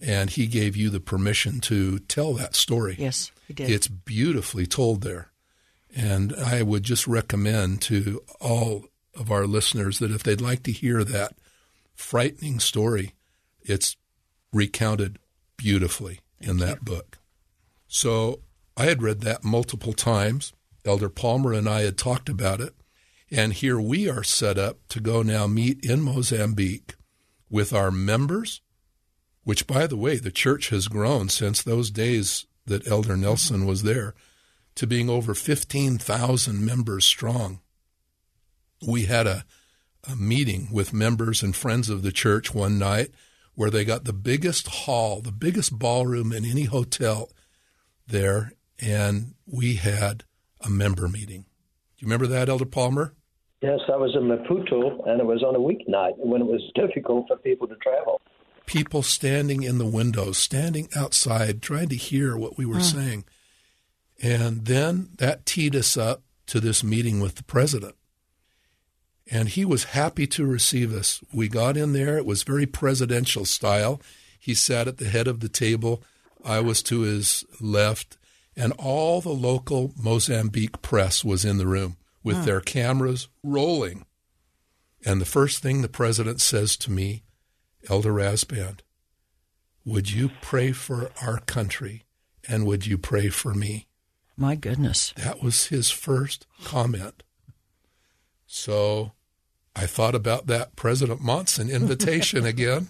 And 0.00 0.30
he 0.30 0.46
gave 0.46 0.76
you 0.76 0.90
the 0.90 1.00
permission 1.00 1.60
to 1.60 2.00
tell 2.00 2.32
that 2.34 2.56
story. 2.56 2.96
Yes, 2.98 3.30
he 3.46 3.54
did. 3.54 3.70
It's 3.70 3.88
beautifully 3.88 4.66
told 4.66 5.02
there. 5.02 5.30
And 5.94 6.34
I 6.34 6.62
would 6.62 6.82
just 6.82 7.06
recommend 7.06 7.82
to 7.82 8.22
all 8.40 8.86
of 9.14 9.30
our 9.30 9.46
listeners 9.46 9.98
that 9.98 10.10
if 10.10 10.22
they'd 10.22 10.40
like 10.40 10.62
to 10.64 10.72
hear 10.72 11.04
that 11.04 11.34
frightening 11.94 12.58
story, 12.60 13.14
it's 13.62 13.96
recounted 14.52 15.18
beautifully 15.56 16.20
Thank 16.40 16.50
in 16.50 16.56
that 16.58 16.78
you. 16.80 16.84
book. 16.84 17.18
So 17.86 18.40
I 18.76 18.86
had 18.86 19.02
read 19.02 19.20
that 19.20 19.44
multiple 19.44 19.92
times. 19.92 20.52
Elder 20.84 21.08
Palmer 21.08 21.52
and 21.52 21.68
I 21.68 21.82
had 21.82 21.96
talked 21.96 22.28
about 22.28 22.60
it. 22.60 22.74
And 23.30 23.52
here 23.54 23.80
we 23.80 24.08
are 24.08 24.24
set 24.24 24.58
up 24.58 24.86
to 24.88 25.00
go 25.00 25.22
now 25.22 25.46
meet 25.46 25.84
in 25.84 26.02
Mozambique 26.02 26.94
with 27.48 27.72
our 27.72 27.90
members, 27.90 28.60
which, 29.44 29.66
by 29.66 29.86
the 29.86 29.96
way, 29.96 30.16
the 30.16 30.30
church 30.30 30.68
has 30.68 30.88
grown 30.88 31.28
since 31.28 31.62
those 31.62 31.90
days 31.90 32.46
that 32.66 32.86
Elder 32.86 33.16
Nelson 33.16 33.66
was 33.66 33.82
there 33.82 34.14
to 34.74 34.86
being 34.86 35.08
over 35.08 35.34
15,000 35.34 36.64
members 36.64 37.04
strong. 37.04 37.60
We 38.86 39.04
had 39.04 39.26
a, 39.26 39.44
a 40.10 40.16
meeting 40.16 40.68
with 40.72 40.92
members 40.92 41.42
and 41.42 41.54
friends 41.54 41.88
of 41.88 42.02
the 42.02 42.12
church 42.12 42.54
one 42.54 42.78
night 42.78 43.10
where 43.54 43.70
they 43.70 43.84
got 43.84 44.04
the 44.04 44.12
biggest 44.12 44.66
hall, 44.68 45.20
the 45.20 45.32
biggest 45.32 45.78
ballroom 45.78 46.32
in 46.32 46.44
any 46.44 46.64
hotel 46.64 47.30
there, 48.06 48.52
and 48.80 49.34
we 49.46 49.76
had 49.76 50.24
a 50.64 50.70
member 50.70 51.08
meeting. 51.08 51.42
Do 51.42 52.06
you 52.06 52.06
remember 52.06 52.26
that, 52.28 52.48
Elder 52.48 52.64
Palmer? 52.64 53.14
Yes, 53.60 53.80
I 53.92 53.96
was 53.96 54.14
in 54.16 54.22
Maputo, 54.22 55.06
and 55.08 55.20
it 55.20 55.24
was 55.24 55.42
on 55.42 55.54
a 55.54 55.58
weeknight 55.58 56.18
when 56.18 56.40
it 56.40 56.46
was 56.46 56.62
difficult 56.74 57.28
for 57.28 57.36
people 57.36 57.68
to 57.68 57.76
travel. 57.76 58.20
People 58.66 59.02
standing 59.02 59.62
in 59.62 59.78
the 59.78 59.86
windows, 59.86 60.36
standing 60.36 60.88
outside, 60.96 61.62
trying 61.62 61.88
to 61.90 61.96
hear 61.96 62.36
what 62.36 62.58
we 62.58 62.66
were 62.66 62.76
mm. 62.76 62.82
saying. 62.82 63.24
And 64.20 64.66
then 64.66 65.10
that 65.18 65.46
teed 65.46 65.76
us 65.76 65.96
up 65.96 66.22
to 66.46 66.60
this 66.60 66.82
meeting 66.82 67.20
with 67.20 67.36
the 67.36 67.44
president. 67.44 67.94
And 69.30 69.48
he 69.48 69.64
was 69.64 69.84
happy 69.84 70.26
to 70.28 70.44
receive 70.44 70.92
us. 70.92 71.22
We 71.32 71.48
got 71.48 71.76
in 71.76 71.92
there. 71.92 72.18
It 72.18 72.26
was 72.26 72.42
very 72.42 72.66
presidential 72.66 73.44
style. 73.44 74.00
He 74.38 74.54
sat 74.54 74.88
at 74.88 74.98
the 74.98 75.08
head 75.08 75.28
of 75.28 75.40
the 75.40 75.48
table. 75.48 76.02
I 76.44 76.60
was 76.60 76.82
to 76.84 77.00
his 77.00 77.44
left. 77.60 78.16
And 78.56 78.72
all 78.78 79.20
the 79.20 79.30
local 79.30 79.92
Mozambique 79.96 80.82
press 80.82 81.24
was 81.24 81.44
in 81.44 81.58
the 81.58 81.66
room 81.66 81.96
with 82.22 82.38
huh. 82.38 82.44
their 82.44 82.60
cameras 82.60 83.28
rolling. 83.42 84.04
And 85.04 85.20
the 85.20 85.26
first 85.26 85.62
thing 85.62 85.82
the 85.82 85.88
president 85.88 86.40
says 86.40 86.76
to 86.78 86.90
me, 86.90 87.24
Elder 87.88 88.12
Rasband, 88.12 88.80
would 89.84 90.10
you 90.10 90.30
pray 90.40 90.72
for 90.72 91.10
our 91.20 91.40
country 91.40 92.04
and 92.48 92.66
would 92.66 92.86
you 92.86 92.98
pray 92.98 93.28
for 93.28 93.54
me? 93.54 93.88
My 94.36 94.54
goodness. 94.54 95.12
That 95.16 95.42
was 95.42 95.66
his 95.66 95.90
first 95.90 96.46
comment. 96.62 97.22
So 98.46 99.12
I 99.74 99.86
thought 99.86 100.14
about 100.14 100.46
that 100.46 100.76
President 100.76 101.20
Monson 101.20 101.70
invitation 101.70 102.44
again 102.46 102.88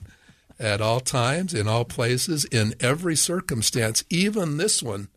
at 0.59 0.81
all 0.81 1.01
times, 1.01 1.55
in 1.55 1.67
all 1.67 1.85
places, 1.85 2.45
in 2.47 2.75
every 2.81 3.17
circumstance, 3.17 4.05
even 4.11 4.57
this 4.59 4.83
one. 4.83 5.09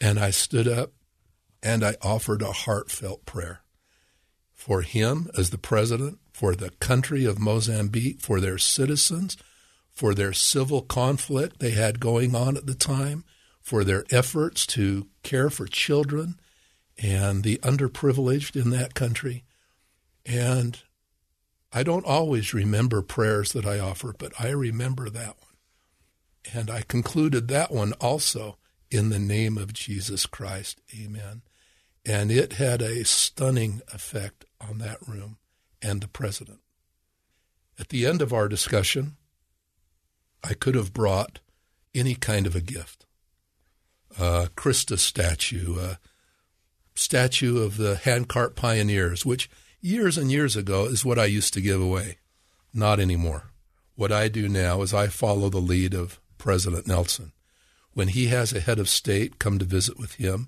And 0.00 0.18
I 0.18 0.30
stood 0.30 0.66
up 0.66 0.92
and 1.62 1.84
I 1.84 1.96
offered 2.00 2.42
a 2.42 2.52
heartfelt 2.52 3.26
prayer 3.26 3.60
for 4.54 4.82
him 4.82 5.30
as 5.36 5.50
the 5.50 5.58
president, 5.58 6.18
for 6.32 6.54
the 6.54 6.70
country 6.80 7.24
of 7.24 7.38
Mozambique, 7.38 8.20
for 8.20 8.40
their 8.40 8.58
citizens, 8.58 9.36
for 9.90 10.14
their 10.14 10.32
civil 10.32 10.82
conflict 10.82 11.58
they 11.58 11.72
had 11.72 12.00
going 12.00 12.34
on 12.34 12.56
at 12.56 12.66
the 12.66 12.74
time, 12.74 13.24
for 13.60 13.84
their 13.84 14.04
efforts 14.10 14.66
to 14.66 15.08
care 15.22 15.50
for 15.50 15.66
children 15.66 16.40
and 17.02 17.42
the 17.42 17.58
underprivileged 17.58 18.60
in 18.60 18.70
that 18.70 18.94
country. 18.94 19.44
And 20.24 20.78
I 21.72 21.82
don't 21.82 22.06
always 22.06 22.52
remember 22.52 23.02
prayers 23.02 23.52
that 23.52 23.66
I 23.66 23.78
offer, 23.78 24.14
but 24.18 24.32
I 24.38 24.48
remember 24.48 25.08
that 25.10 25.36
one. 25.38 26.54
And 26.54 26.70
I 26.70 26.82
concluded 26.82 27.48
that 27.48 27.70
one 27.70 27.92
also 27.94 28.56
in 28.90 29.10
the 29.10 29.18
name 29.18 29.56
of 29.56 29.72
Jesus 29.72 30.26
Christ. 30.26 30.80
Amen. 30.94 31.42
And 32.04 32.30
it 32.30 32.54
had 32.54 32.82
a 32.82 33.04
stunning 33.04 33.82
effect 33.92 34.44
on 34.60 34.78
that 34.78 35.06
room 35.06 35.38
and 35.82 36.00
the 36.00 36.08
president. 36.08 36.60
At 37.78 37.88
the 37.88 38.06
end 38.06 38.20
of 38.20 38.32
our 38.32 38.48
discussion, 38.48 39.16
I 40.42 40.54
could 40.54 40.74
have 40.74 40.92
brought 40.92 41.40
any 41.94 42.14
kind 42.14 42.46
of 42.46 42.54
a 42.54 42.60
gift 42.60 43.06
a 44.18 44.50
Christus 44.56 45.02
statue, 45.02 45.78
a 45.78 45.98
statue 46.94 47.62
of 47.62 47.76
the 47.76 47.96
handcart 47.96 48.56
pioneers, 48.56 49.24
which 49.24 49.48
years 49.80 50.18
and 50.18 50.32
years 50.32 50.56
ago 50.56 50.86
is 50.86 51.04
what 51.04 51.18
I 51.18 51.26
used 51.26 51.54
to 51.54 51.60
give 51.60 51.80
away. 51.80 52.18
Not 52.74 53.00
anymore. 53.00 53.50
What 53.94 54.12
I 54.12 54.28
do 54.28 54.48
now 54.48 54.82
is 54.82 54.92
I 54.92 55.06
follow 55.06 55.48
the 55.48 55.58
lead 55.58 55.94
of 55.94 56.20
President 56.38 56.86
Nelson. 56.86 57.32
When 58.00 58.08
he 58.08 58.28
has 58.28 58.54
a 58.54 58.60
head 58.60 58.78
of 58.78 58.88
state 58.88 59.38
come 59.38 59.58
to 59.58 59.64
visit 59.66 59.98
with 59.98 60.14
him, 60.14 60.46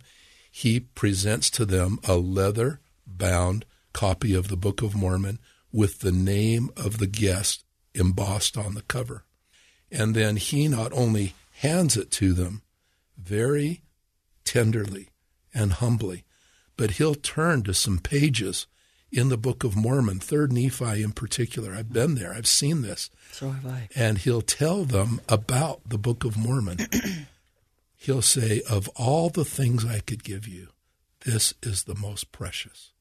he 0.51 0.81
presents 0.81 1.51
to 1.51 1.67
them 1.67 1.99
a 2.05 2.17
leather 2.17 2.81
bound 3.07 3.67
copy 3.93 4.33
of 4.33 4.49
the 4.49 4.57
Book 4.57 4.81
of 4.81 4.95
Mormon 4.95 5.39
with 5.71 5.99
the 5.99 6.13
name 6.13 6.71
of 6.79 6.97
the 6.97 7.07
guest 7.07 7.63
embossed 7.95 8.57
on 8.57 8.73
the 8.73 8.81
cover. 8.81 9.25
And 9.91 10.15
then 10.15 10.37
he 10.37 10.67
not 10.67 10.95
only 10.95 11.35
hands 11.57 11.95
it 11.95 12.11
to 12.13 12.33
them 12.33 12.63
very 13.19 13.83
tenderly 14.47 15.11
and 15.53 15.75
humbly, 15.75 16.25
but 16.79 16.93
he'll 16.93 17.15
turn 17.15 17.65
to 17.65 17.75
some 17.75 17.99
pages 17.99 18.67
in 19.11 19.29
the 19.29 19.37
Book 19.37 19.63
of 19.63 19.77
Mormon, 19.77 20.21
Third 20.21 20.55
Nephi 20.55 21.03
in 21.03 21.13
particular. 21.13 21.75
I've 21.75 21.93
been 21.93 22.15
there. 22.15 22.33
I've 22.33 22.47
seen 22.47 22.81
this. 22.81 23.11
So 23.31 23.51
have 23.51 23.67
I. 23.67 23.91
And 23.95 24.17
he'll 24.17 24.41
tell 24.41 24.85
them 24.85 25.21
about 25.29 25.83
the 25.87 25.99
Book 25.99 26.25
of 26.25 26.39
Mormon. 26.39 26.79
he'll 28.03 28.23
say, 28.23 28.63
Of 28.69 28.89
all 28.91 29.31
the 29.31 29.45
things 29.45 29.85
I 29.85 30.01
could 30.01 30.25
give 30.25 30.49
you, 30.49 30.69
this 31.25 31.55
is 31.63 31.85
the 31.85 31.95
most 31.95 32.33
precious. 32.33 32.93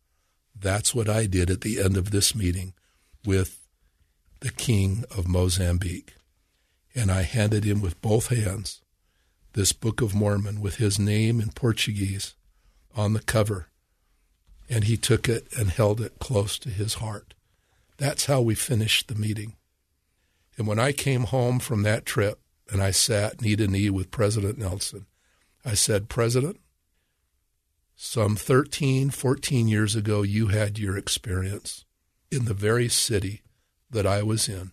That's 0.55 0.93
what 0.93 1.09
I 1.09 1.25
did 1.25 1.49
at 1.49 1.61
the 1.61 1.81
end 1.81 1.97
of 1.97 2.11
this 2.11 2.35
meeting 2.35 2.73
with 3.25 3.67
the 4.41 4.51
king 4.51 5.03
of 5.15 5.27
Mozambique. 5.27 6.15
And 6.93 7.11
I 7.11 7.23
handed 7.23 7.63
him 7.63 7.81
with 7.81 8.01
both 8.01 8.27
hands 8.27 8.81
this 9.53 9.73
Book 9.73 10.01
of 10.01 10.13
Mormon 10.13 10.61
with 10.61 10.75
his 10.75 10.99
name 10.99 11.39
in 11.41 11.49
Portuguese 11.49 12.35
on 12.95 13.13
the 13.13 13.21
cover 13.21 13.67
and 14.71 14.85
he 14.85 14.95
took 14.95 15.27
it 15.27 15.47
and 15.57 15.69
held 15.69 15.99
it 15.99 16.17
close 16.19 16.57
to 16.59 16.69
his 16.69 16.95
heart. 16.95 17.33
That's 17.97 18.27
how 18.27 18.39
we 18.39 18.55
finished 18.55 19.09
the 19.09 19.15
meeting. 19.15 19.57
And 20.57 20.65
when 20.65 20.79
I 20.79 20.93
came 20.93 21.23
home 21.25 21.59
from 21.59 21.83
that 21.83 22.05
trip 22.05 22.39
and 22.72 22.82
I 22.82 22.91
sat 22.91 23.41
knee 23.41 23.55
to 23.57 23.67
knee 23.67 23.89
with 23.89 24.09
President 24.11 24.57
Nelson, 24.57 25.05
I 25.63 25.76
said, 25.76 26.09
President, 26.09 26.59
some 27.95 28.36
13, 28.36 29.11
14 29.11 29.67
years 29.67 29.95
ago, 29.95 30.24
you 30.24 30.47
had 30.47 30.80
your 30.80 30.97
experience 30.97 31.86
in 32.32 32.45
the 32.45 32.53
very 32.55 32.88
city 32.89 33.43
that 33.91 34.07
I 34.07 34.24
was 34.24 34.47
in. 34.49 34.72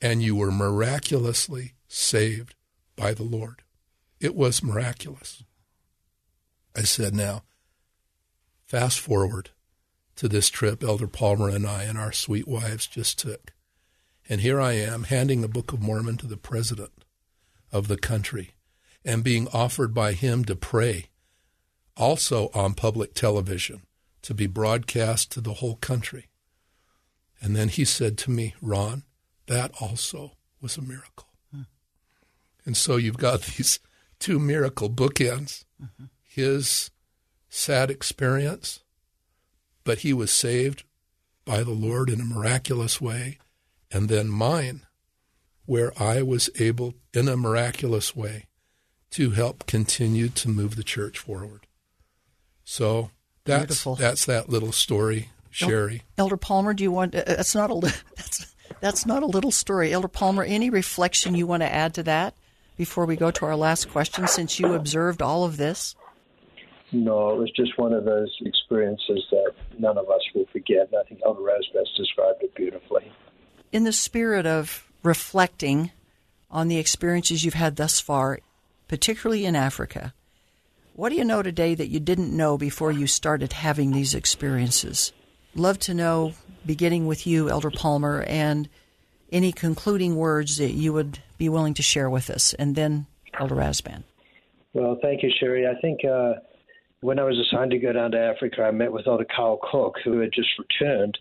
and 0.00 0.20
you 0.20 0.34
were 0.34 0.50
miraculously 0.50 1.74
saved 1.86 2.56
by 2.96 3.14
the 3.14 3.22
Lord. 3.22 3.62
It 4.20 4.34
was 4.34 4.62
miraculous. 4.62 5.44
I 6.76 6.82
said, 6.82 7.14
now, 7.14 7.44
fast 8.66 8.98
forward 8.98 9.50
to 10.16 10.28
this 10.28 10.48
trip 10.48 10.82
Elder 10.82 11.06
Palmer 11.06 11.48
and 11.48 11.66
I 11.66 11.84
and 11.84 11.96
our 11.96 12.12
sweet 12.12 12.48
wives 12.48 12.86
just 12.86 13.18
took. 13.18 13.52
And 14.28 14.40
here 14.40 14.60
I 14.60 14.72
am 14.72 15.04
handing 15.04 15.40
the 15.40 15.48
Book 15.48 15.72
of 15.72 15.80
Mormon 15.80 16.16
to 16.18 16.26
the 16.26 16.36
president 16.36 17.01
of 17.72 17.88
the 17.88 17.96
country 17.96 18.52
and 19.04 19.24
being 19.24 19.48
offered 19.52 19.92
by 19.94 20.12
him 20.12 20.44
to 20.44 20.54
pray 20.54 21.06
also 21.96 22.50
on 22.54 22.74
public 22.74 23.14
television 23.14 23.82
to 24.22 24.34
be 24.34 24.46
broadcast 24.46 25.32
to 25.32 25.40
the 25.40 25.54
whole 25.54 25.76
country. 25.76 26.28
And 27.40 27.56
then 27.56 27.68
he 27.68 27.84
said 27.84 28.16
to 28.18 28.30
me, 28.30 28.54
Ron, 28.60 29.02
that 29.46 29.72
also 29.80 30.32
was 30.60 30.76
a 30.76 30.82
miracle. 30.82 31.28
Hmm. 31.52 31.62
And 32.64 32.76
so 32.76 32.96
you've 32.96 33.18
got 33.18 33.42
these 33.56 33.80
two 34.20 34.38
miracle 34.38 34.88
bookends 34.88 35.64
mm-hmm. 35.82 36.04
his 36.22 36.90
sad 37.48 37.90
experience, 37.90 38.80
but 39.84 39.98
he 39.98 40.12
was 40.12 40.30
saved 40.30 40.84
by 41.44 41.62
the 41.64 41.72
Lord 41.72 42.08
in 42.08 42.20
a 42.20 42.24
miraculous 42.24 43.00
way, 43.00 43.38
and 43.90 44.08
then 44.08 44.28
mine, 44.28 44.86
where 45.72 45.90
I 45.98 46.20
was 46.20 46.50
able, 46.60 46.92
in 47.14 47.28
a 47.28 47.34
miraculous 47.34 48.14
way, 48.14 48.44
to 49.10 49.30
help 49.30 49.66
continue 49.66 50.28
to 50.28 50.50
move 50.50 50.76
the 50.76 50.82
church 50.82 51.18
forward. 51.18 51.66
So 52.62 53.10
that's 53.46 53.64
Beautiful. 53.64 53.94
that's 53.94 54.26
that 54.26 54.50
little 54.50 54.72
story, 54.72 55.30
Sheri. 55.50 56.02
Elder 56.18 56.36
Palmer, 56.36 56.74
do 56.74 56.84
you 56.84 56.92
want? 56.92 57.14
Uh, 57.14 57.22
that's 57.26 57.54
not 57.54 57.70
a 57.70 57.80
that's 58.16 58.54
that's 58.80 59.06
not 59.06 59.22
a 59.22 59.26
little 59.26 59.50
story, 59.50 59.94
Elder 59.94 60.08
Palmer. 60.08 60.42
Any 60.42 60.68
reflection 60.68 61.34
you 61.34 61.46
want 61.46 61.62
to 61.62 61.72
add 61.72 61.94
to 61.94 62.02
that 62.02 62.34
before 62.76 63.06
we 63.06 63.16
go 63.16 63.30
to 63.30 63.46
our 63.46 63.56
last 63.56 63.90
question? 63.90 64.28
Since 64.28 64.60
you 64.60 64.74
observed 64.74 65.22
all 65.22 65.44
of 65.44 65.56
this. 65.56 65.96
No, 66.92 67.30
it 67.30 67.38
was 67.38 67.50
just 67.56 67.78
one 67.78 67.94
of 67.94 68.04
those 68.04 68.30
experiences 68.42 69.24
that 69.30 69.52
none 69.78 69.96
of 69.96 70.10
us 70.10 70.20
will 70.34 70.44
forget. 70.52 70.90
And 70.92 71.00
I 71.02 71.08
think 71.08 71.22
Elder 71.24 71.40
Rasband 71.40 71.86
described 71.96 72.42
it 72.42 72.54
beautifully. 72.54 73.10
In 73.72 73.84
the 73.84 73.92
spirit 73.94 74.44
of 74.44 74.91
reflecting 75.02 75.90
on 76.50 76.68
the 76.68 76.78
experiences 76.78 77.44
you've 77.44 77.54
had 77.54 77.76
thus 77.76 78.00
far, 78.00 78.38
particularly 78.88 79.44
in 79.44 79.56
Africa, 79.56 80.12
what 80.94 81.08
do 81.08 81.16
you 81.16 81.24
know 81.24 81.42
today 81.42 81.74
that 81.74 81.88
you 81.88 82.00
didn't 82.00 82.36
know 82.36 82.58
before 82.58 82.92
you 82.92 83.06
started 83.06 83.54
having 83.54 83.92
these 83.92 84.14
experiences? 84.14 85.12
Love 85.54 85.78
to 85.80 85.94
know, 85.94 86.34
beginning 86.66 87.06
with 87.06 87.26
you, 87.26 87.48
Elder 87.48 87.70
Palmer, 87.70 88.22
and 88.28 88.68
any 89.30 89.52
concluding 89.52 90.16
words 90.16 90.58
that 90.58 90.72
you 90.72 90.92
would 90.92 91.18
be 91.38 91.48
willing 91.48 91.74
to 91.74 91.82
share 91.82 92.10
with 92.10 92.28
us, 92.28 92.52
and 92.54 92.76
then 92.76 93.06
Elder 93.38 93.54
Rasband. 93.54 94.02
Well, 94.74 94.98
thank 95.00 95.22
you, 95.22 95.30
Sheri. 95.42 95.66
I 95.66 95.80
think 95.80 96.00
uh, 96.04 96.40
when 97.00 97.18
I 97.18 97.24
was 97.24 97.38
assigned 97.38 97.70
to 97.70 97.78
go 97.78 97.92
down 97.92 98.10
to 98.12 98.18
Africa, 98.18 98.62
I 98.62 98.70
met 98.70 98.92
with 98.92 99.06
Elder 99.06 99.26
Carl 99.34 99.58
Cook, 99.70 99.96
who 100.04 100.18
had 100.20 100.32
just 100.32 100.50
returned, 100.58 101.18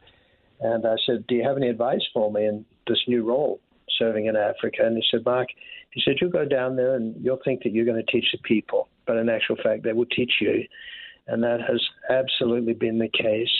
and 0.60 0.86
I 0.86 0.96
said, 1.06 1.26
"Do 1.28 1.36
you 1.36 1.44
have 1.44 1.58
any 1.58 1.70
advice 1.70 2.06
for 2.14 2.32
me 2.32 2.46
in 2.46 2.66
this 2.88 3.00
new 3.08 3.24
role, 3.24 3.60
serving 4.02 4.26
in 4.26 4.36
Africa?" 4.36 4.86
And 4.86 4.98
he 4.98 5.04
said, 5.12 5.26
"Mark, 5.26 5.50
he 5.92 6.02
said 6.04 6.16
you'll 6.20 6.32
go 6.32 6.46
down 6.46 6.76
there 6.76 6.96
and 6.96 7.16
you'll 7.24 7.42
think 7.46 7.64
that 7.64 7.72
you're 7.74 7.86
going 7.86 8.04
to 8.04 8.12
teach 8.12 8.32
the 8.32 8.40
people." 8.40 8.88
but 9.12 9.18
in 9.18 9.28
actual 9.28 9.58
fact, 9.62 9.84
they 9.84 9.94
will 9.94 10.06
teach 10.06 10.34
you. 10.40 10.64
And 11.28 11.44
that 11.44 11.60
has 11.62 11.82
absolutely 12.10 12.74
been 12.74 12.98
the 12.98 13.10
case 13.10 13.52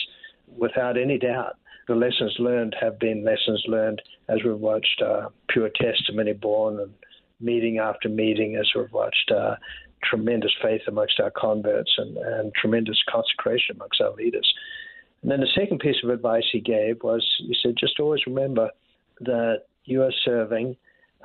without 0.56 0.96
any 0.96 1.18
doubt. 1.18 1.56
The 1.88 1.94
lessons 1.94 2.34
learned 2.38 2.74
have 2.80 2.98
been 2.98 3.22
lessons 3.22 3.62
learned 3.66 4.00
as 4.28 4.38
we've 4.44 4.56
watched 4.56 5.02
uh, 5.02 5.28
pure 5.48 5.68
testimony 5.68 6.32
born 6.32 6.80
and 6.80 6.92
meeting 7.40 7.78
after 7.78 8.08
meeting, 8.08 8.56
as 8.56 8.70
we've 8.74 8.92
watched 8.92 9.30
uh, 9.30 9.56
tremendous 10.02 10.52
faith 10.62 10.80
amongst 10.88 11.20
our 11.20 11.30
converts 11.30 11.92
and, 11.98 12.16
and 12.16 12.54
tremendous 12.54 13.02
consecration 13.10 13.76
amongst 13.76 14.00
our 14.00 14.12
leaders. 14.14 14.50
And 15.22 15.30
then 15.30 15.40
the 15.40 15.48
second 15.54 15.80
piece 15.80 16.02
of 16.02 16.10
advice 16.10 16.44
he 16.50 16.60
gave 16.60 17.02
was 17.02 17.26
he 17.38 17.54
said, 17.62 17.74
just 17.78 18.00
always 18.00 18.26
remember 18.26 18.70
that 19.20 19.64
you 19.84 20.02
are 20.02 20.12
serving 20.24 20.76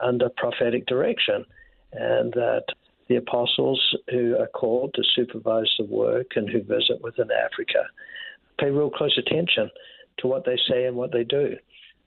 under 0.01 0.29
prophetic 0.29 0.85
direction 0.85 1.45
and 1.93 2.33
that 2.33 2.63
the 3.07 3.15
apostles 3.15 3.81
who 4.09 4.35
are 4.37 4.47
called 4.47 4.93
to 4.95 5.03
supervise 5.15 5.71
the 5.77 5.85
work 5.85 6.27
and 6.35 6.49
who 6.49 6.61
visit 6.61 7.01
within 7.01 7.29
Africa 7.31 7.83
pay 8.59 8.69
real 8.69 8.89
close 8.89 9.17
attention 9.17 9.69
to 10.19 10.27
what 10.27 10.45
they 10.45 10.57
say 10.69 10.85
and 10.85 10.95
what 10.95 11.11
they 11.11 11.23
do. 11.23 11.55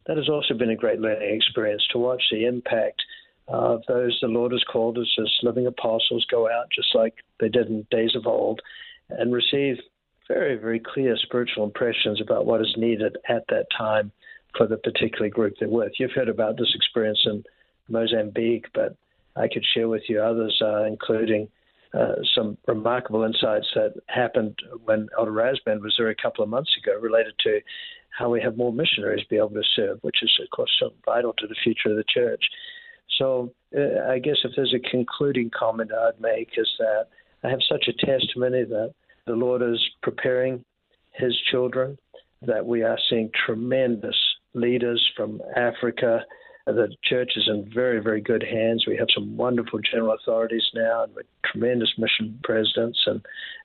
That 0.07 0.17
has 0.17 0.29
also 0.29 0.55
been 0.55 0.71
a 0.71 0.77
great 0.77 1.01
learning 1.01 1.35
experience 1.35 1.87
to 1.93 1.99
watch 1.99 2.23
the 2.31 2.45
impact 2.45 3.03
of 3.49 3.83
those 3.89 4.17
the 4.21 4.29
Lord 4.29 4.53
has 4.53 4.65
called 4.71 4.99
us 4.99 5.17
as 5.21 5.31
living 5.43 5.67
apostles 5.67 6.27
go 6.31 6.51
out 6.51 6.67
just 6.75 6.95
like 6.95 7.15
they 7.41 7.49
did 7.49 7.69
in 7.69 7.87
days 7.91 8.15
of 8.15 8.27
old 8.27 8.61
and 9.09 9.33
receive 9.33 9.77
very, 10.29 10.57
very 10.57 10.79
clear 10.79 11.17
spiritual 11.17 11.65
impressions 11.65 12.21
about 12.21 12.47
what 12.47 12.61
is 12.61 12.75
needed 12.77 13.17
at 13.29 13.45
that 13.49 13.67
time 13.77 14.13
for 14.57 14.67
the 14.67 14.77
particular 14.77 15.29
group 15.29 15.55
they're 15.59 15.69
with. 15.69 15.93
You've 15.99 16.13
heard 16.13 16.29
about 16.29 16.57
this 16.57 16.73
experience 16.75 17.21
in 17.27 17.45
Mozambique, 17.89 18.67
but 18.75 18.97
I 19.37 19.49
could 19.49 19.65
share 19.75 19.89
with 19.89 20.03
you 20.09 20.21
others, 20.21 20.61
uh, 20.63 20.85
including 20.85 21.49
uh, 21.93 22.15
some 22.35 22.57
remarkable 22.67 23.25
insights 23.25 23.67
that 23.75 23.95
happened 24.07 24.57
when 24.85 25.09
Elder 25.19 25.33
Rasband 25.33 25.83
was 25.83 25.95
there 25.99 26.09
a 26.09 26.15
couple 26.15 26.45
of 26.45 26.51
months 26.51 26.71
ago 26.83 26.99
related 27.01 27.35
to 27.41 27.61
how 28.17 28.29
we 28.29 28.41
have 28.41 28.57
more 28.57 28.73
missionaries 28.73 29.25
be 29.29 29.37
able 29.37 29.51
to 29.51 29.63
serve, 29.75 29.99
which 30.03 30.23
is, 30.23 30.33
of 30.43 30.51
course, 30.51 30.71
so 30.79 30.91
vital 31.05 31.33
to 31.39 31.47
the 31.47 31.55
future 31.63 31.91
of 31.91 31.97
the 31.97 32.05
church. 32.09 32.45
So 33.19 33.53
uh, 33.77 34.09
I 34.09 34.19
guess 34.19 34.37
if 34.45 34.53
there's 34.57 34.75
a 34.75 34.91
concluding 34.91 35.51
comment 35.57 35.91
I'd 35.93 36.21
make 36.21 36.51
is 36.57 36.69
that 36.79 37.09
I 37.43 37.49
have 37.49 37.61
such 37.69 37.89
a 37.89 38.07
testimony 38.07 38.65
that 38.65 38.95
the 39.27 39.35
Lord 39.35 39.63
is 39.63 39.81
preparing 40.03 40.65
his 41.13 41.37
children, 41.51 41.99
that 42.43 42.65
we 42.65 42.83
are 42.83 42.99
seeing 43.09 43.31
tremendous 43.47 44.17
leaders 44.55 45.07
from 45.17 45.41
Africa 45.57 46.25
the 46.75 46.95
church 47.05 47.33
is 47.37 47.49
in 47.49 47.71
very, 47.73 48.01
very 48.03 48.21
good 48.21 48.43
hands. 48.43 48.85
We 48.87 48.97
have 48.97 49.09
some 49.15 49.37
wonderful 49.37 49.81
general 49.81 50.15
authorities 50.15 50.65
now 50.75 51.05
and 51.05 51.13
tremendous 51.45 51.93
mission 51.99 52.39
presidents 52.43 52.99
and 53.07 53.25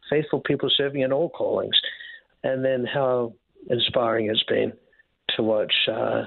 faithful 0.10 0.40
people 0.40 0.70
serving 0.76 1.02
in 1.02 1.12
all 1.12 1.30
callings. 1.30 1.76
And 2.44 2.64
then 2.64 2.86
how 2.86 3.34
inspiring 3.70 4.30
it's 4.30 4.44
been 4.44 4.74
to 5.36 5.44
watch 5.44 5.74
uh, 5.92 6.26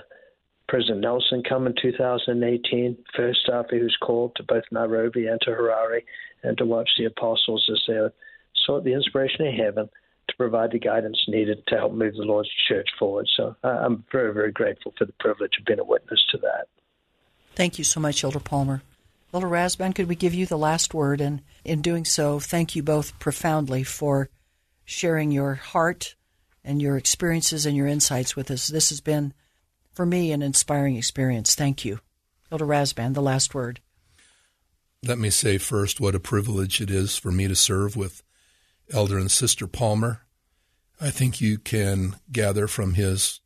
President 0.69 1.01
Nelson 1.01 1.43
come 1.49 1.67
in 1.67 1.75
2018, 1.81 2.97
first 3.17 3.49
after 3.53 3.77
he 3.77 3.83
was 3.83 3.97
called 4.03 4.33
to 4.37 4.43
both 4.43 4.65
Nairobi 4.71 5.27
and 5.27 5.41
to 5.43 5.51
Harare, 5.51 6.03
and 6.43 6.59
to 6.59 6.67
watch 6.67 6.91
the 6.99 7.07
apostles 7.07 7.67
as 7.73 7.83
they 7.89 7.99
sought 8.67 8.85
the 8.85 8.93
inspiration 8.93 9.47
of 9.47 9.55
heaven 9.55 9.89
to 10.29 10.37
provide 10.37 10.73
the 10.73 10.79
guidance 10.79 11.19
needed 11.29 11.63
to 11.69 11.77
help 11.77 11.93
move 11.93 12.15
the 12.15 12.23
Lord's 12.23 12.51
church 12.69 12.89
forward. 12.99 13.27
So 13.37 13.57
uh, 13.65 13.69
I'm 13.69 14.05
very, 14.13 14.33
very 14.33 14.53
grateful 14.53 14.95
for 14.97 15.05
the 15.05 15.15
privilege 15.19 15.53
of 15.59 15.65
being 15.65 15.81
a 15.81 15.85
witness 15.85 16.21
to 16.31 16.39
that. 16.39 16.69
Thank 17.55 17.79
you 17.79 17.85
so 17.85 17.99
much, 17.99 18.23
Elder 18.23 18.41
Palmer. 18.41 18.83
Elder 19.35 19.49
Rasband, 19.49 19.95
could 19.95 20.09
we 20.09 20.15
give 20.15 20.35
you 20.35 20.47
the 20.47 20.57
last 20.57 20.95
word? 20.95 21.21
And 21.21 21.43
in 21.65 21.83
doing 21.83 22.05
so, 22.05 22.39
thank 22.39 22.77
you 22.77 22.83
both 22.83 23.19
profoundly 23.19 23.85
for 23.85 24.31
sharing 24.85 25.33
your 25.33 25.55
heart 25.55 26.15
and 26.65 26.81
your 26.81 26.97
experiences 26.97 27.67
and 27.67 27.77
your 27.77 27.87
insights 27.87 28.37
with 28.37 28.51
us. 28.51 28.69
This 28.69 28.91
has 28.91 29.01
been, 29.01 29.35
for 29.93 30.07
me, 30.07 30.33
an 30.33 30.43
inspiring 30.43 30.97
experience. 30.97 31.55
Thank 31.55 31.85
you. 31.85 32.01
Elder 32.51 32.67
Rasband, 32.67 33.15
the 33.15 33.23
last 33.23 33.55
word. 33.55 33.81
Let 35.05 35.19
me 35.19 35.31
say 35.31 35.59
first 35.59 36.01
what 36.01 36.15
a 36.15 36.21
privilege 36.21 36.81
it 36.81 36.91
is 36.91 37.17
for 37.17 37.31
me 37.31 37.49
to 37.49 37.55
serve 37.55 37.97
with 37.97 38.23
Elder 38.93 39.19
and 39.19 39.31
Sister 39.31 39.67
Palmer. 39.67 40.23
I 41.01 41.11
think 41.11 41.41
you 41.41 41.59
can 41.59 42.17
gather 42.33 42.67
from 42.67 42.95
his 42.95 43.41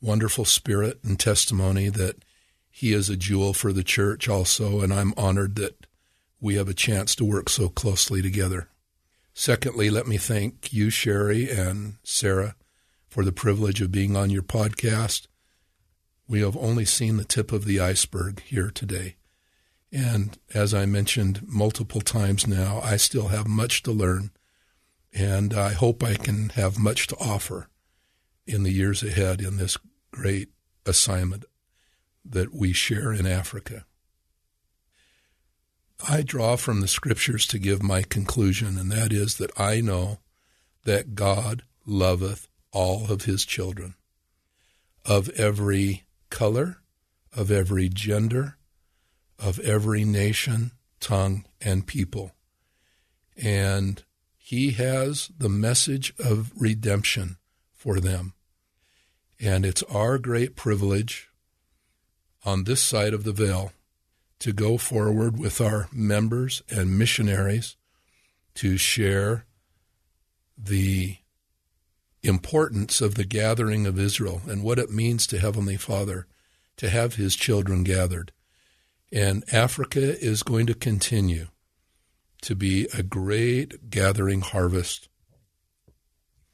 wonderful 0.00 0.44
spirit 0.44 1.00
and 1.02 1.18
testimony 1.18 1.88
that 1.88 2.24
he 2.70 2.92
is 2.92 3.08
a 3.08 3.16
jewel 3.16 3.54
for 3.54 3.72
the 3.72 3.82
church 3.82 4.28
also, 4.28 4.80
and 4.80 4.92
I'm 4.92 5.14
honored 5.16 5.54
that 5.56 5.86
we 6.40 6.56
have 6.56 6.68
a 6.68 6.74
chance 6.74 7.14
to 7.16 7.24
work 7.24 7.48
so 7.48 7.68
closely 7.68 8.20
together. 8.20 8.68
Secondly, 9.32 9.90
let 9.90 10.06
me 10.06 10.18
thank 10.18 10.72
you, 10.72 10.88
Sheri 10.88 11.50
and 11.50 11.94
Sarah, 12.02 12.54
for 13.08 13.24
the 13.24 13.32
privilege 13.32 13.80
of 13.80 13.92
being 13.92 14.16
on 14.16 14.30
your 14.30 14.42
podcast. 14.42 15.26
We 16.28 16.40
have 16.40 16.56
only 16.56 16.84
seen 16.84 17.16
the 17.16 17.24
tip 17.24 17.52
of 17.52 17.64
the 17.64 17.80
iceberg 17.80 18.42
here 18.42 18.70
today. 18.70 19.16
And 19.92 20.36
as 20.52 20.74
I 20.74 20.84
mentioned 20.84 21.40
multiple 21.46 22.00
times 22.00 22.46
now, 22.46 22.80
I 22.82 22.96
still 22.96 23.28
have 23.28 23.46
much 23.46 23.82
to 23.84 23.92
learn 23.92 24.30
and 25.16 25.54
I 25.54 25.72
hope 25.72 26.02
I 26.02 26.14
can 26.14 26.50
have 26.50 26.78
much 26.78 27.06
to 27.06 27.16
offer 27.16 27.68
in 28.46 28.64
the 28.64 28.70
years 28.70 29.02
ahead 29.02 29.40
in 29.40 29.56
this 29.56 29.78
great 30.12 30.50
assignment 30.84 31.46
that 32.22 32.54
we 32.54 32.74
share 32.74 33.14
in 33.14 33.26
Africa. 33.26 33.86
I 36.06 36.20
draw 36.20 36.56
from 36.56 36.82
the 36.82 36.88
scriptures 36.88 37.46
to 37.46 37.58
give 37.58 37.82
my 37.82 38.02
conclusion, 38.02 38.76
and 38.76 38.92
that 38.92 39.10
is 39.10 39.38
that 39.38 39.58
I 39.58 39.80
know 39.80 40.18
that 40.84 41.14
God 41.14 41.62
loveth 41.86 42.46
all 42.70 43.10
of 43.10 43.24
his 43.24 43.46
children, 43.46 43.94
of 45.06 45.30
every 45.30 46.04
color, 46.28 46.82
of 47.34 47.50
every 47.50 47.88
gender, 47.88 48.58
of 49.38 49.58
every 49.60 50.04
nation, 50.04 50.72
tongue, 51.00 51.46
and 51.62 51.86
people. 51.86 52.32
And 53.42 54.04
he 54.46 54.70
has 54.70 55.32
the 55.36 55.48
message 55.48 56.14
of 56.20 56.52
redemption 56.56 57.36
for 57.72 57.98
them. 57.98 58.32
And 59.40 59.66
it's 59.66 59.82
our 59.90 60.18
great 60.18 60.54
privilege 60.54 61.30
on 62.44 62.62
this 62.62 62.80
side 62.80 63.12
of 63.12 63.24
the 63.24 63.32
veil 63.32 63.72
to 64.38 64.52
go 64.52 64.78
forward 64.78 65.36
with 65.36 65.60
our 65.60 65.88
members 65.92 66.62
and 66.70 66.96
missionaries 66.96 67.74
to 68.54 68.76
share 68.76 69.46
the 70.56 71.16
importance 72.22 73.00
of 73.00 73.16
the 73.16 73.24
gathering 73.24 73.84
of 73.84 73.98
Israel 73.98 74.42
and 74.46 74.62
what 74.62 74.78
it 74.78 74.92
means 74.92 75.26
to 75.26 75.40
Heavenly 75.40 75.76
Father 75.76 76.28
to 76.76 76.88
have 76.88 77.16
His 77.16 77.34
children 77.34 77.82
gathered. 77.82 78.30
And 79.10 79.42
Africa 79.52 80.16
is 80.24 80.44
going 80.44 80.68
to 80.68 80.74
continue 80.74 81.48
to 82.42 82.54
be 82.54 82.88
a 82.94 83.02
great 83.02 83.90
gathering 83.90 84.40
harvest 84.40 85.08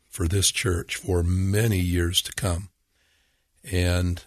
for 0.08 0.28
this 0.28 0.50
church 0.50 0.96
for 0.96 1.22
many 1.22 1.78
years 1.78 2.20
to 2.22 2.32
come. 2.32 2.68
And 3.70 4.22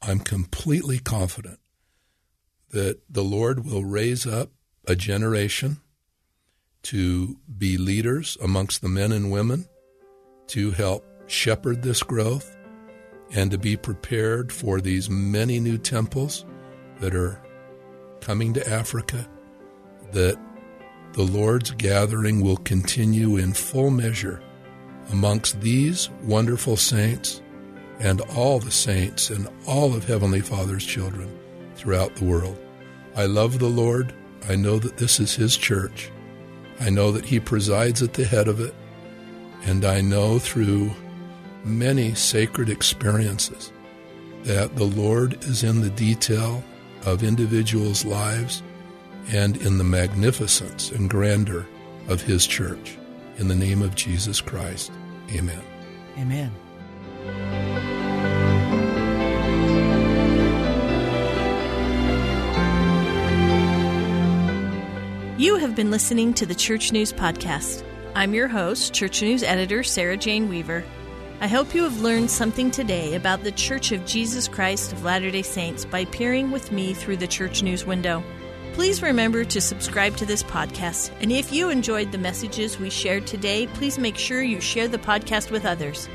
I'm 0.00 0.20
completely 0.20 0.98
confident 0.98 1.58
that 2.70 3.00
the 3.08 3.24
Lord 3.24 3.64
will 3.64 3.84
raise 3.84 4.26
up 4.26 4.50
a 4.86 4.94
generation 4.94 5.78
to 6.82 7.38
be 7.58 7.78
leaders 7.78 8.36
amongst 8.42 8.82
the 8.82 8.88
men 8.88 9.10
and 9.10 9.32
women, 9.32 9.66
to 10.48 10.70
help 10.72 11.04
shepherd 11.26 11.82
this 11.82 12.02
growth, 12.02 12.56
and 13.32 13.50
to 13.50 13.58
be 13.58 13.76
prepared 13.76 14.52
for 14.52 14.80
these 14.80 15.08
many 15.08 15.58
new 15.58 15.78
temples 15.78 16.44
that 17.00 17.14
are 17.14 17.40
coming 18.20 18.52
to 18.52 18.68
Africa, 18.70 19.26
that 20.12 20.38
the 21.14 21.22
Lord's 21.22 21.70
gathering 21.70 22.40
will 22.40 22.56
continue 22.56 23.36
in 23.36 23.52
full 23.52 23.90
measure 23.90 24.42
amongst 25.12 25.60
these 25.60 26.10
wonderful 26.24 26.76
saints 26.76 27.40
and 28.00 28.20
all 28.36 28.58
the 28.58 28.72
saints 28.72 29.30
and 29.30 29.48
all 29.64 29.94
of 29.94 30.04
Heavenly 30.04 30.40
Father's 30.40 30.84
children 30.84 31.30
throughout 31.76 32.16
the 32.16 32.24
world. 32.24 32.58
I 33.14 33.26
love 33.26 33.60
the 33.60 33.68
Lord. 33.68 34.12
I 34.48 34.56
know 34.56 34.80
that 34.80 34.96
this 34.96 35.20
is 35.20 35.36
His 35.36 35.56
church. 35.56 36.10
I 36.80 36.90
know 36.90 37.12
that 37.12 37.24
He 37.24 37.38
presides 37.38 38.02
at 38.02 38.14
the 38.14 38.24
head 38.24 38.48
of 38.48 38.58
it. 38.58 38.74
And 39.62 39.84
I 39.84 40.00
know 40.00 40.40
through 40.40 40.90
many 41.62 42.14
sacred 42.14 42.68
experiences 42.68 43.72
that 44.42 44.74
the 44.74 44.84
Lord 44.84 45.44
is 45.44 45.62
in 45.62 45.80
the 45.80 45.90
detail 45.90 46.64
of 47.06 47.22
individuals' 47.22 48.04
lives 48.04 48.64
and 49.28 49.56
in 49.58 49.78
the 49.78 49.84
magnificence 49.84 50.90
and 50.90 51.08
grandeur 51.08 51.66
of 52.08 52.22
His 52.22 52.46
church. 52.46 52.98
In 53.38 53.48
the 53.48 53.54
name 53.54 53.82
of 53.82 53.94
Jesus 53.94 54.40
Christ, 54.40 54.92
amen. 55.32 55.62
Amen. 56.18 56.52
You 65.36 65.56
have 65.56 65.74
been 65.74 65.90
listening 65.90 66.32
to 66.34 66.46
the 66.46 66.54
Church 66.54 66.92
News 66.92 67.12
Podcast. 67.12 67.84
I'm 68.14 68.32
your 68.32 68.46
host, 68.46 68.94
Church 68.94 69.20
News 69.20 69.42
editor 69.42 69.82
Sarah 69.82 70.16
Jane 70.16 70.48
Weaver. 70.48 70.84
I 71.40 71.48
hope 71.48 71.74
you 71.74 71.82
have 71.82 72.00
learned 72.00 72.30
something 72.30 72.70
today 72.70 73.16
about 73.16 73.42
the 73.42 73.50
Church 73.50 73.90
of 73.90 74.06
Jesus 74.06 74.46
Christ 74.46 74.92
of 74.92 75.02
Latter 75.02 75.32
day 75.32 75.42
Saints 75.42 75.84
by 75.84 76.04
peering 76.04 76.52
with 76.52 76.70
me 76.70 76.94
through 76.94 77.16
the 77.16 77.26
Church 77.26 77.62
News 77.62 77.84
window. 77.84 78.22
Please 78.74 79.02
remember 79.02 79.44
to 79.44 79.60
subscribe 79.60 80.16
to 80.16 80.26
this 80.26 80.42
podcast, 80.42 81.12
and 81.20 81.30
if 81.30 81.52
you 81.52 81.70
enjoyed 81.70 82.10
the 82.10 82.18
messages 82.18 82.76
we 82.76 82.90
shared 82.90 83.24
today, 83.24 83.68
please 83.68 84.00
make 84.00 84.16
sure 84.16 84.42
you 84.42 84.60
share 84.60 84.88
the 84.88 84.98
podcast 84.98 85.52
with 85.52 85.64
others. 85.64 86.08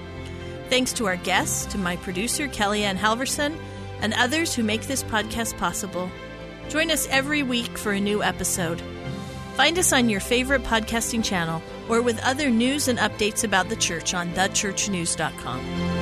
Thanks 0.69 0.91
to 0.93 1.05
our 1.05 1.15
guests, 1.15 1.65
to 1.67 1.77
my 1.77 1.95
producer, 1.95 2.49
Kellyanne 2.49 2.97
Halverson, 2.97 3.57
and 4.01 4.13
others 4.13 4.53
who 4.53 4.63
make 4.63 4.81
this 4.83 5.03
podcast 5.03 5.57
possible. 5.57 6.11
Join 6.67 6.91
us 6.91 7.07
every 7.07 7.43
week 7.43 7.77
for 7.77 7.93
a 7.93 7.99
new 7.99 8.21
episode. 8.21 8.81
Find 9.55 9.79
us 9.79 9.93
on 9.93 10.09
your 10.09 10.19
favorite 10.19 10.63
podcasting 10.63 11.23
channel 11.23 11.61
or 11.87 12.01
with 12.01 12.21
other 12.25 12.49
news 12.49 12.89
and 12.89 12.99
updates 12.99 13.45
about 13.45 13.69
the 13.69 13.77
church 13.77 14.13
on 14.13 14.33
thechurchnews.com. 14.33 15.98